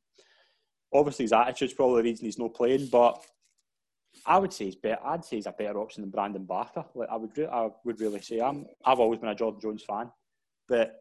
[0.92, 3.24] obviously his attitude's probably the reason he's not playing, but
[4.26, 5.00] I would say he's better.
[5.04, 6.84] I'd say he's a better option than Brandon Barker.
[6.94, 8.66] Like I would, re- I would really say I'm.
[8.84, 10.10] I've always been a Jordan Jones fan,
[10.68, 11.00] but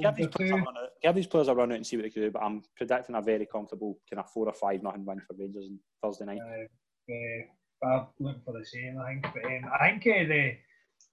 [0.00, 1.96] Give these, players a two, run out, give these players a run out and see
[1.96, 2.30] what they can do.
[2.30, 5.66] But I'm predicting a very comfortable kind of four or five nothing win for Rangers
[5.66, 6.38] on Thursday night.
[6.40, 9.22] uh, uh, I'm looking for the same, I think.
[9.22, 10.52] But um, I think uh, the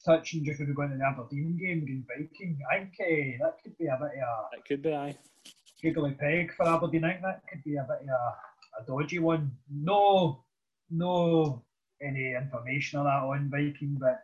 [0.05, 3.57] touching just when we go into the Aberdeen game against Viking, I think uh, that
[3.63, 4.57] could be a bit of a.
[4.57, 5.09] It could be aye.
[5.09, 7.05] a giggly peg for Aberdeen.
[7.05, 9.51] I think that could be a bit of a, a dodgy one.
[9.69, 10.43] No,
[10.89, 11.63] no
[12.01, 14.21] any information on that on Viking, but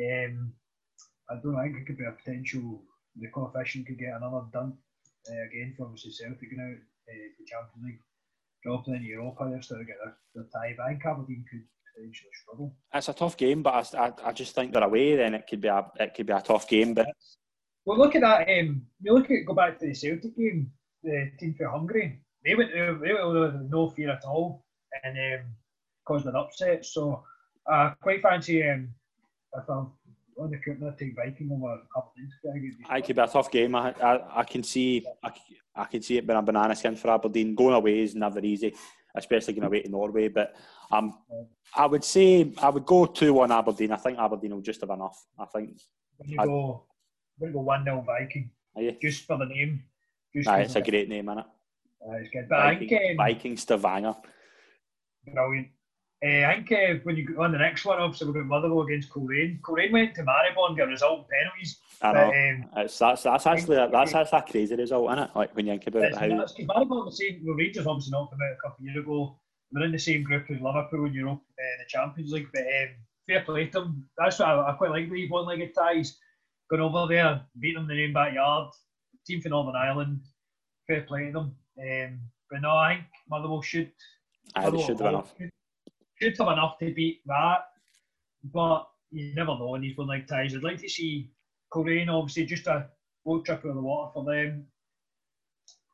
[0.00, 0.52] um,
[1.30, 2.82] I don't know, I think it could be a potential.
[3.16, 4.74] The coefficient could get another dunk
[5.28, 8.00] uh, again for obviously Celtic going out uh, the Champions League,
[8.62, 9.48] dropping into Europa.
[9.48, 10.76] They're still get their, their tie.
[10.88, 11.62] Think Aberdeen could
[11.94, 12.74] potentially struggle.
[12.92, 15.16] It's a tough game, but I, I, I just think they're away.
[15.16, 16.94] Then it could be a it could be a tough game.
[16.94, 17.08] But
[17.84, 18.48] Well, look at that.
[18.48, 20.72] Um, you look at go back to the Celtic game,
[21.02, 22.20] the team for Hungary.
[22.44, 24.64] They went there, they went there with no fear at all,
[25.02, 25.46] and um,
[26.06, 26.84] caused an upset.
[26.84, 27.22] So
[27.66, 28.90] I quite fancy um,
[29.54, 29.92] if I'm
[30.38, 32.30] on the counter, take Viking over Aberdeen.
[32.48, 33.74] I think it'd be it could be a tough game.
[33.74, 35.30] I, I, I can see I,
[35.74, 37.54] I can see it being a banana skin for Aberdeen.
[37.54, 38.74] Going away is never easy,
[39.14, 40.28] especially going away to Norway.
[40.28, 40.54] But
[40.90, 41.18] um,
[41.76, 43.92] I would say I would go two one Aberdeen.
[43.92, 45.24] I think Aberdeen will just have enough.
[45.38, 45.80] I think.
[46.16, 46.84] When you I- go,
[47.38, 48.50] when you go one 0 Viking,
[49.02, 49.82] just for the name.
[50.34, 50.90] Just 'cause it's a of it.
[50.90, 51.44] great name, innit?
[52.06, 54.14] Uh, it's good, but I Viking, think um, Viking Stavanger.
[55.24, 55.68] brilliant.
[56.22, 58.86] Uh, I think uh, when you go on the next one, obviously we've got Motherwell
[58.86, 59.60] against Coleraine.
[59.62, 61.80] Coleraine went to Maribor, and got a result in penalties.
[62.00, 62.28] I But, know.
[62.28, 65.30] um, It's, that's that's actually that's that's a crazy result, isn't it?
[65.34, 67.42] Like when you think about It's how nuts, Maribor the same.
[67.44, 69.38] Well, Rangers obviously knocked them out a couple of years ago.
[69.72, 72.48] They're in the same group as Liverpool in Europe, uh, the Champions League.
[72.52, 72.88] But um,
[73.28, 74.08] fair play to them.
[74.16, 75.10] That's what I, I quite like.
[75.10, 76.16] These one-legged ties
[76.70, 78.70] going over there, beating them in their own backyard.
[79.26, 80.20] Team from Northern Ireland.
[80.86, 81.56] Fair play to them.
[81.78, 82.20] Um,
[82.50, 83.90] but no, I think Motherwell should.
[84.54, 85.34] they Motherwell should have enough.
[85.38, 85.50] Should,
[86.24, 87.64] should have enough to beat that,
[88.52, 90.54] but you never know in these one-leg ties.
[90.54, 91.30] I'd like to see
[91.72, 92.86] Coleraine obviously just a
[93.24, 94.66] boat trip over the water for them.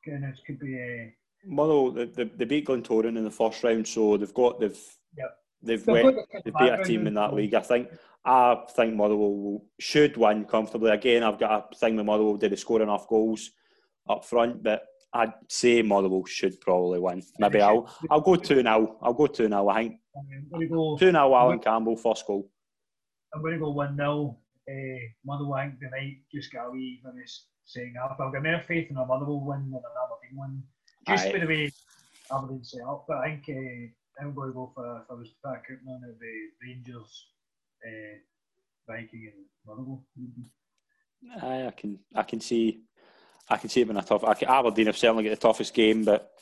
[0.06, 1.14] Of could be uh, a.
[1.46, 4.78] Motherwell, they, they, they beat Glentoran in the first round, so they've got they've
[5.16, 5.36] Yep.
[5.62, 7.54] they've They've went, they've beat a team in that league.
[7.54, 7.88] I think
[8.24, 10.90] I think Motherwell should win comfortably.
[10.90, 12.36] Again, I've got a thing with Motherwell.
[12.36, 13.50] Did they score enough goals
[14.08, 14.62] up front?
[14.62, 17.22] But I'd say Motherwell should probably win.
[17.38, 17.94] Maybe I'll.
[18.10, 18.96] I'll go two now.
[19.02, 19.68] I'll go two now.
[19.68, 20.96] I think Um, I'm going to go.
[20.98, 21.34] two now.
[21.34, 22.50] Allan Campbell first goal.
[23.34, 24.36] I'm going to go one 0
[24.68, 24.72] uh,
[25.24, 25.54] Motherwell.
[25.54, 28.18] I think they might just get a wee maybe s- saying half.
[28.20, 30.62] I've got more faith in a Motherwell win than an Aberdeen win.
[31.06, 31.32] Just Aye.
[31.32, 31.70] by the way
[32.32, 35.28] Aberdeen set up, but I think uh, I'm going to go for if I was
[35.28, 37.26] to pick out one of the Rangers,
[37.86, 38.18] uh,
[38.88, 40.04] Viking, and Motherwell.
[41.42, 42.80] Aye, I can I can see
[43.48, 44.24] I can see it being a tough.
[44.24, 46.32] I can, Aberdeen have certainly got the toughest game, but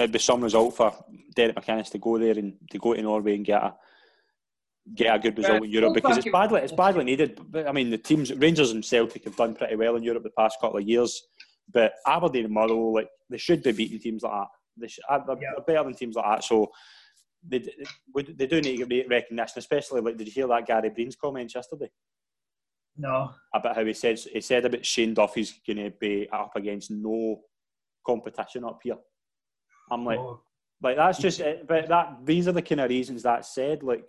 [0.00, 0.92] it'd be some result for
[1.34, 3.74] Derek McInnes to go there and to go to Norway and get a
[4.94, 7.40] get a good result in Europe because it's badly it's badly needed.
[7.50, 10.30] But I mean, the teams Rangers and Celtic have done pretty well in Europe the
[10.30, 11.22] past couple of years,
[11.72, 14.48] but Aberdeen and Motherwell like they should be beating teams like that.
[14.78, 15.50] They should, they're, Yeah.
[15.56, 16.44] they're better than teams like that.
[16.44, 16.70] So.
[17.42, 20.90] They, they, they do need to get recognition, especially like did you hear that Gary
[20.90, 21.90] Breen's comments yesterday?
[22.98, 26.90] No, about how he said he said about Shane Duffy's going to be up against
[26.90, 27.40] no
[28.06, 28.98] competition up here.
[29.90, 30.40] I'm like, oh.
[30.82, 30.88] no.
[30.88, 31.66] like that's just it.
[31.66, 34.08] But that these are the kind of reasons that said like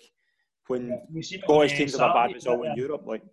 [0.68, 3.24] when seen Scottish teams have a bad result in Europe, like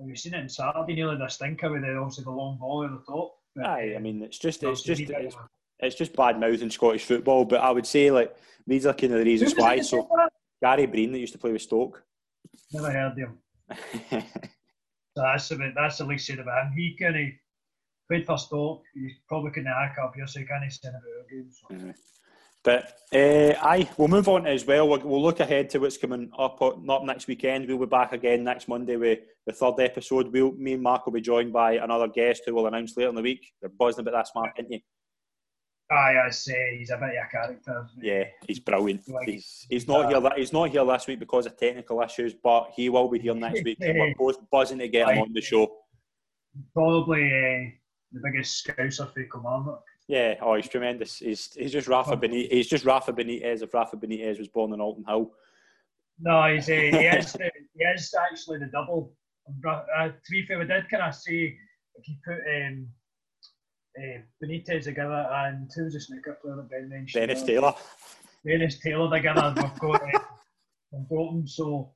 [0.00, 2.90] We've seen it in Saturday, nearly the stinker with the, obviously the long ball at
[2.90, 3.34] the top.
[3.64, 5.36] Aye, I mean it's just it's just it's,
[5.80, 7.44] it's just bad mouth in Scottish football.
[7.44, 8.36] But I would say like
[8.66, 9.80] these are kind of the reasons why.
[9.80, 10.08] So?
[10.62, 12.02] Gary Breen that used to play with Stoke.
[12.72, 14.24] Never heard of him.
[15.18, 16.72] So that's the that's the least said about him.
[16.76, 17.22] He kind of
[18.08, 18.82] played for Stoke.
[18.94, 21.60] He probably couldn't hack up here, so he can't send about our games.
[21.68, 21.92] So.
[22.64, 24.88] But uh, aye, we'll move on as well.
[24.88, 27.68] We'll, we'll look ahead to what's coming up uh, not next weekend.
[27.68, 30.32] We'll be back again next Monday with the third episode.
[30.32, 33.14] We'll, me and Mark will be joined by another guest who we'll announce later in
[33.14, 33.52] the week.
[33.60, 34.80] They're buzzing about that, Mark, aren't you?
[35.90, 37.86] Aye, I say he's a bit of a character.
[37.98, 38.08] he?
[38.08, 39.08] Yeah, he's brilliant.
[39.08, 40.30] Like, He's, he's not here.
[40.36, 43.64] He's not here this week because of technical issues, but he will be here next
[43.64, 43.78] week.
[43.80, 45.66] And we're both buzzing to get him on the show.
[46.74, 47.70] Probably uh,
[48.12, 49.82] the biggest scouser for Kilmarnock.
[50.06, 51.18] Yeah, oh, he's tremendous.
[51.18, 52.50] He's he's just Rafa Benitez.
[52.50, 55.32] He's just Rafa Benitez if Rafa Benitez was born in Alton Hill.
[56.20, 59.12] No, he's uh, he is the, he is actually the double.
[59.66, 61.56] Uh, to be fair, we did kind of say
[61.94, 62.88] if you put um,
[63.98, 67.26] uh, Benitez together and who was the snooker player that Ben mentioned?
[67.26, 67.74] Dennis uh, Taylor.
[68.46, 70.18] Dennis Taylor together, we've got uh,
[70.90, 71.46] from Bolton.
[71.46, 71.92] So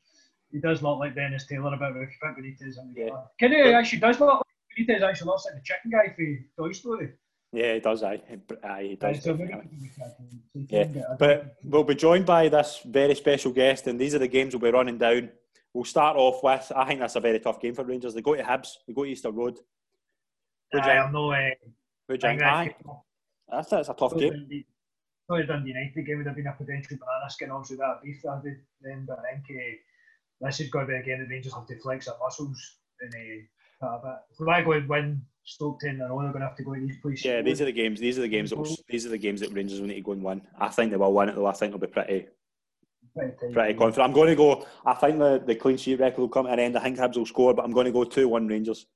[0.50, 2.02] he does look like Dennis Taylor a bit.
[2.02, 3.10] If you put Benitez in the Yeah.
[3.38, 6.72] Can he actually does look like Benitez actually looks like the chicken guy for Toy
[6.72, 7.12] Story.
[7.52, 8.02] Yeah, he does.
[8.02, 8.22] Aye,
[8.64, 9.02] aye, he does.
[9.16, 9.78] Right, so maybe definitely.
[9.82, 10.24] we can- so
[10.54, 14.00] he Yeah, can get a- But we'll be joined by this very special guest, and
[14.00, 15.30] these are the games we'll be running down.
[15.74, 16.72] We'll start off with.
[16.74, 18.14] I think that's a very tough game for Rangers.
[18.14, 18.68] They go to Hibs.
[18.86, 19.58] They go to Easter Road.
[20.72, 21.30] Who you I'm no.
[21.32, 21.50] Uh,
[22.08, 22.42] Who you think?
[22.42, 22.74] Aye,
[23.50, 24.32] that's, that's a tough game.
[24.32, 24.66] Dundee,
[25.26, 28.42] probably Dundee United game would have been a potential banana skin obviously that beef that
[28.42, 31.66] did then, but I think uh, this is going to be again the Rangers have
[31.66, 33.44] to flex their muscles and uh,
[33.88, 34.16] a bit.
[34.40, 36.62] If I go and win Stoke ten in a row, they're going to have to
[36.62, 37.24] go to these places.
[37.24, 37.98] Yeah, these are the games.
[37.98, 40.00] These are the games that will, these are the games that Rangers will need to
[40.00, 40.42] go and win.
[40.58, 41.46] I think they will win it though.
[41.46, 42.26] I think they'll be pretty
[43.14, 44.08] pretty, pretty confident.
[44.08, 44.64] I'm going to go.
[44.86, 46.78] I think the, the clean sheet record will come to an end.
[46.78, 48.86] I think Hibs will score, but I'm going to go two one Rangers.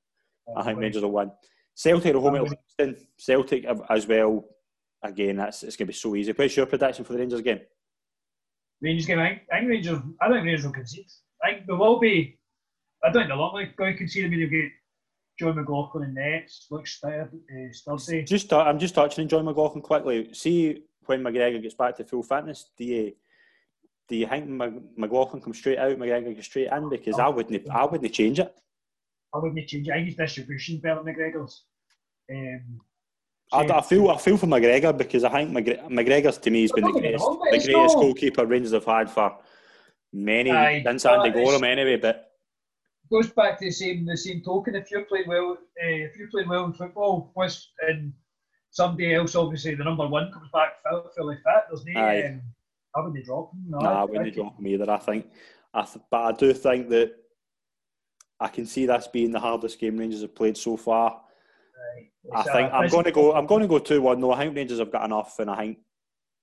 [0.55, 1.31] I think Rangers will win.
[1.75, 3.07] Celtic are home at Livingston.
[3.17, 4.45] Celtic as well.
[5.03, 6.31] Again, that's it's going to be so easy.
[6.31, 7.59] What's your prediction for the Rangers game?
[8.81, 9.19] Rangers game.
[9.19, 9.99] I think, I think Rangers.
[10.21, 11.05] I think Rangers will concede.
[11.43, 12.39] I think there will be.
[13.07, 13.41] I don't know.
[13.41, 14.25] look like going to concede.
[14.25, 14.71] I mean, they'll get
[15.39, 16.67] Jon McLaughlin and nets.
[16.71, 17.01] Looks.
[17.03, 17.25] Uh.
[18.25, 20.33] Just uh, I'm just touching on Jon McLaughlin quickly.
[20.33, 23.13] See when McGregor gets back to full fitness, do you
[24.09, 26.89] do you think Mc- McLaughlin comes straight out, McGregor goes straight in?
[26.89, 28.53] Because I wouldn't I wouldn't change it.
[29.33, 29.87] I wouldn't change.
[29.87, 29.91] it.
[29.91, 31.63] I think his distribution better than McGregor's.
[32.31, 32.81] Um,
[33.53, 36.63] I, so- I feel I feel for McGregor because I think McGre- McGregor's to me
[36.63, 39.37] has been the Don't get me greatest, the greatest goalkeeper Rangers have had for
[40.13, 41.97] many Aye, since Andy Goram anyway.
[41.97, 42.26] But
[43.09, 44.75] goes back to the same the same token.
[44.75, 48.13] If you're playing well, uh, if you're playing well in football, was and
[48.71, 50.73] somebody else, obviously the number one comes back
[51.15, 51.63] fully fit.
[51.69, 52.01] There's no.
[52.01, 52.41] Um,
[52.95, 53.65] I wouldn't drop him.
[53.69, 54.89] No, nah, I wouldn't drop him either.
[54.89, 55.27] I think,
[55.73, 57.13] I th- but I do think that
[58.39, 61.21] I can see this being the hardest game Rangers have played so far.
[61.95, 62.09] Aye.
[62.33, 63.33] I think I'm going to go.
[63.33, 64.19] I'm going to go two one.
[64.19, 64.31] though.
[64.31, 65.77] I think Rangers have got enough, and I think.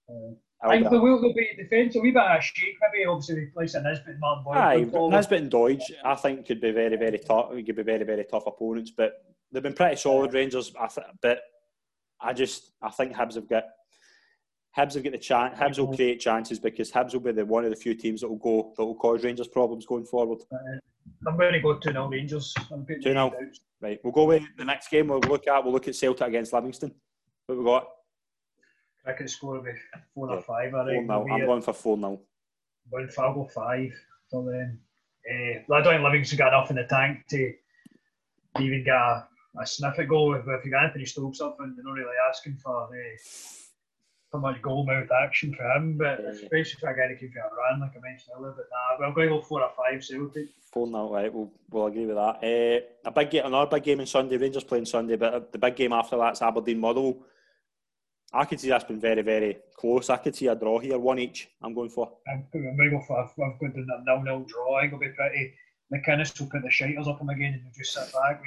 [0.08, 0.34] uh,
[0.64, 2.76] I think will there'll be defence a wee bit of a shake.
[2.80, 4.56] Maybe obviously replacing Nisbet and Doidge.
[4.56, 5.10] Aye.
[5.10, 7.50] Nisbet and Doidge, I think could be very, very tough.
[7.50, 9.12] Could be very, very tough opponents, but
[9.52, 10.72] they've been pretty solid Rangers.
[10.80, 11.40] I th- but
[12.20, 13.64] I just, I think Hibs have got,
[14.76, 15.58] Hibs have got the chance.
[15.58, 18.28] Hibs will create chances because Hibs will be the one of the few teams that
[18.28, 20.38] will go that will cause Rangers problems going forward.
[20.50, 20.56] Uh,
[21.28, 22.54] I'm going to go 2 0 Rangers.
[22.72, 23.32] I'm 2-0.
[23.80, 25.08] Right, we'll go with the next game.
[25.08, 25.62] We'll look at.
[25.62, 26.94] We'll look at Celtic against Livingston.
[27.46, 27.86] What we got?
[29.05, 29.72] Cricket score will be
[30.14, 30.74] 4 Yeah, or 5.
[30.74, 31.31] I Four.
[31.31, 32.20] I'm going for four 0
[32.90, 33.93] One I'll go five
[34.31, 34.81] for them.
[35.31, 37.52] Uh, I don't think Livingston got enough in the tank to
[38.60, 39.26] even get a,
[39.60, 40.35] a sniff at goal.
[40.35, 43.18] If, if you got Anthony Stokes up and they're not really asking for uh,
[44.31, 46.31] for much goal mouth action for him, but Yeah.
[46.31, 48.52] especially if I get to keep you a run, like I mentioned earlier.
[48.56, 50.48] But nah, but I'm going to go four or five so Celtic.
[50.72, 52.43] Four 0 Right, we'll, we'll agree with that.
[52.43, 54.36] Uh, a big game, another big game on Sunday.
[54.36, 57.16] Rangers playing Sunday, but the big game after that's Aberdeen Motherwell.
[58.35, 60.11] I could see that's been very, very close.
[60.11, 61.48] I could see a draw here, one each.
[61.62, 62.11] I'm going for.
[62.28, 64.77] I'm, I'm going to go for I've, I've got the nil nil draw.
[64.77, 65.55] I think it'll be pretty.
[65.94, 68.43] McInnes will put the shiters up him again and we'll just sit back.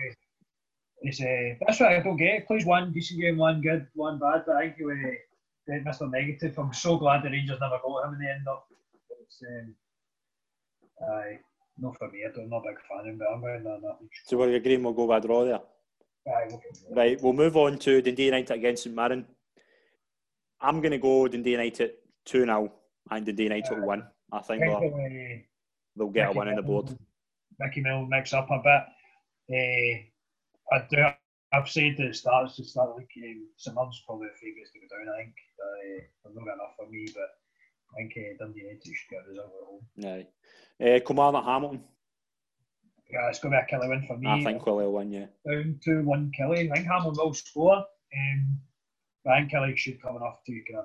[1.01, 2.47] It's, uh, that's what I don't get.
[2.47, 6.09] Plays one decent game, one good, one bad, but I think he'll uh, Mr.
[6.11, 6.57] Negative.
[6.57, 8.67] I'm so glad the Rangers never got him in the end up.
[9.21, 9.75] It's, um,
[11.07, 11.39] aye,
[11.77, 12.25] not for me.
[12.27, 13.97] I don't- I'm not a big fan of him, but I'm going to that.
[14.25, 15.61] So we're agreeing we'll go by draw there.
[16.27, 16.61] Aye, we'll.
[16.91, 19.25] Right, we'll move on to Dundee United against St Mirren.
[20.61, 21.91] I'm going to go Dundee United
[22.25, 22.71] 2 0
[23.11, 24.03] and Dundee United will win.
[24.31, 25.37] I think they'll, uh,
[25.95, 26.97] they'll get a Mickey win on the board.
[27.59, 28.83] Mickey Mill mix up a bit.
[29.49, 31.05] Uh, I do.
[31.53, 34.71] I've said at the start, to start that like um, St Mirren's probably the favourites
[34.73, 35.13] to go down.
[35.13, 37.29] I think uh, not enough for me, but
[37.93, 40.27] I think uh, Dundee United should get a result at home.
[40.79, 40.85] Aye.
[40.85, 41.83] Uh, Kilmarnock Hamilton.
[43.09, 44.27] Yeah, it's going to be a killer win for me.
[44.29, 45.27] I think Willie will win, yeah.
[45.49, 46.69] down two one Kelly.
[46.69, 47.77] I think Hamilton will score.
[47.77, 48.59] Um,
[49.27, 50.75] but I think Kelly should come enough to get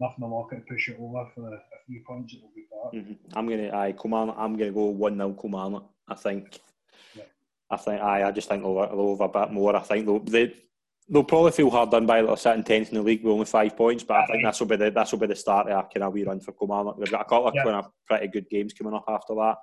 [0.00, 2.32] enough in the locker to push it over for the, a few points.
[2.34, 3.04] It will be back.
[3.04, 4.36] hmm I'm gonna, aye, Kilmarnock.
[4.38, 5.90] I'm gonna go one 0 Kilmarnock.
[6.08, 6.60] I think.
[7.16, 7.24] Yeah.
[7.70, 9.74] I think, aye, I just think they'll, they'll have a bit more.
[9.74, 10.54] I think they'll, they,
[11.08, 13.76] they'll probably feel hard done by they're sitting tenth in the league with only five
[13.76, 14.04] points.
[14.04, 16.04] But I think this will be the this will be the start of a kind
[16.04, 16.98] of wee run for Kilmarnock.
[16.98, 17.64] They've got a couple of Yeah.
[17.64, 19.56] kind of pretty good games coming up after that.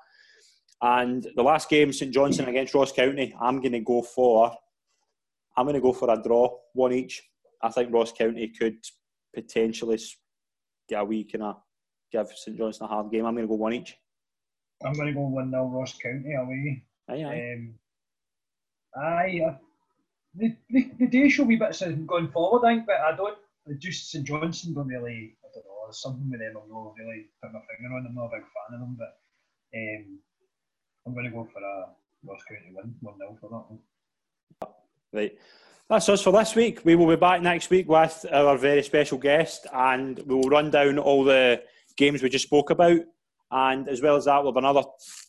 [0.82, 3.34] And the last game, St Johnstone against Ross County.
[3.40, 4.52] I'm gonna go for.
[5.56, 7.22] I'm gonna go for a draw, one each.
[7.64, 8.78] I think Ross County could
[9.34, 10.00] potentially
[10.90, 11.62] get a wee kind of
[12.12, 13.26] give St Johnstone a hard game.
[13.26, 13.96] I'm gonna go one each.
[14.86, 16.84] I'm going to go 1 0 Ross County away.
[17.10, 17.54] Aye, aye.
[17.54, 17.74] Um,
[18.96, 19.56] aye, uh,
[20.36, 23.16] the, the, the day show will be bits of going forward, I think, but I
[23.16, 23.38] don't.
[23.78, 25.36] Just St Johnstone don't really.
[25.44, 25.86] I don't know.
[25.86, 28.06] There's something with them I'm not really put my finger on.
[28.08, 29.20] I'm not a big fan of them, but
[29.78, 30.20] um,
[31.06, 31.90] I'm going to go for a
[32.26, 33.80] Ross County win, 1 0 for that one.
[35.14, 35.38] Right.
[35.92, 36.86] That's us for this week.
[36.86, 40.72] We will be back next week with our very special guest and we will run
[40.72, 41.62] down all the
[41.98, 43.02] games we just spoke about
[43.52, 44.84] And as well as that, we'll have another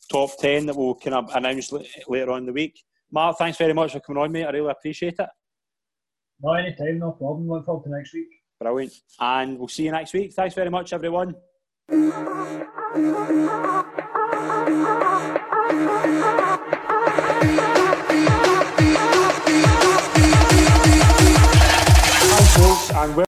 [0.08, 1.72] top 10 that we'll kind of announce
[2.06, 2.80] later on in the week.
[3.10, 4.44] Mark, thanks very much for coming on, mate.
[4.44, 5.28] I really appreciate it.
[6.40, 7.48] No, anytime, no problem.
[7.48, 8.28] Look forward to next week.
[8.60, 8.92] Brilliant.
[9.18, 10.32] And we'll see you next week.
[10.32, 11.34] Thanks very much, everyone.
[22.94, 23.16] And